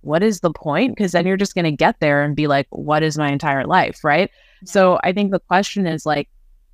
what 0.00 0.22
is 0.22 0.40
the 0.40 0.52
point? 0.52 0.96
Because 0.96 1.12
then 1.12 1.26
you're 1.26 1.36
just 1.36 1.54
going 1.54 1.64
to 1.64 1.72
get 1.72 2.00
there 2.00 2.22
and 2.22 2.36
be 2.36 2.46
like, 2.46 2.66
what 2.70 3.02
is 3.02 3.18
my 3.18 3.30
entire 3.30 3.64
life? 3.64 4.04
Right. 4.04 4.30
Yeah. 4.62 4.68
So 4.70 4.98
I 5.02 5.12
think 5.12 5.32
the 5.32 5.40
question 5.40 5.86
is 5.86 6.06
like, 6.06 6.28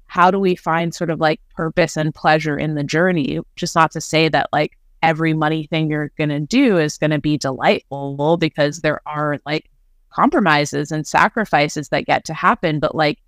how 0.07 0.31
do 0.31 0.39
we 0.39 0.55
find 0.55 0.95
sort 0.95 1.09
of 1.09 1.21
like 1.21 1.41
purpose 1.57 1.97
and 1.97 2.15
pleasure 2.15 2.59
in 2.59 2.75
the 2.75 2.85
journey? 2.85 3.41
Just 3.57 3.75
not 3.75 3.91
to 3.93 4.01
say 4.01 4.29
that 4.29 4.51
like 4.53 4.77
every 5.03 5.33
money 5.33 5.67
thing 5.67 5.91
you're 5.91 6.13
going 6.19 6.29
to 6.29 6.41
do 6.41 6.77
is 6.77 6.99
going 6.99 7.11
to 7.11 7.19
be 7.19 7.39
delightful 7.39 8.37
because 8.37 8.81
there 8.81 9.01
are 9.07 9.39
like 9.47 9.71
compromises 10.11 10.93
and 10.93 11.07
sacrifices 11.07 11.89
that 11.89 12.05
get 12.05 12.25
to 12.27 12.35
happen, 12.35 12.79
but 12.79 12.95
like, 12.95 13.19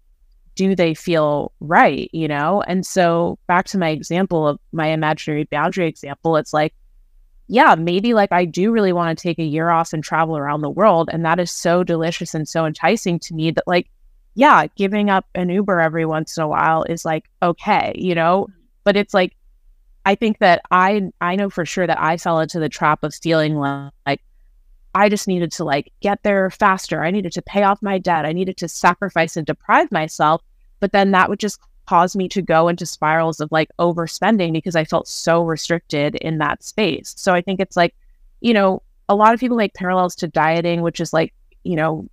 do 0.54 0.76
they 0.76 0.94
feel 0.94 1.52
right? 1.60 2.10
You 2.12 2.28
know? 2.28 2.62
And 2.66 2.84
so 2.86 3.38
back 3.48 3.66
to 3.68 3.78
my 3.78 3.88
example 3.88 4.46
of 4.46 4.60
my 4.72 4.88
imaginary 4.88 5.44
boundary 5.44 5.88
example, 5.88 6.36
it's 6.36 6.52
like, 6.52 6.74
yeah, 7.48 7.74
maybe 7.74 8.14
like 8.14 8.32
I 8.32 8.44
do 8.44 8.72
really 8.72 8.92
want 8.92 9.16
to 9.16 9.22
take 9.22 9.38
a 9.38 9.44
year 9.44 9.70
off 9.70 9.92
and 9.92 10.02
travel 10.02 10.36
around 10.36 10.62
the 10.62 10.70
world. 10.70 11.10
And 11.12 11.24
that 11.24 11.38
is 11.38 11.50
so 11.50 11.84
delicious 11.84 12.34
and 12.34 12.48
so 12.48 12.64
enticing 12.64 13.18
to 13.20 13.34
me 13.34 13.50
that, 13.50 13.66
like, 13.66 13.90
yeah, 14.34 14.66
giving 14.76 15.10
up 15.10 15.26
an 15.34 15.50
Uber 15.50 15.80
every 15.80 16.06
once 16.06 16.36
in 16.36 16.42
a 16.42 16.48
while 16.48 16.84
is 16.84 17.04
like 17.04 17.24
okay, 17.42 17.92
you 17.96 18.14
know? 18.14 18.46
Mm. 18.50 18.54
But 18.84 18.96
it's 18.96 19.14
like, 19.14 19.36
I 20.06 20.14
think 20.14 20.38
that 20.38 20.62
I 20.70 21.10
I 21.20 21.36
know 21.36 21.50
for 21.50 21.64
sure 21.66 21.86
that 21.86 22.00
I 22.00 22.16
fell 22.16 22.40
into 22.40 22.58
the 22.58 22.68
trap 22.68 23.04
of 23.04 23.14
feeling 23.14 23.56
like 23.56 24.20
I 24.94 25.08
just 25.08 25.28
needed 25.28 25.52
to 25.52 25.64
like 25.64 25.92
get 26.00 26.22
there 26.22 26.50
faster. 26.50 27.02
I 27.02 27.10
needed 27.10 27.32
to 27.32 27.42
pay 27.42 27.62
off 27.62 27.82
my 27.82 27.98
debt. 27.98 28.24
I 28.24 28.32
needed 28.32 28.56
to 28.58 28.68
sacrifice 28.68 29.36
and 29.36 29.46
deprive 29.46 29.90
myself. 29.92 30.42
But 30.80 30.92
then 30.92 31.10
that 31.12 31.28
would 31.28 31.40
just 31.40 31.58
caused 31.86 32.16
me 32.16 32.28
to 32.28 32.42
go 32.42 32.68
into 32.68 32.86
spirals 32.86 33.40
of 33.40 33.52
like 33.52 33.68
overspending 33.78 34.52
because 34.52 34.76
I 34.76 34.84
felt 34.84 35.08
so 35.08 35.44
restricted 35.44 36.16
in 36.16 36.38
that 36.38 36.62
space. 36.62 37.14
So 37.16 37.32
I 37.34 37.40
think 37.40 37.60
it's 37.60 37.76
like, 37.76 37.94
you 38.40 38.54
know, 38.54 38.82
a 39.08 39.14
lot 39.14 39.34
of 39.34 39.40
people 39.40 39.56
make 39.56 39.74
parallels 39.74 40.14
to 40.16 40.28
dieting, 40.28 40.82
which 40.82 41.00
is 41.00 41.12
like, 41.12 41.34
you 41.62 41.76
know, 41.76 42.08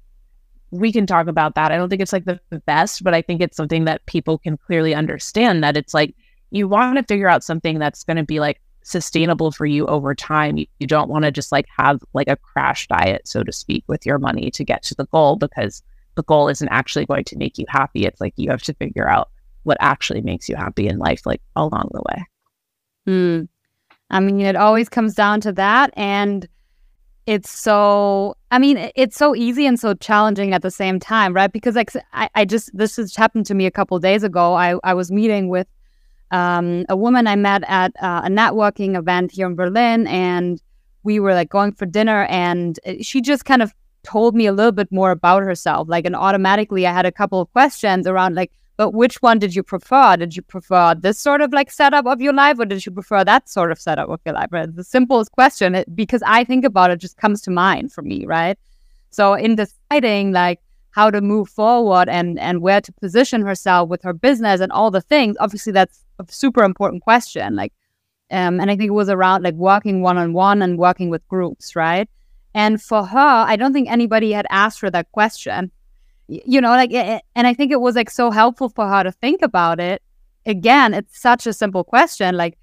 we 0.71 0.91
can 0.91 1.05
talk 1.05 1.27
about 1.27 1.55
that. 1.55 1.71
I 1.71 1.77
don't 1.77 1.89
think 1.89 2.01
it's 2.01 2.13
like 2.13 2.25
the 2.25 2.39
best, 2.65 3.03
but 3.03 3.13
I 3.13 3.21
think 3.21 3.41
it's 3.41 3.57
something 3.57 3.85
that 3.85 4.05
people 4.05 4.37
can 4.37 4.57
clearly 4.57 4.95
understand 4.95 5.63
that 5.63 5.75
it's 5.75 5.93
like 5.93 6.15
you 6.51 6.67
want 6.67 6.97
to 6.97 7.03
figure 7.03 7.27
out 7.27 7.43
something 7.43 7.79
that's 7.79 8.03
going 8.03 8.17
to 8.17 8.23
be 8.23 8.39
like 8.39 8.61
sustainable 8.83 9.51
for 9.51 9.65
you 9.65 9.85
over 9.87 10.15
time. 10.15 10.57
You, 10.57 10.65
you 10.79 10.87
don't 10.87 11.09
want 11.09 11.25
to 11.25 11.31
just 11.31 11.51
like 11.51 11.65
have 11.77 12.01
like 12.13 12.27
a 12.27 12.37
crash 12.37 12.87
diet, 12.87 13.27
so 13.27 13.43
to 13.43 13.51
speak, 13.51 13.83
with 13.87 14.05
your 14.05 14.17
money 14.17 14.51
to 14.51 14.63
get 14.63 14.83
to 14.83 14.95
the 14.95 15.05
goal 15.07 15.35
because 15.35 15.83
the 16.15 16.23
goal 16.23 16.47
isn't 16.49 16.69
actually 16.69 17.05
going 17.05 17.23
to 17.25 17.37
make 17.37 17.57
you 17.57 17.65
happy. 17.67 18.05
It's 18.05 18.21
like 18.21 18.33
you 18.35 18.49
have 18.49 18.63
to 18.63 18.73
figure 18.73 19.09
out 19.09 19.29
what 19.63 19.77
actually 19.79 20.21
makes 20.21 20.49
you 20.49 20.55
happy 20.55 20.87
in 20.87 20.97
life, 20.97 21.21
like 21.25 21.41
along 21.55 21.89
the 21.91 22.01
way. 22.09 22.25
Hmm. 23.05 23.43
I 24.09 24.19
mean, 24.19 24.41
it 24.41 24.55
always 24.55 24.89
comes 24.89 25.15
down 25.15 25.41
to 25.41 25.51
that. 25.53 25.93
And 25.95 26.47
it's 27.27 27.49
so, 27.49 28.35
I 28.49 28.59
mean, 28.59 28.91
it's 28.95 29.15
so 29.15 29.35
easy 29.35 29.65
and 29.65 29.79
so 29.79 29.93
challenging 29.93 30.53
at 30.53 30.63
the 30.63 30.71
same 30.71 30.99
time, 30.99 31.33
right? 31.33 31.51
Because 31.51 31.75
like, 31.75 31.91
I, 32.13 32.29
I 32.35 32.45
just, 32.45 32.75
this 32.75 32.97
has 32.97 33.15
happened 33.15 33.45
to 33.45 33.53
me 33.53 33.65
a 33.65 33.71
couple 33.71 33.97
days 33.99 34.23
ago. 34.23 34.55
I, 34.55 34.75
I 34.83 34.93
was 34.93 35.11
meeting 35.11 35.47
with 35.47 35.67
um, 36.31 36.85
a 36.89 36.95
woman 36.95 37.27
I 37.27 37.35
met 37.35 37.63
at 37.67 37.91
uh, 38.01 38.21
a 38.25 38.29
networking 38.29 38.97
event 38.97 39.31
here 39.31 39.45
in 39.45 39.55
Berlin, 39.55 40.07
and 40.07 40.61
we 41.03 41.19
were 41.19 41.33
like 41.33 41.49
going 41.49 41.73
for 41.73 41.85
dinner, 41.85 42.25
and 42.25 42.79
uh, 42.85 42.93
she 43.01 43.21
just 43.21 43.45
kind 43.45 43.61
of 43.61 43.73
told 44.03 44.33
me 44.33 44.45
a 44.45 44.53
little 44.53 44.71
bit 44.71 44.91
more 44.91 45.11
about 45.11 45.43
herself. 45.43 45.87
Like, 45.89 46.05
and 46.05 46.15
automatically 46.15 46.87
I 46.87 46.93
had 46.93 47.05
a 47.05 47.11
couple 47.11 47.41
of 47.41 47.51
questions 47.51 48.07
around 48.07 48.35
like, 48.35 48.51
but 48.81 48.95
which 48.95 49.21
one 49.21 49.37
did 49.37 49.53
you 49.55 49.61
prefer? 49.61 50.17
Did 50.17 50.35
you 50.35 50.41
prefer 50.41 50.95
this 50.95 51.19
sort 51.19 51.41
of 51.41 51.53
like 51.53 51.69
setup 51.69 52.07
of 52.07 52.19
your 52.19 52.33
life, 52.33 52.57
or 52.57 52.65
did 52.65 52.83
you 52.83 52.91
prefer 52.91 53.23
that 53.23 53.47
sort 53.47 53.71
of 53.71 53.79
setup 53.79 54.09
of 54.09 54.19
your 54.25 54.33
life? 54.33 54.47
Right? 54.49 54.75
The 54.75 54.83
simplest 54.83 55.31
question, 55.33 55.83
because 55.93 56.23
I 56.25 56.43
think 56.43 56.65
about 56.65 56.89
it, 56.89 56.97
just 56.97 57.15
comes 57.15 57.41
to 57.41 57.51
mind 57.51 57.93
for 57.93 58.01
me, 58.01 58.25
right? 58.25 58.57
So 59.11 59.35
in 59.35 59.55
deciding 59.55 60.31
like 60.31 60.61
how 60.89 61.11
to 61.11 61.21
move 61.21 61.47
forward 61.47 62.09
and 62.09 62.39
and 62.39 62.63
where 62.63 62.81
to 62.81 62.91
position 62.93 63.43
herself 63.43 63.87
with 63.87 64.01
her 64.01 64.13
business 64.13 64.61
and 64.61 64.71
all 64.71 64.89
the 64.89 65.01
things, 65.01 65.37
obviously 65.39 65.73
that's 65.73 66.03
a 66.17 66.25
super 66.27 66.63
important 66.63 67.03
question. 67.03 67.55
Like, 67.55 67.73
um, 68.31 68.59
and 68.59 68.71
I 68.71 68.75
think 68.75 68.87
it 68.87 69.01
was 69.03 69.09
around 69.09 69.43
like 69.43 69.53
working 69.53 70.01
one 70.01 70.17
on 70.17 70.33
one 70.33 70.63
and 70.63 70.79
working 70.79 71.11
with 71.11 71.27
groups, 71.27 71.75
right? 71.75 72.09
And 72.55 72.81
for 72.81 73.05
her, 73.05 73.45
I 73.47 73.57
don't 73.57 73.73
think 73.73 73.91
anybody 73.91 74.31
had 74.31 74.47
asked 74.49 74.81
her 74.81 74.89
that 74.89 75.11
question 75.11 75.69
you 76.27 76.61
know 76.61 76.69
like 76.69 76.93
and 76.93 77.47
i 77.47 77.53
think 77.53 77.71
it 77.71 77.81
was 77.81 77.95
like 77.95 78.09
so 78.09 78.31
helpful 78.31 78.69
for 78.69 78.87
her 78.87 79.03
to 79.03 79.11
think 79.11 79.41
about 79.41 79.79
it. 79.79 80.01
Again 80.45 80.93
it's 80.93 81.21
such 81.21 81.45
a 81.45 81.53
simple 81.53 81.83
question 81.83 82.35
like 82.35 82.57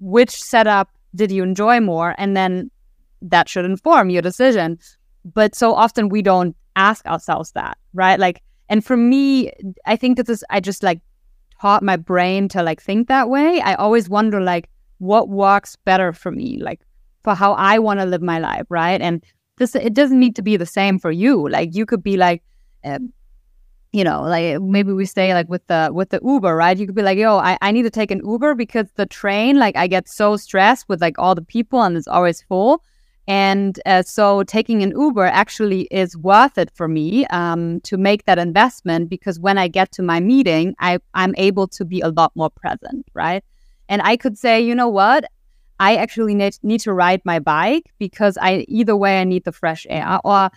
which 0.00 0.30
setup 0.30 0.88
did 1.14 1.30
you 1.30 1.42
enjoy 1.42 1.78
more? 1.78 2.14
And 2.18 2.36
then 2.36 2.70
that 3.20 3.48
should 3.48 3.64
inform 3.64 4.10
your 4.10 4.22
decision. 4.22 4.78
But 5.24 5.54
so 5.54 5.74
often 5.74 6.08
we 6.08 6.22
don't 6.22 6.56
ask 6.74 7.06
ourselves 7.06 7.52
that 7.52 7.76
right? 7.92 8.18
Like 8.18 8.42
and 8.68 8.84
for 8.84 8.96
me 8.96 9.52
i 9.84 9.96
think 9.96 10.16
that 10.16 10.26
this 10.26 10.42
i 10.48 10.58
just 10.60 10.82
like 10.82 11.00
taught 11.60 11.82
my 11.82 11.96
brain 11.96 12.48
to 12.48 12.62
like 12.62 12.80
think 12.82 13.08
that 13.08 13.28
way. 13.28 13.60
I 13.60 13.74
always 13.74 14.08
wonder 14.08 14.40
like 14.40 14.68
what 14.98 15.28
works 15.28 15.76
better 15.84 16.12
for 16.12 16.30
me 16.30 16.58
like 16.62 16.80
for 17.24 17.34
how 17.34 17.52
i 17.54 17.78
want 17.78 18.00
to 18.00 18.06
live 18.06 18.22
my 18.22 18.38
life 18.38 18.66
right? 18.68 19.00
And 19.00 19.22
this 19.58 19.74
it 19.74 19.94
doesn't 19.94 20.18
need 20.18 20.36
to 20.36 20.42
be 20.42 20.56
the 20.56 20.66
same 20.66 20.98
for 20.98 21.10
you. 21.10 21.48
Like 21.48 21.74
you 21.74 21.84
could 21.86 22.02
be 22.02 22.16
like 22.16 22.42
you 23.92 24.04
know, 24.04 24.22
like 24.22 24.60
maybe 24.62 24.92
we 24.92 25.04
stay 25.04 25.34
like 25.34 25.48
with 25.50 25.66
the 25.66 25.90
with 25.92 26.08
the 26.08 26.20
Uber, 26.24 26.56
right? 26.56 26.78
You 26.78 26.86
could 26.86 26.94
be 26.94 27.02
like, 27.02 27.18
yo, 27.18 27.36
I, 27.36 27.58
I 27.60 27.72
need 27.72 27.82
to 27.82 27.90
take 27.90 28.10
an 28.10 28.22
Uber 28.24 28.54
because 28.54 28.86
the 28.96 29.04
train, 29.06 29.58
like 29.58 29.76
I 29.76 29.86
get 29.86 30.08
so 30.08 30.36
stressed 30.36 30.88
with 30.88 31.02
like 31.02 31.18
all 31.18 31.34
the 31.34 31.42
people 31.42 31.82
and 31.82 31.96
it's 31.96 32.08
always 32.08 32.42
full. 32.42 32.82
And 33.28 33.78
uh, 33.86 34.02
so 34.02 34.42
taking 34.42 34.82
an 34.82 34.92
Uber 34.96 35.26
actually 35.26 35.82
is 35.90 36.16
worth 36.16 36.58
it 36.58 36.70
for 36.74 36.88
me 36.88 37.24
um, 37.26 37.80
to 37.82 37.96
make 37.96 38.24
that 38.24 38.38
investment 38.38 39.08
because 39.08 39.38
when 39.38 39.58
I 39.58 39.68
get 39.68 39.92
to 39.92 40.02
my 40.02 40.18
meeting, 40.18 40.74
I, 40.80 40.98
I'm 41.14 41.34
able 41.36 41.68
to 41.68 41.84
be 41.84 42.00
a 42.00 42.08
lot 42.08 42.32
more 42.34 42.50
present, 42.50 43.06
right? 43.14 43.44
And 43.88 44.02
I 44.02 44.16
could 44.16 44.36
say, 44.36 44.60
you 44.60 44.74
know 44.74 44.88
what? 44.88 45.24
I 45.78 45.96
actually 45.96 46.34
need, 46.34 46.58
need 46.62 46.80
to 46.80 46.92
ride 46.92 47.22
my 47.24 47.38
bike 47.38 47.92
because 47.98 48.36
I 48.40 48.64
either 48.68 48.96
way 48.96 49.20
I 49.20 49.24
need 49.24 49.44
the 49.44 49.52
fresh 49.52 49.86
air. 49.88 50.18
Or 50.24 50.50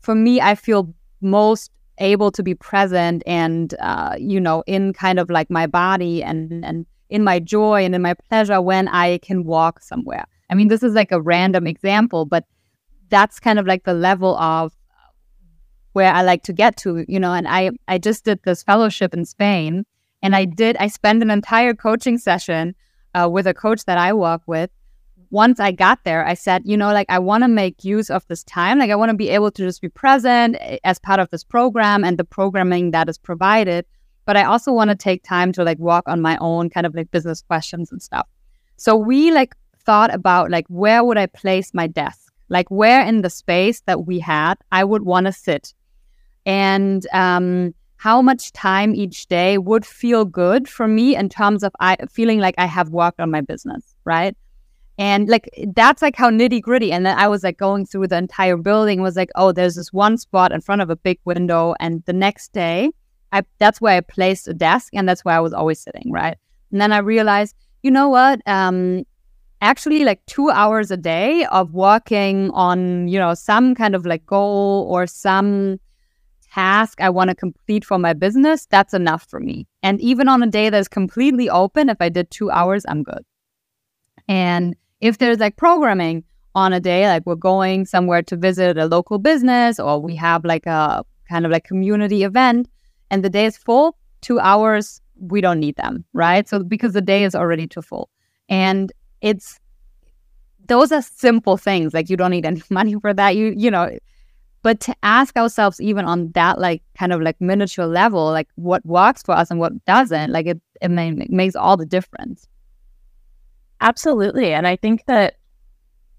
for 0.00 0.14
me, 0.14 0.40
I 0.40 0.54
feel 0.54 0.94
most 1.22 1.70
able 1.98 2.30
to 2.32 2.42
be 2.42 2.54
present 2.54 3.22
and 3.26 3.74
uh, 3.80 4.16
you 4.18 4.40
know 4.40 4.62
in 4.66 4.92
kind 4.92 5.18
of 5.18 5.30
like 5.30 5.50
my 5.50 5.66
body 5.66 6.22
and 6.22 6.64
and 6.64 6.86
in 7.10 7.22
my 7.22 7.38
joy 7.38 7.84
and 7.84 7.94
in 7.94 8.02
my 8.02 8.14
pleasure 8.28 8.60
when 8.60 8.88
i 8.88 9.18
can 9.18 9.44
walk 9.44 9.80
somewhere. 9.80 10.24
I 10.48 10.54
mean 10.54 10.68
this 10.68 10.82
is 10.82 10.94
like 10.94 11.12
a 11.12 11.20
random 11.20 11.66
example 11.66 12.24
but 12.26 12.44
that's 13.08 13.38
kind 13.38 13.58
of 13.58 13.66
like 13.66 13.84
the 13.84 13.94
level 13.94 14.36
of 14.36 14.72
where 15.92 16.12
i 16.12 16.22
like 16.22 16.42
to 16.42 16.52
get 16.52 16.76
to 16.78 17.04
you 17.08 17.20
know 17.20 17.32
and 17.32 17.46
i 17.46 17.70
i 17.88 17.98
just 17.98 18.24
did 18.24 18.40
this 18.44 18.62
fellowship 18.62 19.14
in 19.14 19.24
spain 19.24 19.84
and 20.22 20.34
i 20.34 20.44
did 20.44 20.76
i 20.78 20.86
spent 20.88 21.22
an 21.22 21.30
entire 21.30 21.74
coaching 21.74 22.18
session 22.18 22.74
uh, 23.14 23.28
with 23.30 23.46
a 23.46 23.54
coach 23.54 23.84
that 23.84 23.98
i 23.98 24.12
work 24.12 24.42
with 24.46 24.70
once 25.32 25.58
I 25.58 25.72
got 25.72 26.04
there, 26.04 26.24
I 26.26 26.34
said, 26.34 26.62
you 26.66 26.76
know, 26.76 26.92
like 26.92 27.06
I 27.08 27.18
want 27.18 27.42
to 27.42 27.48
make 27.48 27.84
use 27.84 28.10
of 28.10 28.24
this 28.28 28.44
time. 28.44 28.78
Like 28.78 28.90
I 28.90 28.96
want 28.96 29.08
to 29.08 29.16
be 29.16 29.30
able 29.30 29.50
to 29.50 29.62
just 29.64 29.80
be 29.80 29.88
present 29.88 30.58
eh, 30.60 30.76
as 30.84 30.98
part 30.98 31.20
of 31.20 31.30
this 31.30 31.42
program 31.42 32.04
and 32.04 32.18
the 32.18 32.24
programming 32.24 32.90
that 32.90 33.08
is 33.08 33.16
provided. 33.16 33.86
But 34.26 34.36
I 34.36 34.44
also 34.44 34.72
want 34.72 34.90
to 34.90 34.94
take 34.94 35.24
time 35.24 35.50
to 35.52 35.64
like 35.64 35.78
walk 35.78 36.04
on 36.06 36.20
my 36.20 36.36
own 36.42 36.68
kind 36.68 36.84
of 36.84 36.94
like 36.94 37.10
business 37.10 37.40
questions 37.40 37.90
and 37.90 38.02
stuff. 38.02 38.28
So 38.76 38.94
we 38.94 39.32
like 39.32 39.54
thought 39.78 40.14
about 40.14 40.50
like 40.50 40.66
where 40.68 41.02
would 41.02 41.16
I 41.16 41.26
place 41.26 41.72
my 41.72 41.86
desk? 41.86 42.30
Like 42.50 42.70
where 42.70 43.02
in 43.02 43.22
the 43.22 43.30
space 43.30 43.80
that 43.86 44.06
we 44.06 44.18
had 44.18 44.56
I 44.70 44.84
would 44.84 45.02
want 45.02 45.26
to 45.26 45.32
sit. 45.32 45.72
And 46.44 47.06
um 47.14 47.74
how 47.96 48.20
much 48.20 48.52
time 48.52 48.94
each 48.94 49.28
day 49.28 49.56
would 49.56 49.86
feel 49.86 50.26
good 50.26 50.68
for 50.68 50.86
me 50.86 51.16
in 51.16 51.30
terms 51.30 51.62
of 51.62 51.72
I 51.80 51.96
feeling 52.10 52.38
like 52.38 52.56
I 52.58 52.66
have 52.66 52.90
worked 52.90 53.18
on 53.18 53.30
my 53.30 53.40
business, 53.40 53.94
right? 54.04 54.36
And 55.02 55.28
like 55.28 55.50
that's 55.74 56.00
like 56.00 56.14
how 56.14 56.30
nitty 56.30 56.62
gritty. 56.62 56.92
And 56.92 57.04
then 57.04 57.18
I 57.18 57.26
was 57.26 57.42
like 57.42 57.58
going 57.58 57.86
through 57.86 58.06
the 58.06 58.18
entire 58.18 58.56
building, 58.56 59.02
was 59.02 59.16
like, 59.16 59.30
oh, 59.34 59.50
there's 59.50 59.74
this 59.74 59.92
one 59.92 60.16
spot 60.16 60.52
in 60.52 60.60
front 60.60 60.80
of 60.80 60.90
a 60.90 60.94
big 60.94 61.18
window. 61.24 61.74
And 61.80 62.04
the 62.06 62.12
next 62.12 62.52
day, 62.52 62.92
I 63.32 63.42
that's 63.58 63.80
where 63.80 63.96
I 63.96 64.00
placed 64.00 64.46
a 64.46 64.54
desk 64.54 64.94
and 64.94 65.08
that's 65.08 65.24
where 65.24 65.34
I 65.34 65.40
was 65.40 65.52
always 65.52 65.80
sitting, 65.80 66.12
right? 66.12 66.36
And 66.70 66.80
then 66.80 66.92
I 66.92 66.98
realized, 66.98 67.56
you 67.82 67.90
know 67.90 68.08
what? 68.08 68.42
Um, 68.46 69.02
actually 69.60 70.04
like 70.04 70.24
two 70.26 70.50
hours 70.50 70.92
a 70.92 70.96
day 70.96 71.46
of 71.46 71.74
working 71.74 72.52
on, 72.52 73.08
you 73.08 73.18
know, 73.18 73.34
some 73.34 73.74
kind 73.74 73.96
of 73.96 74.06
like 74.06 74.24
goal 74.24 74.86
or 74.88 75.08
some 75.08 75.80
task 76.52 77.00
I 77.00 77.10
want 77.10 77.28
to 77.30 77.34
complete 77.34 77.84
for 77.84 77.98
my 77.98 78.12
business, 78.12 78.66
that's 78.70 78.94
enough 78.94 79.26
for 79.28 79.40
me. 79.40 79.66
And 79.82 80.00
even 80.00 80.28
on 80.28 80.44
a 80.44 80.46
day 80.46 80.70
that's 80.70 80.86
completely 80.86 81.50
open, 81.50 81.88
if 81.88 81.96
I 81.98 82.08
did 82.08 82.30
two 82.30 82.52
hours, 82.52 82.84
I'm 82.86 83.02
good. 83.02 83.24
And 84.28 84.76
if 85.02 85.18
there's 85.18 85.38
like 85.38 85.56
programming 85.56 86.24
on 86.54 86.72
a 86.72 86.80
day, 86.80 87.08
like 87.08 87.26
we're 87.26 87.34
going 87.34 87.84
somewhere 87.84 88.22
to 88.22 88.36
visit 88.36 88.78
a 88.78 88.86
local 88.86 89.18
business 89.18 89.78
or 89.78 90.00
we 90.00 90.14
have 90.16 90.44
like 90.44 90.64
a 90.64 91.04
kind 91.28 91.44
of 91.44 91.50
like 91.50 91.64
community 91.64 92.22
event 92.22 92.68
and 93.10 93.24
the 93.24 93.28
day 93.28 93.44
is 93.44 93.56
full, 93.56 93.98
two 94.20 94.38
hours, 94.38 95.00
we 95.18 95.40
don't 95.40 95.58
need 95.58 95.76
them, 95.76 96.04
right? 96.12 96.48
So 96.48 96.62
because 96.62 96.92
the 96.92 97.00
day 97.00 97.24
is 97.24 97.34
already 97.34 97.66
too 97.66 97.82
full. 97.82 98.08
And 98.48 98.92
it's 99.20 99.58
those 100.68 100.92
are 100.92 101.02
simple 101.02 101.56
things. 101.56 101.92
Like 101.92 102.08
you 102.08 102.16
don't 102.16 102.30
need 102.30 102.46
any 102.46 102.62
money 102.70 102.94
for 103.00 103.12
that. 103.12 103.34
You 103.34 103.54
you 103.56 103.70
know, 103.70 103.90
but 104.62 104.78
to 104.80 104.94
ask 105.02 105.36
ourselves 105.36 105.80
even 105.80 106.04
on 106.04 106.30
that 106.32 106.60
like 106.60 106.80
kind 106.96 107.12
of 107.12 107.20
like 107.20 107.40
miniature 107.40 107.86
level, 107.86 108.26
like 108.26 108.48
what 108.54 108.86
works 108.86 109.22
for 109.22 109.32
us 109.32 109.50
and 109.50 109.58
what 109.58 109.84
doesn't, 109.84 110.30
like 110.30 110.46
it 110.46 110.60
it, 110.80 110.90
may, 110.90 111.10
it 111.10 111.30
makes 111.30 111.56
all 111.56 111.76
the 111.76 111.86
difference. 111.86 112.46
Absolutely. 113.82 114.54
And 114.54 114.66
I 114.66 114.76
think 114.76 115.04
that 115.06 115.38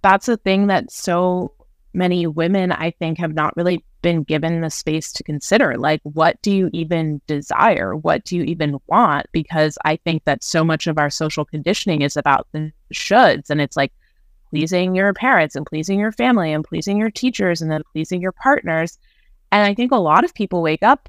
that's 0.02 0.28
a 0.28 0.36
thing 0.36 0.68
that 0.68 0.92
so 0.92 1.54
many 1.94 2.28
women, 2.28 2.74
I 2.74 2.92
think, 2.92 3.18
have 3.20 3.34
not 3.34 3.56
really 3.56 3.84
been 4.02 4.24
given 4.24 4.60
the 4.60 4.70
space 4.70 5.14
to 5.14 5.24
consider. 5.24 5.78
Like, 5.78 6.02
what 6.04 6.42
do 6.42 6.52
you 6.52 6.70
even 6.74 7.22
desire? 7.26 7.96
What 7.96 8.26
do 8.26 8.36
you 8.36 8.44
even 8.44 8.80
want? 8.88 9.28
Because 9.32 9.78
I 9.86 9.96
think 9.96 10.26
that 10.26 10.44
so 10.44 10.66
much 10.66 10.88
of 10.88 10.98
our 10.98 11.10
social 11.10 11.46
conditioning 11.46 12.02
is 12.02 12.18
about 12.18 12.48
the 12.52 12.74
shoulds. 12.94 13.50
And 13.50 13.62
it's 13.62 13.78
like 13.78 13.94
pleasing 14.50 14.94
your 14.94 15.14
parents 15.14 15.56
and 15.56 15.66
pleasing 15.66 16.00
your 16.00 16.12
family 16.12 16.52
and 16.52 16.66
pleasing 16.66 16.98
your 16.98 17.12
teachers 17.12 17.62
and 17.62 17.72
then 17.72 17.84
pleasing 17.94 18.22
your 18.22 18.34
partners. 18.34 19.00
And 19.54 19.66
I 19.66 19.74
think 19.74 19.94
a 19.94 19.98
lot 19.98 20.26
of 20.26 20.34
people 20.34 20.62
wake 20.62 20.84
up, 20.84 21.08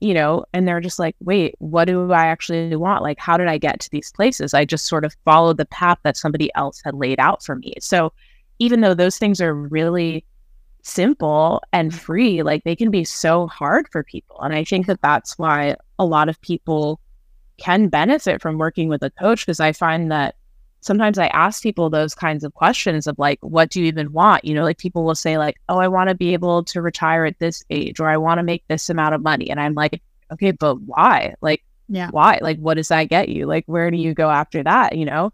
you 0.00 0.12
know, 0.12 0.44
and 0.52 0.68
they're 0.68 0.80
just 0.80 0.98
like, 0.98 1.16
wait, 1.20 1.54
what 1.58 1.86
do 1.86 2.12
I 2.12 2.26
actually 2.26 2.76
want? 2.76 3.02
Like, 3.02 3.18
how 3.18 3.36
did 3.36 3.48
I 3.48 3.58
get 3.58 3.80
to 3.80 3.90
these 3.90 4.12
places? 4.12 4.52
I 4.52 4.64
just 4.64 4.86
sort 4.86 5.04
of 5.04 5.16
followed 5.24 5.56
the 5.56 5.66
path 5.66 5.98
that 6.02 6.16
somebody 6.16 6.50
else 6.54 6.82
had 6.84 6.94
laid 6.94 7.18
out 7.18 7.42
for 7.42 7.56
me. 7.56 7.74
So, 7.80 8.12
even 8.58 8.80
though 8.80 8.94
those 8.94 9.18
things 9.18 9.40
are 9.40 9.54
really 9.54 10.24
simple 10.82 11.62
and 11.72 11.94
free, 11.94 12.42
like 12.42 12.64
they 12.64 12.76
can 12.76 12.90
be 12.90 13.04
so 13.04 13.46
hard 13.48 13.88
for 13.90 14.02
people. 14.02 14.40
And 14.40 14.54
I 14.54 14.64
think 14.64 14.86
that 14.86 15.02
that's 15.02 15.36
why 15.36 15.76
a 15.98 16.06
lot 16.06 16.28
of 16.28 16.40
people 16.40 17.00
can 17.58 17.88
benefit 17.88 18.40
from 18.40 18.56
working 18.56 18.88
with 18.88 19.02
a 19.02 19.10
coach 19.10 19.44
because 19.44 19.60
I 19.60 19.72
find 19.72 20.10
that 20.12 20.36
sometimes 20.86 21.18
I 21.18 21.26
ask 21.28 21.62
people 21.62 21.90
those 21.90 22.14
kinds 22.14 22.44
of 22.44 22.54
questions 22.54 23.08
of 23.08 23.18
like, 23.18 23.40
what 23.40 23.70
do 23.70 23.80
you 23.80 23.86
even 23.86 24.12
want? 24.12 24.44
You 24.44 24.54
know, 24.54 24.62
like 24.62 24.78
people 24.78 25.04
will 25.04 25.16
say, 25.16 25.36
like, 25.36 25.56
oh, 25.68 25.78
I 25.78 25.88
want 25.88 26.08
to 26.10 26.14
be 26.14 26.32
able 26.32 26.62
to 26.64 26.80
retire 26.80 27.24
at 27.24 27.38
this 27.40 27.64
age 27.70 27.98
or 27.98 28.08
I 28.08 28.16
want 28.16 28.38
to 28.38 28.44
make 28.44 28.62
this 28.68 28.88
amount 28.88 29.14
of 29.14 29.22
money. 29.22 29.50
And 29.50 29.60
I'm 29.60 29.74
like, 29.74 30.00
okay, 30.32 30.52
but 30.52 30.80
why? 30.82 31.34
Like, 31.40 31.64
yeah. 31.88 32.10
why? 32.12 32.38
Like, 32.40 32.58
what 32.58 32.74
does 32.74 32.88
that 32.88 33.04
get 33.04 33.28
you? 33.28 33.46
Like, 33.46 33.64
where 33.66 33.90
do 33.90 33.96
you 33.96 34.14
go 34.14 34.30
after 34.30 34.62
that? 34.62 34.96
You 34.96 35.06
know? 35.06 35.32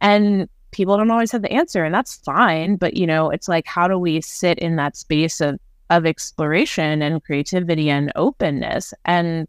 And 0.00 0.48
people 0.70 0.96
don't 0.96 1.10
always 1.10 1.32
have 1.32 1.42
the 1.42 1.52
answer 1.52 1.84
and 1.84 1.94
that's 1.94 2.16
fine 2.16 2.76
but 2.76 2.96
you 2.96 3.06
know 3.06 3.28
it's 3.28 3.46
like 3.46 3.66
how 3.66 3.86
do 3.86 3.98
we 3.98 4.22
sit 4.22 4.58
in 4.58 4.76
that 4.76 4.96
space 4.96 5.38
of 5.38 5.60
of 5.90 6.06
exploration 6.06 7.02
and 7.02 7.22
creativity 7.22 7.90
and 7.90 8.10
openness 8.16 8.94
and 9.04 9.46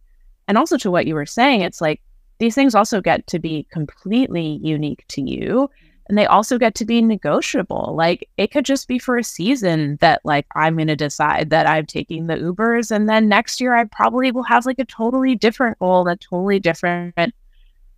and 0.49 0.57
also 0.57 0.77
to 0.77 0.91
what 0.91 1.07
you 1.07 1.15
were 1.15 1.25
saying 1.25 1.61
it's 1.61 1.79
like 1.79 2.01
these 2.39 2.55
things 2.55 2.75
also 2.75 3.01
get 3.01 3.25
to 3.27 3.39
be 3.39 3.65
completely 3.71 4.59
unique 4.61 5.05
to 5.07 5.21
you 5.21 5.69
and 6.09 6.17
they 6.17 6.25
also 6.25 6.57
get 6.57 6.75
to 6.75 6.85
be 6.85 7.01
negotiable 7.01 7.93
like 7.95 8.27
it 8.37 8.51
could 8.51 8.65
just 8.65 8.87
be 8.87 8.99
for 8.99 9.17
a 9.17 9.23
season 9.23 9.97
that 10.01 10.19
like 10.23 10.45
i'm 10.55 10.75
going 10.75 10.87
to 10.87 10.95
decide 10.95 11.49
that 11.49 11.67
i'm 11.67 11.85
taking 11.85 12.27
the 12.27 12.35
ubers 12.35 12.91
and 12.91 13.07
then 13.07 13.29
next 13.29 13.61
year 13.61 13.73
i 13.73 13.85
probably 13.85 14.31
will 14.31 14.43
have 14.43 14.65
like 14.65 14.79
a 14.79 14.85
totally 14.85 15.35
different 15.35 15.77
goal 15.79 16.07
a 16.07 16.15
totally 16.17 16.59
different 16.59 17.15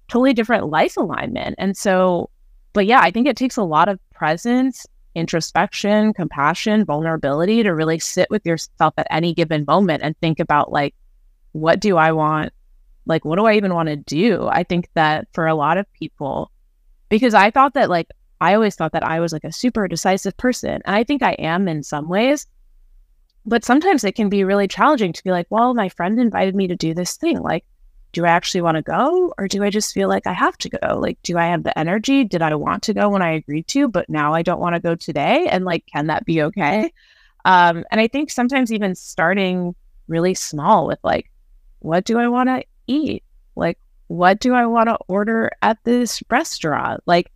totally 0.07 0.33
different 0.33 0.67
life 0.67 0.97
alignment 0.97 1.55
and 1.57 1.75
so 1.75 2.29
but 2.75 2.85
yeah, 2.85 2.99
I 2.99 3.09
think 3.09 3.25
it 3.25 3.37
takes 3.37 3.55
a 3.55 3.63
lot 3.63 3.87
of 3.87 3.99
presence, 4.11 4.85
introspection, 5.15 6.13
compassion, 6.13 6.83
vulnerability 6.83 7.63
to 7.63 7.73
really 7.73 7.99
sit 7.99 8.29
with 8.29 8.45
yourself 8.45 8.93
at 8.97 9.07
any 9.09 9.33
given 9.33 9.63
moment 9.65 10.03
and 10.03 10.15
think 10.17 10.41
about 10.41 10.73
like, 10.73 10.93
what 11.53 11.79
do 11.79 11.95
I 11.95 12.11
want? 12.11 12.51
Like, 13.05 13.25
what 13.25 13.37
do 13.37 13.45
I 13.45 13.53
even 13.53 13.73
want 13.73 13.89
to 13.89 13.95
do? 13.95 14.47
I 14.47 14.63
think 14.63 14.89
that 14.93 15.27
for 15.33 15.47
a 15.47 15.55
lot 15.55 15.77
of 15.77 15.91
people, 15.93 16.51
because 17.09 17.33
I 17.33 17.51
thought 17.51 17.73
that 17.75 17.89
like, 17.89 18.07
I 18.41 18.53
always 18.53 18.75
thought 18.75 18.91
that 18.93 19.03
I 19.03 19.19
was 19.19 19.31
like 19.31 19.43
a 19.43 19.51
super 19.51 19.87
decisive 19.87 20.35
person. 20.37 20.81
And 20.85 20.95
I 20.95 21.03
think 21.03 21.23
I 21.23 21.33
am 21.33 21.67
in 21.67 21.83
some 21.83 22.09
ways. 22.09 22.47
But 23.45 23.63
sometimes 23.63 24.03
it 24.03 24.15
can 24.15 24.29
be 24.29 24.43
really 24.43 24.67
challenging 24.67 25.13
to 25.13 25.23
be 25.23 25.31
like, 25.31 25.47
well, 25.49 25.73
my 25.73 25.89
friend 25.89 26.19
invited 26.19 26.55
me 26.55 26.67
to 26.67 26.75
do 26.75 26.93
this 26.93 27.15
thing. 27.15 27.41
Like, 27.41 27.63
do 28.11 28.25
I 28.25 28.29
actually 28.29 28.61
want 28.61 28.75
to 28.75 28.81
go 28.81 29.33
or 29.37 29.47
do 29.47 29.63
I 29.63 29.69
just 29.69 29.93
feel 29.93 30.07
like 30.07 30.25
I 30.25 30.33
have 30.33 30.57
to 30.59 30.69
go? 30.69 30.97
Like, 30.97 31.19
do 31.21 31.37
I 31.37 31.47
have 31.47 31.63
the 31.63 31.77
energy? 31.77 32.23
Did 32.23 32.41
I 32.41 32.55
want 32.55 32.83
to 32.83 32.93
go 32.93 33.09
when 33.09 33.21
I 33.21 33.33
agreed 33.33 33.67
to, 33.67 33.87
but 33.87 34.09
now 34.09 34.33
I 34.33 34.41
don't 34.41 34.61
want 34.61 34.73
to 34.75 34.81
go 34.81 34.95
today? 34.95 35.47
And 35.47 35.65
like, 35.65 35.85
can 35.85 36.07
that 36.07 36.25
be 36.25 36.41
okay? 36.43 36.91
Um, 37.43 37.83
and 37.91 38.01
I 38.01 38.07
think 38.07 38.31
sometimes 38.31 38.71
even 38.71 38.95
starting 38.95 39.75
really 40.07 40.33
small 40.33 40.87
with 40.87 40.99
like, 41.03 41.29
what 41.79 42.05
do 42.05 42.17
I 42.17 42.27
want 42.29 42.49
to 42.49 42.63
eat? 42.87 43.23
Like, 43.55 43.77
what 44.07 44.39
do 44.39 44.53
I 44.53 44.65
want 44.65 44.89
to 44.89 44.97
order 45.07 45.51
at 45.61 45.83
this 45.83 46.21
restaurant? 46.29 47.01
Like, 47.05 47.31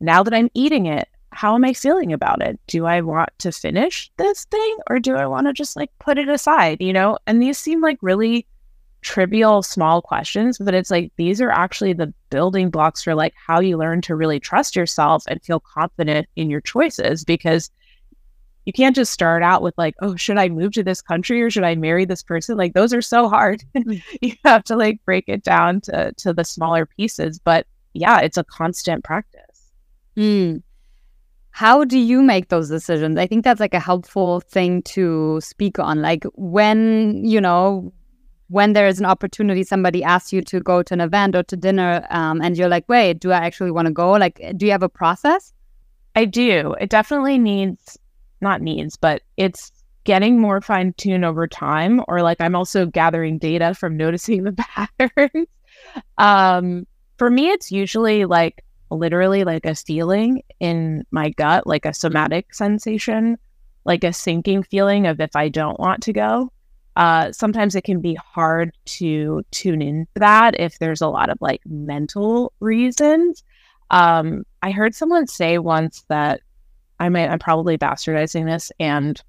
now 0.00 0.22
that 0.22 0.34
I'm 0.34 0.50
eating 0.54 0.86
it, 0.86 1.08
how 1.30 1.54
am 1.54 1.64
I 1.64 1.72
feeling 1.72 2.12
about 2.12 2.42
it? 2.42 2.58
Do 2.66 2.86
I 2.86 3.00
want 3.00 3.30
to 3.38 3.52
finish 3.52 4.10
this 4.16 4.44
thing 4.46 4.76
or 4.88 4.98
do 4.98 5.16
I 5.16 5.26
want 5.26 5.46
to 5.46 5.52
just 5.52 5.76
like 5.76 5.90
put 5.98 6.18
it 6.18 6.28
aside, 6.28 6.80
you 6.80 6.92
know? 6.92 7.18
And 7.26 7.42
these 7.42 7.58
seem 7.58 7.80
like 7.82 7.98
really 8.00 8.46
trivial 9.02 9.62
small 9.62 10.02
questions 10.02 10.58
but 10.58 10.74
it's 10.74 10.90
like 10.90 11.12
these 11.16 11.40
are 11.40 11.50
actually 11.50 11.92
the 11.92 12.12
building 12.30 12.68
blocks 12.68 13.02
for 13.02 13.14
like 13.14 13.32
how 13.46 13.60
you 13.60 13.76
learn 13.76 14.00
to 14.00 14.16
really 14.16 14.40
trust 14.40 14.74
yourself 14.74 15.22
and 15.28 15.40
feel 15.42 15.60
confident 15.60 16.26
in 16.34 16.50
your 16.50 16.60
choices 16.60 17.24
because 17.24 17.70
you 18.68 18.72
can't 18.74 18.94
just 18.94 19.14
start 19.14 19.42
out 19.42 19.62
with 19.62 19.72
like 19.78 19.94
oh 20.02 20.14
should 20.14 20.36
i 20.36 20.46
move 20.46 20.72
to 20.72 20.82
this 20.82 21.00
country 21.00 21.40
or 21.40 21.48
should 21.48 21.64
i 21.64 21.74
marry 21.74 22.04
this 22.04 22.22
person 22.22 22.54
like 22.58 22.74
those 22.74 22.92
are 22.92 23.00
so 23.00 23.26
hard 23.26 23.64
mm. 23.74 24.02
you 24.20 24.34
have 24.44 24.62
to 24.62 24.76
like 24.76 25.02
break 25.06 25.24
it 25.26 25.42
down 25.42 25.80
to 25.80 26.12
to 26.18 26.34
the 26.34 26.44
smaller 26.44 26.84
pieces 26.84 27.38
but 27.38 27.66
yeah 27.94 28.20
it's 28.20 28.36
a 28.36 28.44
constant 28.44 29.02
practice 29.02 29.72
mm. 30.18 30.62
how 31.50 31.82
do 31.82 31.98
you 31.98 32.22
make 32.22 32.50
those 32.50 32.68
decisions 32.68 33.16
i 33.16 33.26
think 33.26 33.42
that's 33.42 33.58
like 33.58 33.72
a 33.72 33.80
helpful 33.80 34.40
thing 34.40 34.82
to 34.82 35.40
speak 35.40 35.78
on 35.78 36.02
like 36.02 36.24
when 36.34 37.24
you 37.24 37.40
know 37.40 37.90
when 38.50 38.72
there 38.72 38.86
is 38.86 38.98
an 38.98 39.04
opportunity, 39.04 39.62
somebody 39.62 40.02
asks 40.02 40.32
you 40.32 40.40
to 40.40 40.60
go 40.60 40.82
to 40.82 40.94
an 40.94 41.02
event 41.02 41.36
or 41.36 41.42
to 41.42 41.54
dinner, 41.54 42.06
um, 42.08 42.40
and 42.40 42.56
you're 42.56 42.70
like, 42.70 42.88
wait, 42.88 43.20
do 43.20 43.30
I 43.30 43.36
actually 43.36 43.70
want 43.70 43.88
to 43.88 43.92
go? 43.92 44.12
Like, 44.12 44.40
do 44.56 44.64
you 44.64 44.72
have 44.72 44.82
a 44.82 44.88
process? 44.88 45.52
I 46.16 46.24
do. 46.24 46.74
It 46.80 46.88
definitely 46.88 47.38
needs, 47.38 47.98
not 48.40 48.62
needs, 48.62 48.96
but 48.96 49.22
it's 49.36 49.72
getting 50.04 50.40
more 50.40 50.60
fine 50.60 50.94
tuned 50.94 51.24
over 51.24 51.46
time. 51.46 52.02
Or 52.08 52.22
like, 52.22 52.40
I'm 52.40 52.54
also 52.54 52.86
gathering 52.86 53.38
data 53.38 53.74
from 53.74 53.96
noticing 53.96 54.44
the 54.44 54.52
patterns. 54.98 55.46
um, 56.18 56.86
for 57.18 57.30
me, 57.30 57.50
it's 57.50 57.70
usually 57.70 58.24
like 58.24 58.64
literally 58.90 59.44
like 59.44 59.66
a 59.66 59.74
feeling 59.74 60.42
in 60.60 61.04
my 61.10 61.30
gut, 61.30 61.66
like 61.66 61.84
a 61.84 61.92
somatic 61.92 62.54
sensation, 62.54 63.36
like 63.84 64.04
a 64.04 64.12
sinking 64.12 64.62
feeling 64.62 65.06
of 65.06 65.20
if 65.20 65.34
I 65.36 65.48
don't 65.48 65.78
want 65.78 66.02
to 66.04 66.12
go 66.12 66.50
uh, 66.98 67.30
sometimes 67.30 67.76
it 67.76 67.84
can 67.84 68.00
be 68.00 68.14
hard 68.16 68.76
to 68.84 69.40
tune 69.52 69.80
into 69.80 70.10
that 70.16 70.58
if 70.58 70.80
there's 70.80 71.00
a 71.00 71.06
lot 71.06 71.30
of 71.30 71.38
like 71.40 71.60
mental 71.64 72.52
reasons. 72.58 73.44
Um, 73.90 74.42
I 74.62 74.72
heard 74.72 74.96
someone 74.96 75.28
say 75.28 75.58
once 75.58 76.04
that 76.08 76.40
I 77.00 77.08
might, 77.08 77.28
I'm 77.28 77.38
probably 77.38 77.78
bastardizing 77.78 78.46
this, 78.46 78.72
and 78.80 79.20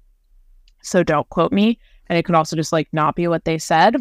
so 0.82 1.02
don't 1.02 1.28
quote 1.28 1.52
me. 1.52 1.78
And 2.08 2.18
it 2.18 2.24
could 2.24 2.34
also 2.34 2.56
just 2.56 2.72
like 2.72 2.88
not 2.92 3.14
be 3.14 3.28
what 3.28 3.44
they 3.44 3.58
said. 3.58 3.96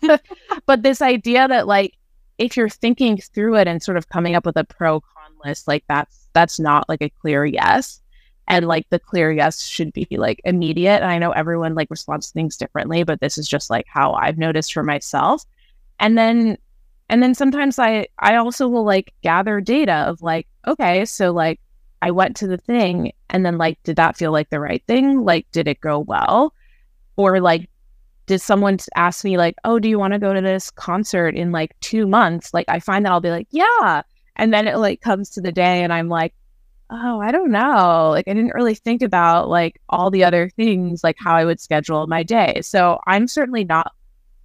but 0.66 0.82
this 0.82 1.02
idea 1.02 1.46
that 1.48 1.66
like 1.66 1.94
if 2.38 2.56
you're 2.56 2.68
thinking 2.68 3.18
through 3.18 3.56
it 3.56 3.68
and 3.68 3.82
sort 3.82 3.98
of 3.98 4.08
coming 4.08 4.34
up 4.34 4.46
with 4.46 4.56
a 4.56 4.64
pro 4.64 5.00
con 5.00 5.32
list, 5.44 5.68
like 5.68 5.84
that's 5.88 6.28
that's 6.32 6.58
not 6.58 6.88
like 6.88 7.02
a 7.02 7.10
clear 7.10 7.44
yes 7.44 8.00
and 8.48 8.66
like 8.66 8.88
the 8.90 8.98
clear 8.98 9.30
yes 9.30 9.64
should 9.64 9.92
be 9.92 10.06
like 10.12 10.40
immediate 10.44 11.02
and 11.02 11.10
i 11.10 11.18
know 11.18 11.30
everyone 11.30 11.74
like 11.74 11.90
responds 11.90 12.26
to 12.26 12.32
things 12.32 12.56
differently 12.56 13.02
but 13.02 13.20
this 13.20 13.38
is 13.38 13.48
just 13.48 13.70
like 13.70 13.86
how 13.88 14.12
i've 14.14 14.38
noticed 14.38 14.72
for 14.72 14.82
myself 14.82 15.44
and 15.98 16.18
then 16.18 16.56
and 17.08 17.22
then 17.22 17.34
sometimes 17.34 17.78
i 17.78 18.06
i 18.18 18.36
also 18.36 18.68
will 18.68 18.84
like 18.84 19.12
gather 19.22 19.60
data 19.60 20.04
of 20.08 20.20
like 20.22 20.46
okay 20.66 21.04
so 21.04 21.32
like 21.32 21.60
i 22.02 22.10
went 22.10 22.36
to 22.36 22.46
the 22.46 22.58
thing 22.58 23.12
and 23.30 23.44
then 23.46 23.56
like 23.58 23.82
did 23.82 23.96
that 23.96 24.16
feel 24.16 24.32
like 24.32 24.50
the 24.50 24.60
right 24.60 24.82
thing 24.86 25.24
like 25.24 25.46
did 25.52 25.66
it 25.66 25.80
go 25.80 25.98
well 25.98 26.54
or 27.16 27.40
like 27.40 27.68
did 28.26 28.40
someone 28.40 28.76
ask 28.94 29.24
me 29.24 29.36
like 29.38 29.56
oh 29.64 29.78
do 29.78 29.88
you 29.88 29.98
want 29.98 30.12
to 30.12 30.18
go 30.18 30.34
to 30.34 30.40
this 30.40 30.70
concert 30.70 31.34
in 31.34 31.52
like 31.52 31.78
two 31.80 32.06
months 32.06 32.52
like 32.52 32.66
i 32.68 32.78
find 32.78 33.04
that 33.04 33.12
i'll 33.12 33.20
be 33.20 33.30
like 33.30 33.48
yeah 33.50 34.02
and 34.36 34.52
then 34.52 34.68
it 34.68 34.76
like 34.76 35.00
comes 35.00 35.30
to 35.30 35.40
the 35.40 35.52
day 35.52 35.82
and 35.82 35.92
i'm 35.92 36.08
like 36.08 36.34
oh, 36.92 37.20
I 37.20 37.32
don't 37.32 37.50
know. 37.50 38.10
Like 38.10 38.28
I 38.28 38.34
didn't 38.34 38.54
really 38.54 38.74
think 38.74 39.02
about 39.02 39.48
like 39.48 39.80
all 39.88 40.10
the 40.10 40.24
other 40.24 40.50
things, 40.50 41.02
like 41.02 41.16
how 41.18 41.34
I 41.34 41.44
would 41.44 41.60
schedule 41.60 42.06
my 42.06 42.22
day. 42.22 42.60
So 42.62 43.00
I'm 43.06 43.26
certainly 43.26 43.64
not 43.64 43.92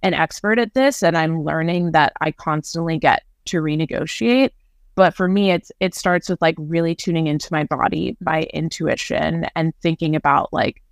an 0.02 0.14
expert 0.14 0.58
at 0.58 0.74
this 0.74 1.02
and 1.02 1.16
I'm 1.16 1.44
learning 1.44 1.92
that 1.92 2.14
I 2.20 2.32
constantly 2.32 2.98
get 2.98 3.22
to 3.46 3.60
renegotiate. 3.60 4.50
But 4.98 5.14
for 5.14 5.28
me, 5.28 5.52
it's 5.52 5.70
it 5.78 5.94
starts 5.94 6.28
with 6.28 6.42
like 6.42 6.56
really 6.58 6.96
tuning 6.96 7.28
into 7.28 7.52
my 7.52 7.62
body, 7.62 8.16
my 8.20 8.42
intuition, 8.52 9.46
and 9.54 9.72
thinking 9.80 10.16
about 10.16 10.52
like 10.52 10.82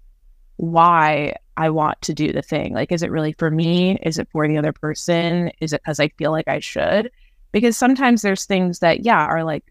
why 0.58 1.34
I 1.56 1.70
want 1.70 2.00
to 2.02 2.14
do 2.14 2.32
the 2.32 2.40
thing? 2.40 2.72
Like, 2.72 2.92
is 2.92 3.02
it 3.02 3.10
really 3.10 3.32
for 3.32 3.50
me? 3.50 3.98
Is 4.04 4.20
it 4.20 4.28
for 4.30 4.46
the 4.46 4.58
other 4.58 4.70
person? 4.70 5.50
Is 5.60 5.72
it 5.72 5.82
because 5.82 5.98
I 5.98 6.06
feel 6.10 6.30
like 6.30 6.46
I 6.46 6.60
should? 6.60 7.10
Because 7.50 7.76
sometimes 7.76 8.22
there's 8.22 8.44
things 8.44 8.78
that, 8.78 9.04
yeah, 9.04 9.26
are 9.26 9.42
like 9.42 9.64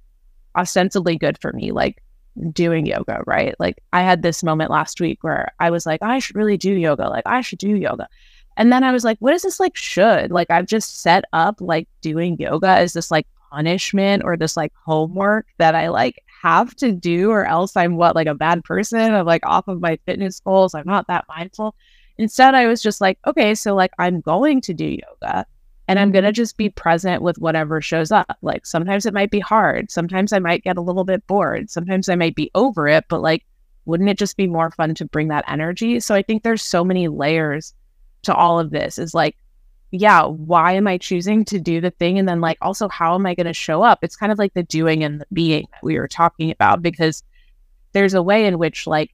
ostensibly 0.57 1.17
good 1.17 1.37
for 1.39 1.53
me, 1.53 1.71
like 1.71 2.03
doing 2.51 2.85
yoga, 2.85 3.23
right? 3.25 3.55
Like, 3.57 3.81
I 3.93 4.01
had 4.01 4.21
this 4.21 4.43
moment 4.43 4.69
last 4.69 4.99
week 4.99 5.23
where 5.23 5.53
I 5.61 5.69
was 5.69 5.85
like, 5.85 6.03
I 6.03 6.19
should 6.19 6.35
really 6.35 6.57
do 6.57 6.73
yoga. 6.73 7.07
Like, 7.07 7.25
I 7.25 7.39
should 7.39 7.59
do 7.59 7.73
yoga. 7.73 8.09
And 8.57 8.69
then 8.69 8.83
I 8.83 8.91
was 8.91 9.05
like, 9.05 9.17
what 9.19 9.33
is 9.33 9.43
this 9.43 9.61
like 9.61 9.77
should? 9.77 10.29
Like, 10.29 10.51
I've 10.51 10.65
just 10.65 11.01
set 11.01 11.23
up 11.31 11.61
like 11.61 11.87
doing 12.01 12.35
yoga 12.37 12.67
as 12.67 12.91
this 12.91 13.09
like 13.09 13.27
punishment 13.55 14.23
or 14.25 14.35
this 14.35 14.57
like 14.57 14.73
homework 14.85 15.47
that 15.57 15.75
I 15.75 15.87
like 15.87 16.21
have 16.43 16.75
to 16.75 16.91
do, 16.91 17.31
or 17.31 17.45
else 17.45 17.75
I'm 17.75 17.95
what, 17.95 18.15
like 18.15 18.27
a 18.27 18.35
bad 18.35 18.63
person? 18.63 19.13
I'm 19.13 19.25
like 19.25 19.45
off 19.45 19.67
of 19.67 19.81
my 19.81 19.97
fitness 20.05 20.39
goals. 20.41 20.75
I'm 20.75 20.85
not 20.85 21.07
that 21.07 21.25
mindful. 21.27 21.75
Instead, 22.17 22.53
I 22.53 22.67
was 22.67 22.81
just 22.81 23.01
like, 23.01 23.17
okay, 23.25 23.55
so 23.55 23.73
like 23.73 23.91
I'm 23.97 24.21
going 24.21 24.61
to 24.61 24.73
do 24.73 24.85
yoga 24.85 25.45
and 25.87 25.99
I'm 25.99 26.11
going 26.11 26.23
to 26.23 26.29
mm-hmm. 26.29 26.35
just 26.35 26.57
be 26.57 26.69
present 26.69 27.21
with 27.21 27.37
whatever 27.37 27.81
shows 27.81 28.11
up. 28.11 28.37
Like 28.41 28.65
sometimes 28.65 29.05
it 29.05 29.13
might 29.13 29.31
be 29.31 29.39
hard. 29.39 29.91
Sometimes 29.91 30.33
I 30.33 30.39
might 30.39 30.63
get 30.63 30.77
a 30.77 30.81
little 30.81 31.03
bit 31.03 31.25
bored. 31.27 31.69
Sometimes 31.69 32.09
I 32.09 32.15
might 32.15 32.35
be 32.35 32.51
over 32.55 32.87
it, 32.87 33.05
but 33.09 33.21
like, 33.21 33.45
wouldn't 33.85 34.09
it 34.09 34.17
just 34.17 34.37
be 34.37 34.47
more 34.47 34.71
fun 34.71 34.95
to 34.95 35.05
bring 35.05 35.27
that 35.29 35.45
energy? 35.47 35.99
So 35.99 36.15
I 36.15 36.21
think 36.21 36.43
there's 36.43 36.63
so 36.63 36.83
many 36.83 37.07
layers 37.07 37.73
to 38.23 38.33
all 38.33 38.59
of 38.59 38.71
this 38.71 38.97
is 38.97 39.13
like, 39.13 39.35
yeah, 39.99 40.25
why 40.25 40.73
am 40.73 40.87
I 40.87 40.97
choosing 40.97 41.45
to 41.45 41.59
do 41.59 41.81
the 41.81 41.91
thing? 41.91 42.19
And 42.19 42.27
then, 42.27 42.41
like, 42.41 42.57
also, 42.61 42.87
how 42.89 43.15
am 43.15 43.25
I 43.25 43.35
going 43.35 43.47
to 43.47 43.53
show 43.53 43.81
up? 43.83 43.99
It's 44.01 44.15
kind 44.15 44.31
of 44.31 44.37
like 44.37 44.53
the 44.53 44.63
doing 44.63 45.03
and 45.03 45.21
the 45.21 45.25
being 45.33 45.67
that 45.71 45.83
we 45.83 45.97
were 45.97 46.07
talking 46.07 46.51
about, 46.51 46.81
because 46.81 47.23
there's 47.93 48.13
a 48.13 48.23
way 48.23 48.45
in 48.45 48.57
which, 48.57 48.87
like, 48.87 49.11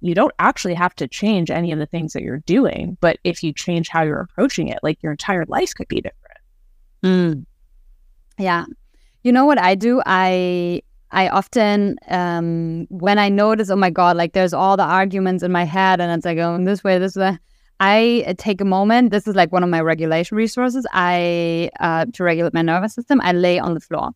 you 0.00 0.14
don't 0.14 0.34
actually 0.38 0.74
have 0.74 0.94
to 0.96 1.06
change 1.06 1.50
any 1.50 1.72
of 1.72 1.78
the 1.78 1.86
things 1.86 2.12
that 2.12 2.22
you're 2.22 2.38
doing. 2.46 2.96
But 3.00 3.18
if 3.24 3.42
you 3.42 3.52
change 3.52 3.88
how 3.88 4.02
you're 4.02 4.20
approaching 4.20 4.68
it, 4.68 4.80
like, 4.82 5.02
your 5.02 5.12
entire 5.12 5.44
life 5.46 5.74
could 5.74 5.88
be 5.88 6.00
different. 6.00 6.38
Mm. 7.02 7.46
Yeah. 8.38 8.64
You 9.22 9.32
know 9.32 9.44
what 9.44 9.58
I 9.58 9.74
do? 9.74 10.02
I 10.06 10.82
I 11.14 11.28
often, 11.28 11.98
um, 12.08 12.86
when 12.88 13.18
I 13.18 13.28
notice, 13.28 13.68
oh 13.68 13.76
my 13.76 13.90
God, 13.90 14.16
like 14.16 14.32
there's 14.32 14.54
all 14.54 14.78
the 14.78 14.82
arguments 14.82 15.42
in 15.42 15.52
my 15.52 15.64
head 15.64 16.00
and 16.00 16.10
it's 16.10 16.24
like 16.24 16.38
going 16.38 16.64
this 16.64 16.82
way, 16.82 16.98
this 16.98 17.16
way, 17.16 17.38
I 17.80 18.24
uh, 18.26 18.34
take 18.38 18.60
a 18.60 18.64
moment. 18.64 19.10
This 19.10 19.26
is 19.26 19.34
like 19.34 19.52
one 19.52 19.64
of 19.64 19.70
my 19.70 19.80
regulation 19.80 20.36
resources. 20.36 20.86
I 20.92 21.70
uh, 21.80 22.06
to 22.12 22.24
regulate 22.24 22.54
my 22.54 22.62
nervous 22.62 22.94
system. 22.94 23.20
I 23.20 23.32
lay 23.32 23.58
on 23.58 23.74
the 23.74 23.80
floor. 23.80 24.10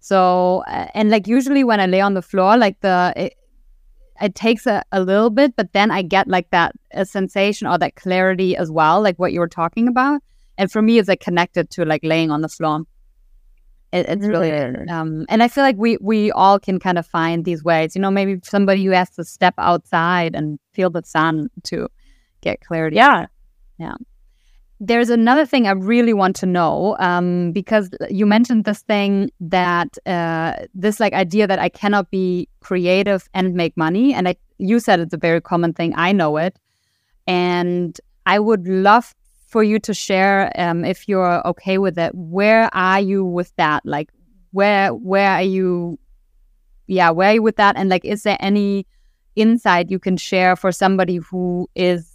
So 0.00 0.64
uh, 0.66 0.88
and 0.94 1.10
like 1.10 1.26
usually 1.26 1.64
when 1.64 1.80
I 1.80 1.86
lay 1.86 2.00
on 2.00 2.14
the 2.14 2.22
floor, 2.22 2.56
like 2.56 2.80
the 2.80 3.12
it, 3.16 3.34
it 4.20 4.34
takes 4.34 4.66
a, 4.66 4.82
a 4.92 5.00
little 5.00 5.30
bit, 5.30 5.56
but 5.56 5.72
then 5.72 5.90
I 5.90 6.02
get 6.02 6.28
like 6.28 6.50
that 6.50 6.72
a 6.92 7.04
sensation 7.04 7.66
or 7.66 7.78
that 7.78 7.96
clarity 7.96 8.56
as 8.56 8.70
well, 8.70 9.02
like 9.02 9.18
what 9.18 9.32
you 9.32 9.40
were 9.40 9.48
talking 9.48 9.88
about. 9.88 10.22
And 10.56 10.70
for 10.70 10.80
me, 10.80 10.98
it's 10.98 11.08
like 11.08 11.20
connected 11.20 11.70
to 11.70 11.84
like 11.84 12.00
laying 12.04 12.30
on 12.30 12.40
the 12.40 12.48
floor. 12.48 12.82
It, 13.92 14.06
it's 14.08 14.26
really 14.26 14.50
um, 14.88 15.24
and 15.28 15.42
I 15.42 15.48
feel 15.48 15.62
like 15.62 15.76
we 15.78 15.98
we 16.00 16.32
all 16.32 16.58
can 16.58 16.80
kind 16.80 16.98
of 16.98 17.06
find 17.06 17.44
these 17.44 17.62
ways. 17.62 17.94
You 17.94 18.02
know, 18.02 18.10
maybe 18.10 18.40
somebody 18.42 18.84
who 18.84 18.90
has 18.90 19.10
to 19.10 19.24
step 19.24 19.54
outside 19.58 20.34
and 20.34 20.58
feel 20.72 20.90
the 20.90 21.02
sun 21.04 21.48
to 21.64 21.88
get 22.44 22.60
clarity. 22.60 22.96
Yeah. 22.96 23.26
Yeah. 23.78 23.94
There's 24.80 25.08
another 25.08 25.46
thing 25.46 25.66
I 25.66 25.70
really 25.70 26.12
want 26.12 26.36
to 26.36 26.46
know 26.46 26.96
um, 26.98 27.52
because 27.52 27.90
you 28.10 28.26
mentioned 28.26 28.64
this 28.64 28.82
thing 28.82 29.30
that 29.40 29.96
uh, 30.04 30.54
this 30.74 31.00
like 31.00 31.12
idea 31.12 31.46
that 31.46 31.58
I 31.58 31.68
cannot 31.68 32.10
be 32.10 32.48
creative 32.60 33.28
and 33.32 33.54
make 33.54 33.76
money, 33.76 34.12
and 34.12 34.28
I 34.28 34.36
you 34.58 34.80
said 34.80 35.00
it's 35.00 35.14
a 35.14 35.16
very 35.28 35.40
common 35.40 35.72
thing. 35.72 35.94
I 35.96 36.12
know 36.12 36.36
it, 36.36 36.58
and 37.26 37.98
I 38.26 38.38
would 38.40 38.66
love 38.66 39.14
for 39.46 39.62
you 39.62 39.78
to 39.78 39.94
share 39.94 40.52
um, 40.56 40.84
if 40.84 41.08
you're 41.08 41.46
okay 41.46 41.78
with 41.78 41.96
it. 41.96 42.12
Where 42.14 42.68
are 42.74 43.00
you 43.00 43.24
with 43.24 43.54
that? 43.56 43.86
Like, 43.86 44.10
where 44.50 44.92
where 44.92 45.30
are 45.30 45.42
you? 45.42 45.98
Yeah, 46.88 47.10
where 47.10 47.30
are 47.30 47.34
you 47.34 47.42
with 47.42 47.56
that? 47.56 47.76
And 47.76 47.88
like, 47.88 48.04
is 48.04 48.24
there 48.24 48.36
any 48.40 48.86
insight 49.36 49.90
you 49.90 49.98
can 49.98 50.16
share 50.16 50.56
for 50.56 50.72
somebody 50.72 51.16
who 51.16 51.70
is 51.74 52.13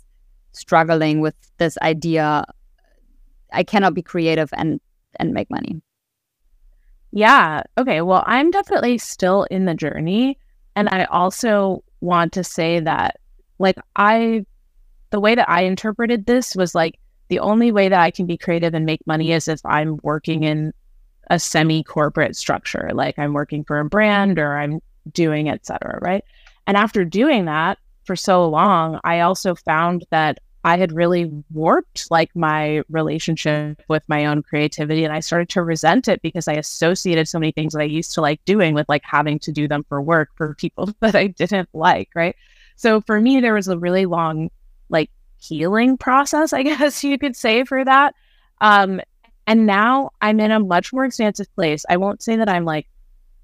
struggling 0.51 1.21
with 1.21 1.35
this 1.57 1.77
idea 1.81 2.45
I 3.51 3.63
cannot 3.63 3.93
be 3.93 4.01
creative 4.01 4.49
and 4.53 4.79
and 5.19 5.33
make 5.33 5.49
money. 5.49 5.81
Yeah. 7.11 7.63
Okay. 7.77 8.01
Well, 8.01 8.23
I'm 8.27 8.51
definitely 8.51 8.97
still 8.97 9.43
in 9.49 9.65
the 9.65 9.73
journey. 9.73 10.37
And 10.75 10.87
I 10.89 11.05
also 11.05 11.83
want 12.01 12.33
to 12.33 12.43
say 12.43 12.79
that, 12.79 13.19
like, 13.57 13.77
I, 13.95 14.45
the 15.09 15.19
way 15.19 15.35
that 15.35 15.49
I 15.49 15.63
interpreted 15.63 16.25
this 16.25 16.55
was 16.55 16.75
like 16.75 16.99
the 17.29 17.39
only 17.39 17.71
way 17.71 17.89
that 17.89 17.99
I 17.99 18.11
can 18.11 18.27
be 18.27 18.37
creative 18.37 18.73
and 18.73 18.85
make 18.85 19.05
money 19.07 19.31
is 19.31 19.47
if 19.47 19.59
I'm 19.65 19.99
working 20.03 20.43
in 20.43 20.71
a 21.31 21.39
semi 21.39 21.83
corporate 21.83 22.35
structure, 22.35 22.91
like 22.93 23.17
I'm 23.17 23.33
working 23.33 23.63
for 23.63 23.79
a 23.79 23.85
brand 23.85 24.37
or 24.37 24.57
I'm 24.57 24.79
doing, 25.11 25.49
etc. 25.49 25.99
Right. 26.01 26.23
And 26.67 26.77
after 26.77 27.03
doing 27.03 27.45
that 27.45 27.79
for 28.09 28.15
so 28.15 28.49
long, 28.49 28.99
I 29.03 29.19
also 29.19 29.53
found 29.53 30.03
that 30.09 30.39
I 30.63 30.79
had 30.79 30.91
really 30.91 31.31
warped 31.51 32.09
like 32.09 32.35
my 32.35 32.81
relationship 32.89 33.83
with 33.87 34.01
my 34.07 34.25
own 34.25 34.41
creativity 34.41 35.03
and 35.03 35.13
I 35.13 35.19
started 35.19 35.47
to 35.49 35.61
resent 35.61 36.07
it 36.07 36.19
because 36.23 36.47
I 36.47 36.53
associated 36.53 37.27
so 37.27 37.37
many 37.37 37.51
things 37.51 37.73
that 37.73 37.81
I 37.81 37.85
used 37.85 38.15
to 38.15 38.21
like 38.21 38.43
doing 38.45 38.73
with 38.73 38.89
like 38.89 39.03
having 39.05 39.37
to 39.41 39.51
do 39.51 39.67
them 39.67 39.85
for 39.87 40.01
work 40.01 40.29
for 40.33 40.55
people 40.55 40.89
that 41.01 41.13
I 41.13 41.27
didn't 41.27 41.69
like, 41.71 42.09
right? 42.15 42.35
So 42.77 43.01
for 43.01 43.21
me 43.21 43.41
there 43.41 43.53
was 43.53 43.67
a 43.67 43.77
really 43.77 44.07
long 44.07 44.49
like 44.89 45.11
healing 45.37 45.95
process, 45.95 46.51
I 46.51 46.63
guess 46.69 47.03
you 47.03 47.19
could 47.19 47.35
say 47.35 47.63
for 47.63 47.85
that. 47.85 48.15
Um 48.59 49.01
and 49.45 49.67
now 49.67 50.09
I'm 50.19 50.39
in 50.39 50.49
a 50.49 50.59
much 50.59 50.91
more 50.91 51.05
expansive 51.05 51.53
place. 51.53 51.85
I 51.87 51.97
won't 51.97 52.23
say 52.23 52.37
that 52.37 52.49
I'm 52.49 52.65
like 52.65 52.87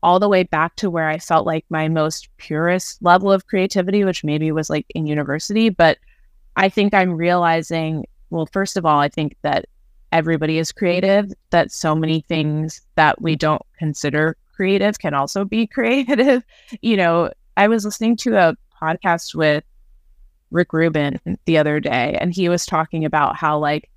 all 0.05 0.19
the 0.19 0.29
way 0.29 0.43
back 0.43 0.75
to 0.75 0.87
where 0.87 1.09
I 1.09 1.17
felt 1.17 1.47
like 1.47 1.65
my 1.69 1.87
most 1.87 2.29
purest 2.37 3.01
level 3.01 3.31
of 3.31 3.47
creativity, 3.47 4.03
which 4.03 4.23
maybe 4.23 4.51
was 4.51 4.69
like 4.69 4.85
in 4.93 5.07
university, 5.07 5.69
but 5.69 5.97
I 6.55 6.69
think 6.69 6.93
I'm 6.93 7.13
realizing, 7.13 8.05
well, 8.29 8.47
first 8.53 8.77
of 8.77 8.85
all, 8.85 8.99
I 8.99 9.09
think 9.09 9.35
that 9.41 9.65
everybody 10.11 10.59
is 10.59 10.71
creative, 10.71 11.33
that 11.49 11.71
so 11.71 11.95
many 11.95 12.21
things 12.21 12.81
that 12.93 13.19
we 13.19 13.35
don't 13.35 13.63
consider 13.79 14.37
creative 14.55 14.99
can 14.99 15.15
also 15.15 15.43
be 15.43 15.65
creative. 15.75 16.43
you 16.83 16.97
know, 16.97 17.31
I 17.57 17.67
was 17.67 17.83
listening 17.83 18.15
to 18.17 18.35
a 18.35 18.55
podcast 18.79 19.33
with 19.33 19.63
Rick 20.51 20.71
Rubin 20.71 21.19
the 21.45 21.57
other 21.57 21.79
day, 21.79 22.15
and 22.21 22.31
he 22.31 22.47
was 22.47 22.67
talking 22.67 23.05
about 23.05 23.37
how, 23.37 23.57
like, 23.57 23.89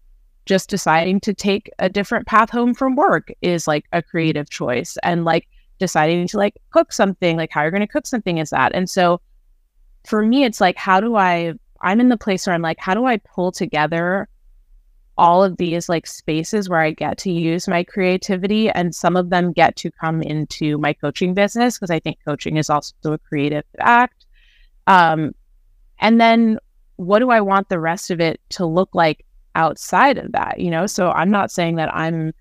just 0.47 0.71
deciding 0.71 1.21
to 1.21 1.35
take 1.35 1.71
a 1.79 1.91
different 1.91 2.27
path 2.27 2.49
home 2.49 2.73
from 2.73 2.97
work 2.97 3.31
is 3.43 3.69
like 3.69 3.85
a 3.93 4.01
creative 4.01 4.49
choice. 4.49 4.97
And 5.03 5.27
like 5.27 5.47
deciding 5.79 6.27
to 6.29 6.37
like 6.37 6.57
cook 6.71 6.93
something, 6.93 7.37
like 7.37 7.51
how 7.51 7.63
you're 7.63 7.71
going 7.71 7.81
to 7.81 7.87
cook 7.87 8.07
something 8.07 8.39
is 8.39 8.51
that. 8.51 8.73
And 8.75 8.89
so 8.89 9.21
for 10.07 10.25
me, 10.25 10.45
it's 10.45 10.61
like, 10.61 10.77
how 10.77 11.01
do 11.01 11.17
I 11.17 11.55
I'm 11.81 12.01
in 12.01 12.09
the 12.09 12.17
place 12.17 12.47
where 12.47 12.55
I'm 12.55 12.63
like, 12.63 12.79
how 12.81 12.95
do 12.95 13.07
I 13.07 13.19
pull 13.19 13.53
together 13.53 14.29
all 15.17 15.43
of 15.43 15.57
these 15.57 15.89
like 15.89 16.07
spaces 16.07 16.69
where 16.69 16.81
I 16.81 16.93
get 16.93 17.19
to 17.19 17.33
use 17.33 17.67
my 17.67 17.83
creativity 17.83 18.71
and 18.71 18.95
some 18.95 19.17
of 19.17 19.31
them 19.31 19.53
get 19.53 19.75
to 19.77 19.91
come 19.91 20.23
into 20.23 20.79
my 20.79 20.93
coaching 20.93 21.35
business 21.35 21.77
because 21.77 21.91
I 21.91 21.99
think 21.99 22.19
coaching 22.25 22.57
is 22.57 22.71
also 22.71 22.95
a 23.05 23.19
creative 23.19 23.65
act. 23.79 24.27
Um, 24.87 25.35
and 25.99 26.21
then 26.21 26.59
what 26.97 27.19
do 27.19 27.31
I 27.31 27.41
want 27.41 27.69
the 27.69 27.81
rest 27.81 28.11
of 28.11 28.21
it 28.21 28.41
to 28.51 28.65
look 28.65 28.91
like 28.95 29.25
outside 29.57 30.19
of 30.19 30.33
that? 30.33 30.61
You 30.61 30.71
know, 30.71 30.87
so 30.87 31.11
I'm 31.11 31.31
not 31.31 31.51
saying 31.51 31.77
that 31.77 31.93
I'm 31.93 32.33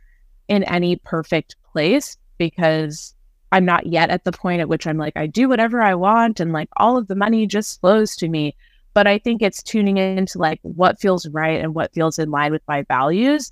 in 0.47 0.63
any 0.63 0.97
perfect 0.97 1.55
place 1.71 2.15
because 2.37 3.15
I'm 3.51 3.65
not 3.65 3.87
yet 3.87 4.09
at 4.09 4.23
the 4.23 4.31
point 4.31 4.61
at 4.61 4.69
which 4.69 4.85
I'm 4.87 4.97
like, 4.97 5.15
I 5.15 5.27
do 5.27 5.47
whatever 5.47 5.81
I 5.81 5.95
want 5.95 6.39
and 6.39 6.51
like 6.51 6.69
all 6.77 6.97
of 6.97 7.07
the 7.07 7.15
money 7.15 7.47
just 7.47 7.79
flows 7.79 8.15
to 8.17 8.27
me 8.27 8.55
but 8.97 9.05
I 9.05 9.19
think 9.19 9.43
it's 9.43 9.61
tuning 9.61 9.97
into 9.97 10.39
like 10.39 10.59
what 10.63 10.99
feels 10.99 11.27
right 11.27 11.61
and 11.61 11.75
what 11.75 11.93
feels 11.93 12.17
in 12.17 12.31
line 12.31 12.51
with 12.51 12.63
my 12.67 12.81
values. 12.81 13.51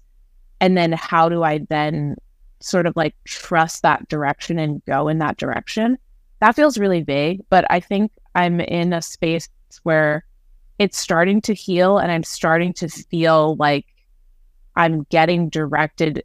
And 0.59 0.75
then 0.75 0.91
how 0.93 1.29
do 1.29 1.43
I 1.43 1.59
then 1.69 2.15
sort 2.61 2.87
of 2.87 2.95
like 2.95 3.13
trust 3.25 3.83
that 3.83 4.07
direction 4.07 4.57
and 4.57 4.83
go 4.85 5.07
in 5.07 5.19
that 5.19 5.37
direction? 5.37 5.99
That 6.39 6.55
feels 6.55 6.79
really 6.79 7.03
vague, 7.03 7.41
but 7.51 7.63
I 7.69 7.79
think 7.79 8.11
I'm 8.33 8.59
in 8.59 8.91
a 8.91 9.03
space 9.03 9.47
where 9.83 10.25
it's 10.79 10.97
starting 10.97 11.41
to 11.41 11.53
heal 11.53 11.99
and 11.99 12.11
I'm 12.11 12.23
starting 12.23 12.73
to 12.73 12.89
feel 12.89 13.55
like 13.57 13.85
I'm 14.75 15.03
getting 15.11 15.49
directed 15.49 16.23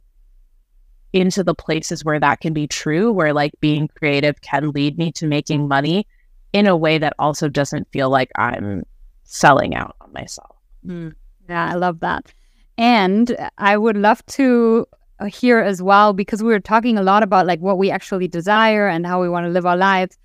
into 1.13 1.43
the 1.43 1.55
places 1.55 2.05
where 2.05 2.19
that 2.19 2.39
can 2.39 2.53
be 2.53 2.67
true, 2.67 3.11
where 3.11 3.33
like 3.33 3.51
being 3.59 3.87
creative 3.87 4.41
can 4.41 4.71
lead 4.71 4.97
me 4.97 5.11
to 5.13 5.27
making 5.27 5.67
money 5.67 6.07
in 6.53 6.67
a 6.67 6.75
way 6.75 6.97
that 6.97 7.13
also 7.19 7.47
doesn't 7.49 7.87
feel 7.91 8.09
like 8.09 8.29
I'm 8.35 8.83
selling 9.23 9.75
out 9.75 9.95
on 10.01 10.11
myself. 10.13 10.55
Mm. 10.85 11.13
Yeah, 11.49 11.69
I 11.71 11.75
love 11.75 11.99
that. 12.01 12.33
And 12.77 13.35
I 13.57 13.77
would 13.77 13.97
love 13.97 14.25
to 14.27 14.85
uh, 15.19 15.25
hear 15.25 15.59
as 15.59 15.81
well 15.81 16.13
because 16.13 16.41
we 16.41 16.51
were 16.51 16.59
talking 16.59 16.97
a 16.97 17.03
lot 17.03 17.23
about 17.23 17.45
like 17.45 17.59
what 17.59 17.77
we 17.77 17.91
actually 17.91 18.27
desire 18.27 18.87
and 18.87 19.05
how 19.05 19.21
we 19.21 19.29
want 19.29 19.45
to 19.45 19.51
live 19.51 19.65
our 19.65 19.77
lives. 19.77 20.17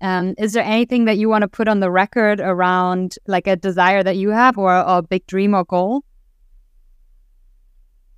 Um, 0.00 0.34
is 0.38 0.52
there 0.52 0.64
anything 0.64 1.06
that 1.06 1.16
you 1.16 1.28
want 1.28 1.42
to 1.42 1.48
put 1.48 1.68
on 1.68 1.80
the 1.80 1.90
record 1.90 2.40
around 2.40 3.16
like 3.26 3.46
a 3.46 3.56
desire 3.56 4.02
that 4.02 4.16
you 4.16 4.30
have 4.30 4.58
or, 4.58 4.76
or 4.76 4.98
a 4.98 5.02
big 5.02 5.26
dream 5.26 5.54
or 5.54 5.64
goal? 5.64 6.04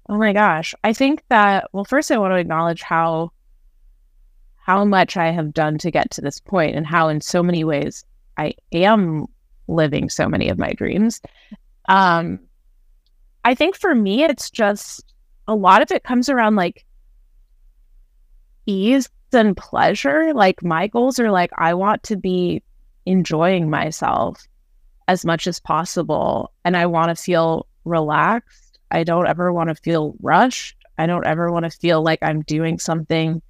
Oh 0.09 0.17
my 0.17 0.33
gosh. 0.33 0.75
I 0.85 0.93
think 0.93 1.23
that 1.29 1.69
well 1.73 1.85
first 1.85 2.11
I 2.11 2.19
want 2.19 2.33
to 2.33 2.39
acknowledge 2.39 2.83
how 2.83 3.33
how 4.57 4.85
much 4.85 5.17
I 5.17 5.31
have 5.31 5.55
done 5.55 5.79
to 5.79 5.91
get 5.91 6.11
to 6.13 6.21
this 6.21 6.41
point 6.41 6.77
and 6.77 6.87
how 6.87 7.09
in 7.09 7.21
so 7.21 7.43
many 7.43 7.65
ways 7.65 8.05
I 8.37 8.55
am 8.73 9.27
living 9.69 10.09
so 10.09 10.29
many 10.29 10.49
of 10.49 10.59
my 10.59 10.73
dreams. 10.73 11.21
Um 11.89 12.41
I 13.45 13.55
think 13.55 13.77
for 13.77 13.95
me 13.95 14.25
it's 14.25 14.51
just 14.51 15.13
a 15.49 15.55
lot 15.55 15.83
of 15.83 15.91
it 15.91 16.05
comes 16.05 16.29
around 16.29 16.57
like 16.57 16.85
ease 18.67 19.09
and 19.33 19.57
pleasure. 19.57 20.33
Like 20.35 20.63
my 20.63 20.87
goals 20.87 21.19
are 21.19 21.31
like 21.31 21.51
I 21.57 21.75
want 21.75 22.03
to 22.05 22.17
be 22.17 22.63
enjoying 23.07 23.71
myself 23.71 24.47
as 25.09 25.25
much 25.25 25.47
as 25.47 25.61
possible 25.61 26.53
and 26.65 26.77
I 26.77 26.87
want 26.87 27.09
to 27.09 27.23
feel 27.23 27.67
relaxed. 27.85 28.66
I 28.91 29.05
don't 29.05 29.27
ever 29.27 29.53
want 29.53 29.69
to 29.69 29.75
feel 29.75 30.15
rushed. 30.21 30.77
I 30.99 31.07
don't 31.07 31.27
ever 31.27 31.53
want 31.53 31.65
to 31.65 31.71
feel 31.71 32.03
like 32.03 32.21
I'm 32.23 32.43
doing 32.43 32.79
something 32.79 33.43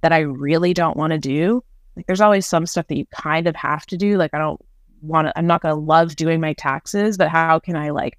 that 0.00 0.12
I 0.12 0.20
really 0.20 0.74
don't 0.74 0.96
want 0.96 1.12
to 1.12 1.18
do. 1.18 1.62
Like 1.96 2.06
there's 2.06 2.20
always 2.20 2.46
some 2.46 2.66
stuff 2.66 2.86
that 2.88 2.96
you 2.96 3.06
kind 3.06 3.46
of 3.46 3.54
have 3.56 3.86
to 3.86 3.96
do. 3.96 4.16
Like 4.16 4.34
I 4.34 4.38
don't 4.38 4.60
want 5.02 5.28
to 5.28 5.38
I'm 5.38 5.46
not 5.46 5.62
going 5.62 5.74
to 5.74 5.80
love 5.80 6.16
doing 6.16 6.40
my 6.40 6.54
taxes, 6.54 7.16
but 7.16 7.28
how 7.28 7.58
can 7.58 7.76
I 7.76 7.90
like 7.90 8.18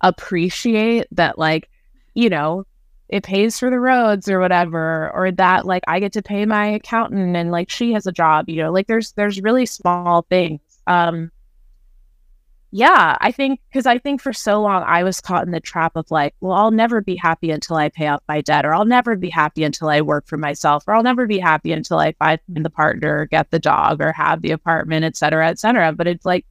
appreciate 0.00 1.06
that 1.12 1.38
like, 1.38 1.68
you 2.14 2.28
know, 2.28 2.66
it 3.12 3.24
pays 3.24 3.58
for 3.58 3.68
the 3.70 3.78
roads 3.78 4.28
or 4.28 4.40
whatever 4.40 5.10
or 5.14 5.30
that 5.30 5.66
like 5.66 5.82
i 5.86 6.00
get 6.00 6.14
to 6.14 6.22
pay 6.22 6.46
my 6.46 6.66
accountant 6.66 7.36
and 7.36 7.50
like 7.50 7.70
she 7.70 7.92
has 7.92 8.06
a 8.06 8.12
job 8.12 8.48
you 8.48 8.56
know 8.56 8.72
like 8.72 8.86
there's 8.86 9.12
there's 9.12 9.40
really 9.42 9.66
small 9.66 10.22
things 10.30 10.60
um 10.86 11.30
yeah 12.72 13.16
i 13.20 13.30
think 13.30 13.60
because 13.68 13.86
i 13.86 13.98
think 13.98 14.20
for 14.20 14.32
so 14.32 14.60
long 14.60 14.82
i 14.86 15.04
was 15.04 15.20
caught 15.20 15.44
in 15.44 15.52
the 15.52 15.60
trap 15.60 15.92
of 15.94 16.10
like 16.10 16.34
well 16.40 16.54
i'll 16.54 16.70
never 16.70 17.00
be 17.00 17.14
happy 17.14 17.50
until 17.50 17.76
i 17.76 17.88
pay 17.88 18.08
off 18.08 18.22
my 18.28 18.40
debt 18.40 18.64
or 18.64 18.74
i'll 18.74 18.86
never 18.86 19.14
be 19.14 19.28
happy 19.28 19.62
until 19.62 19.88
i 19.88 20.00
work 20.00 20.26
for 20.26 20.38
myself 20.38 20.82
or 20.86 20.94
i'll 20.94 21.02
never 21.02 21.26
be 21.26 21.38
happy 21.38 21.70
until 21.70 21.98
i 21.98 22.12
find 22.12 22.40
the 22.48 22.70
partner 22.70 23.26
get 23.26 23.50
the 23.50 23.58
dog 23.58 24.00
or 24.00 24.10
have 24.12 24.42
the 24.42 24.50
apartment 24.50 25.04
et 25.04 25.16
cetera 25.16 25.48
et 25.48 25.58
cetera 25.58 25.92
but 25.92 26.06
it's 26.06 26.24
like 26.24 26.46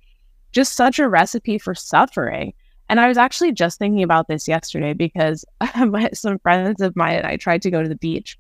just 0.52 0.74
such 0.74 1.00
a 1.00 1.10
recipe 1.10 1.58
for 1.58 1.74
suffering 1.74 2.54
and 2.92 3.00
I 3.00 3.08
was 3.08 3.18
actually 3.18 3.54
just 3.54 3.80
thinking 3.80 4.04
about 4.04 4.28
this 4.28 4.50
yesterday 4.50 4.92
because 4.92 5.46
some 6.14 6.40
friends 6.40 6.82
of 6.82 6.94
mine 6.98 7.16
and 7.16 7.26
I 7.26 7.38
tried 7.38 7.62
to 7.62 7.72
go 7.72 7.82
to 7.82 7.88
the 7.88 7.96
beach. 7.96 8.38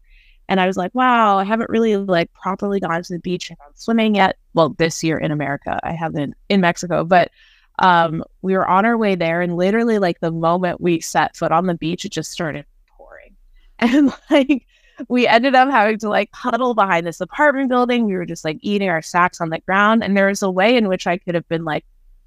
And 0.49 0.59
I 0.59 0.67
was 0.67 0.75
like, 0.75 0.93
wow, 0.93 1.37
I 1.37 1.45
haven't 1.45 1.69
really 1.69 1.95
like 1.95 2.33
properly 2.33 2.81
gone 2.81 3.01
to 3.01 3.13
the 3.13 3.19
beach 3.19 3.49
and 3.49 3.57
gone 3.57 3.71
swimming 3.75 4.15
yet. 4.15 4.35
Well, 4.53 4.75
this 4.77 5.05
year 5.05 5.17
in 5.17 5.31
America, 5.31 5.79
I 5.83 5.93
haven't 5.93 6.33
in 6.49 6.59
Mexico, 6.59 7.05
but 7.05 7.31
um, 7.79 8.23
we 8.41 8.53
were 8.53 8.67
on 8.67 8.85
our 8.85 8.97
way 8.97 9.15
there. 9.15 9.41
And 9.41 9.55
literally, 9.55 9.99
like 9.99 10.19
the 10.19 10.31
moment 10.31 10.81
we 10.81 10.99
set 10.99 11.35
foot 11.35 11.51
on 11.51 11.67
the 11.67 11.73
beach, 11.73 12.05
it 12.05 12.11
just 12.11 12.31
started 12.31 12.65
pouring. 12.87 13.35
And 13.79 14.13
like, 14.29 14.67
we 15.07 15.27
ended 15.27 15.55
up 15.55 15.69
having 15.69 15.97
to 15.99 16.09
like 16.09 16.29
huddle 16.33 16.73
behind 16.73 17.07
this 17.07 17.21
apartment 17.21 17.69
building. 17.69 18.05
We 18.05 18.13
were 18.13 18.25
just 18.25 18.45
like 18.45 18.59
eating 18.61 18.89
our 18.89 19.01
sacks 19.01 19.41
on 19.41 19.49
the 19.49 19.59
ground. 19.59 20.03
And 20.03 20.15
there 20.15 20.27
was 20.27 20.43
a 20.43 20.51
way 20.51 20.77
in 20.77 20.87
which 20.87 21.07
I 21.07 21.17
could 21.17 21.35
have 21.35 21.47
been 21.47 21.65
like, 21.65 21.85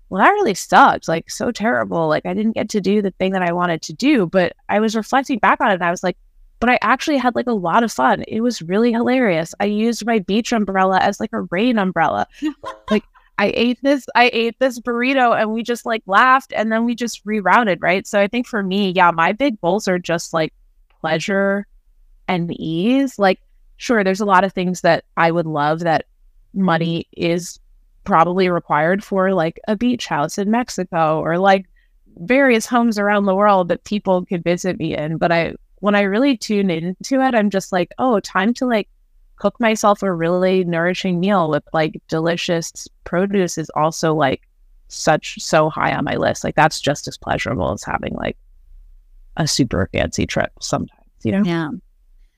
well, 0.09 0.23
that 0.23 0.31
really 0.31 0.55
sucked. 0.55 1.09
Like, 1.09 1.31
so 1.31 1.51
terrible. 1.51 2.09
Like, 2.09 2.27
I 2.27 2.35
didn't 2.35 2.53
get 2.53 2.69
to 2.71 2.81
do 2.81 3.03
the 3.03 3.13
thing 3.13 3.33
that 3.33 3.43
I 3.43 3.53
wanted 3.53 3.83
to 3.83 3.93
do. 3.93 4.27
But 4.27 4.55
I 4.69 4.81
was 4.81 4.97
reflecting 4.97 5.39
back 5.39 5.61
on 5.61 5.71
it 5.71 5.75
and 5.75 5.85
I 5.85 5.91
was 5.91 6.03
like, 6.03 6.17
but 6.61 6.71
I 6.71 6.79
actually 6.83 7.19
had 7.19 7.35
like 7.35 7.47
a 7.47 7.53
lot 7.53 7.85
of 7.85 7.93
fun. 7.93 8.25
It 8.27 8.41
was 8.41 8.63
really 8.63 8.93
hilarious. 8.93 9.55
I 9.61 9.67
used 9.67 10.07
my 10.07 10.19
beach 10.21 10.53
umbrella 10.53 10.99
as 10.99 11.21
like 11.21 11.33
a 11.33 11.43
rain 11.43 11.79
umbrella. 11.79 12.27
like, 12.91 13.05
I 13.37 13.53
ate 13.55 13.79
this, 13.83 14.07
I 14.15 14.31
ate 14.33 14.59
this 14.61 14.79
burrito 14.79 15.39
and 15.39 15.53
we 15.53 15.63
just 15.63 15.85
like 15.85 16.03
laughed 16.07 16.53
and 16.55 16.71
then 16.71 16.85
we 16.85 16.95
just 16.95 17.25
rerouted, 17.27 17.79
right? 17.81 18.07
So 18.07 18.21
I 18.21 18.29
think 18.29 18.47
for 18.47 18.63
me, 18.63 18.93
yeah, 18.95 19.11
my 19.11 19.33
big 19.33 19.61
goals 19.61 19.89
are 19.89 19.99
just 19.99 20.33
like 20.33 20.53
pleasure 21.01 21.67
and 22.29 22.53
ease. 22.53 23.19
Like, 23.19 23.41
sure, 23.77 24.05
there's 24.05 24.21
a 24.21 24.27
lot 24.27 24.45
of 24.45 24.53
things 24.53 24.83
that 24.83 25.05
I 25.17 25.31
would 25.31 25.47
love 25.47 25.81
that 25.81 26.07
money 26.53 27.09
mm-hmm. 27.17 27.33
is 27.33 27.59
probably 28.05 28.49
required 28.49 29.03
for 29.03 29.33
like 29.35 29.59
a 29.67 29.77
beach 29.77 30.07
house 30.07 30.39
in 30.39 30.51
Mexico 30.51 31.21
or 31.21 31.39
like 31.39 31.67
various 32.19 32.67
homes 32.67 32.99
around 32.99 33.25
the 33.25 33.35
world 33.35 33.69
that 33.69 33.83
people 33.85 34.25
could 34.27 34.45
visit 34.45 34.79
me 34.79 34.97
in. 34.97 35.17
But 35.17 35.33
I, 35.33 35.55
when 35.81 35.97
I 35.97 36.03
really 36.03 36.37
tune 36.37 36.71
into 36.71 37.21
it, 37.21 37.35
I'm 37.35 37.51
just 37.51 37.73
like, 37.73 37.93
oh, 37.99 38.21
time 38.21 38.55
to 38.55 38.67
like 38.67 38.89
cook 39.37 39.59
myself 39.61 40.03
a 40.03 40.13
really 40.13 40.65
nourishing 40.65 41.21
meal 41.21 41.51
with 41.51 41.65
like 41.73 42.01
delicious 42.09 42.89
produce 43.05 43.59
is 43.59 43.71
also 43.75 44.15
like 44.15 44.43
such 44.89 45.41
so 45.41 45.69
high 45.71 45.95
on 45.95 46.05
my 46.05 46.17
list. 46.17 46.45
Like 46.45 46.55
that's 46.55 46.81
just 46.81 47.09
as 47.09 47.19
pleasurable 47.19 47.73
as 47.73 47.83
having 47.83 48.15
like 48.15 48.37
a 49.37 49.47
super 49.47 49.89
fancy 49.93 50.27
trip 50.27 50.53
sometimes, 50.61 51.03
you 51.23 51.33
know? 51.33 51.43
Yeah. 51.45 51.71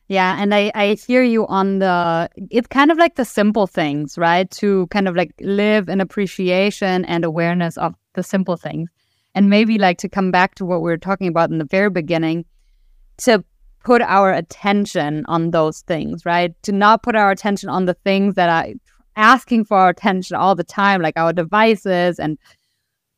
Yeah, 0.09 0.41
and 0.41 0.55
I, 0.55 0.71
I 0.77 0.95
hear 0.95 1.25
you 1.25 1.49
on 1.49 1.81
the 1.81 2.31
it's 2.51 2.69
kind 2.69 2.93
of 2.93 2.99
like 2.99 3.17
the 3.17 3.25
simple 3.25 3.67
things, 3.67 4.17
right? 4.17 4.49
To 4.53 4.87
kind 4.89 5.09
of 5.09 5.17
like 5.17 5.33
live 5.41 5.89
in 5.89 6.01
appreciation 6.01 7.05
and 7.07 7.25
awareness 7.25 7.77
of 7.77 7.95
the 8.15 8.23
simple 8.23 8.57
things. 8.57 8.89
And 9.35 9.51
maybe 9.51 9.79
like 9.79 9.99
to 9.99 10.09
come 10.09 10.31
back 10.31 10.55
to 10.55 10.65
what 10.65 10.81
we 10.81 10.91
were 10.91 10.97
talking 10.97 11.27
about 11.27 11.51
in 11.51 11.59
the 11.59 11.65
very 11.65 11.91
beginning, 11.91 12.45
to 13.19 13.45
put 13.87 14.03
our 14.03 14.32
attention 14.32 15.24
on 15.28 15.53
those 15.53 15.82
things, 15.82 16.26
right? 16.26 16.61
To 16.64 16.72
not 16.72 17.05
put 17.05 17.14
our 17.14 17.30
attention 17.30 17.68
on 17.68 17.84
the 17.84 17.95
things 17.95 18.34
that 18.34 18.49
are 18.49 18.72
asking 19.14 19.64
for 19.64 19.76
our 19.78 19.91
attention 19.91 20.34
all 20.34 20.57
the 20.57 20.64
time, 20.64 21.01
like 21.01 21.16
our 21.16 21.32
devices 21.32 22.18
and 22.18 22.37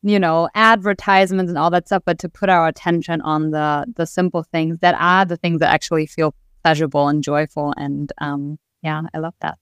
you 0.02 0.18
know 0.20 0.46
advertisements 0.54 1.48
and 1.48 1.56
all 1.56 1.70
that 1.70 1.86
stuff, 1.86 2.02
but 2.04 2.18
to 2.18 2.28
put 2.28 2.50
our 2.50 2.68
attention 2.68 3.22
on 3.22 3.50
the 3.50 3.86
the 3.96 4.04
simple 4.06 4.42
things 4.42 4.78
that 4.80 4.94
are 4.98 5.24
the 5.24 5.38
things 5.38 5.60
that 5.60 5.72
actually 5.72 6.04
feel 6.04 6.34
pleasurable 6.62 7.08
and 7.08 7.24
joyful. 7.24 7.72
And 7.78 8.12
um, 8.18 8.58
yeah, 8.82 9.00
I 9.14 9.18
love 9.20 9.34
that. 9.40 9.56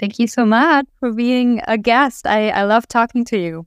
Thank 0.00 0.18
you 0.18 0.26
so 0.26 0.44
much 0.44 0.86
for 0.98 1.12
being 1.12 1.60
a 1.68 1.78
guest. 1.78 2.26
I, 2.26 2.50
I 2.50 2.64
love 2.64 2.88
talking 2.88 3.24
to 3.26 3.38
you. 3.38 3.64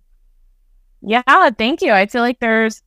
Yeah, 1.01 1.49
thank 1.57 1.81
you. 1.81 1.93
I 1.93 2.05
feel 2.07 2.21
like 2.21 2.39
there's 2.39 2.83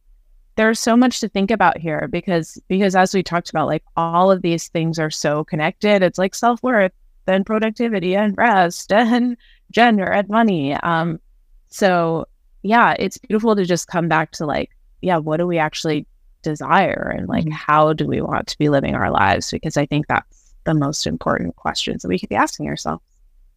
there's 0.56 0.80
so 0.80 0.96
much 0.96 1.20
to 1.20 1.28
think 1.28 1.50
about 1.50 1.78
here 1.78 2.08
because 2.08 2.58
because 2.68 2.94
as 2.94 3.14
we 3.14 3.22
talked 3.22 3.50
about, 3.50 3.66
like 3.66 3.84
all 3.96 4.30
of 4.30 4.42
these 4.42 4.68
things 4.68 4.98
are 4.98 5.10
so 5.10 5.44
connected. 5.44 6.02
It's 6.02 6.18
like 6.18 6.34
self 6.34 6.62
worth 6.62 6.92
and 7.26 7.46
productivity 7.46 8.14
and 8.16 8.36
rest 8.36 8.92
and 8.92 9.36
gender 9.70 10.04
and 10.04 10.28
money. 10.28 10.74
Um, 10.74 11.20
so 11.68 12.26
yeah, 12.62 12.94
it's 12.98 13.18
beautiful 13.18 13.56
to 13.56 13.64
just 13.64 13.88
come 13.88 14.08
back 14.08 14.30
to 14.32 14.46
like, 14.46 14.70
yeah, 15.02 15.18
what 15.18 15.38
do 15.38 15.46
we 15.46 15.58
actually 15.58 16.06
desire 16.44 17.12
and 17.16 17.28
like 17.28 17.44
mm-hmm. 17.44 17.52
how 17.52 17.92
do 17.92 18.06
we 18.06 18.20
want 18.20 18.46
to 18.46 18.58
be 18.58 18.68
living 18.68 18.94
our 18.94 19.10
lives 19.10 19.50
because 19.50 19.76
i 19.76 19.84
think 19.86 20.06
that's 20.06 20.54
the 20.64 20.74
most 20.74 21.06
important 21.06 21.56
questions 21.56 22.02
that 22.02 22.08
we 22.08 22.18
could 22.18 22.28
be 22.28 22.36
asking 22.36 22.68
ourselves 22.68 23.02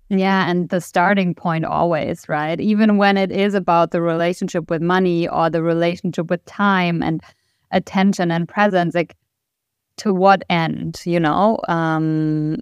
yeah 0.09 0.49
and 0.49 0.69
the 0.69 0.81
starting 0.81 1.33
point 1.33 1.65
always 1.65 2.27
right? 2.29 2.59
Even 2.59 2.97
when 2.97 3.17
it 3.17 3.31
is 3.31 3.53
about 3.53 3.91
the 3.91 4.01
relationship 4.01 4.69
with 4.69 4.81
money 4.81 5.27
or 5.27 5.49
the 5.49 5.61
relationship 5.61 6.29
with 6.29 6.43
time 6.45 7.03
and 7.03 7.21
attention 7.71 8.31
and 8.31 8.47
presence 8.47 8.95
like 8.95 9.15
to 9.97 10.13
what 10.13 10.43
end 10.49 11.01
you 11.05 11.19
know? 11.19 11.59
Um 11.67 12.57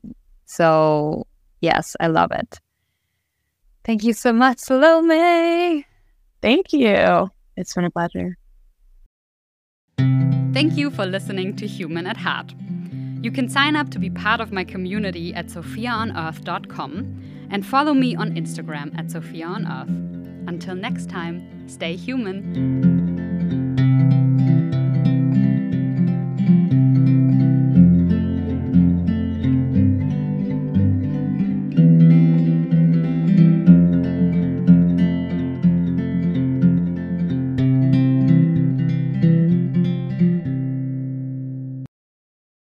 so 0.46 1.28
yes 1.62 1.96
i 2.00 2.08
love 2.08 2.32
it. 2.32 2.60
Thank 3.84 4.04
you 4.04 4.14
so 4.14 4.34
much 4.34 4.58
Selomé. 4.58 5.84
Thank 6.42 6.74
you. 6.74 7.30
It's 7.58 7.74
been 7.74 7.86
a 7.86 7.92
pleasure. 7.92 8.38
Thank 10.56 10.78
you 10.78 10.90
for 10.90 11.06
listening 11.06 11.56
to 11.58 11.68
Human 11.68 12.08
at 12.08 12.18
Heart. 12.18 12.54
You 13.22 13.32
can 13.32 13.50
sign 13.50 13.76
up 13.76 13.90
to 13.90 14.00
be 14.00 14.10
part 14.10 14.40
of 14.40 14.52
my 14.52 14.64
community 14.64 15.34
at 15.34 15.48
sophiaonearth.com 15.48 17.35
and 17.56 17.66
follow 17.66 17.94
me 17.94 18.18
on 18.18 18.32
Instagram 18.36 18.94
at 19.00 19.06
sophiaonearth. 19.06 19.88
Until 20.46 20.76
next 20.76 21.08
time, 21.08 21.70
stay 21.70 21.96
human. 21.96 23.25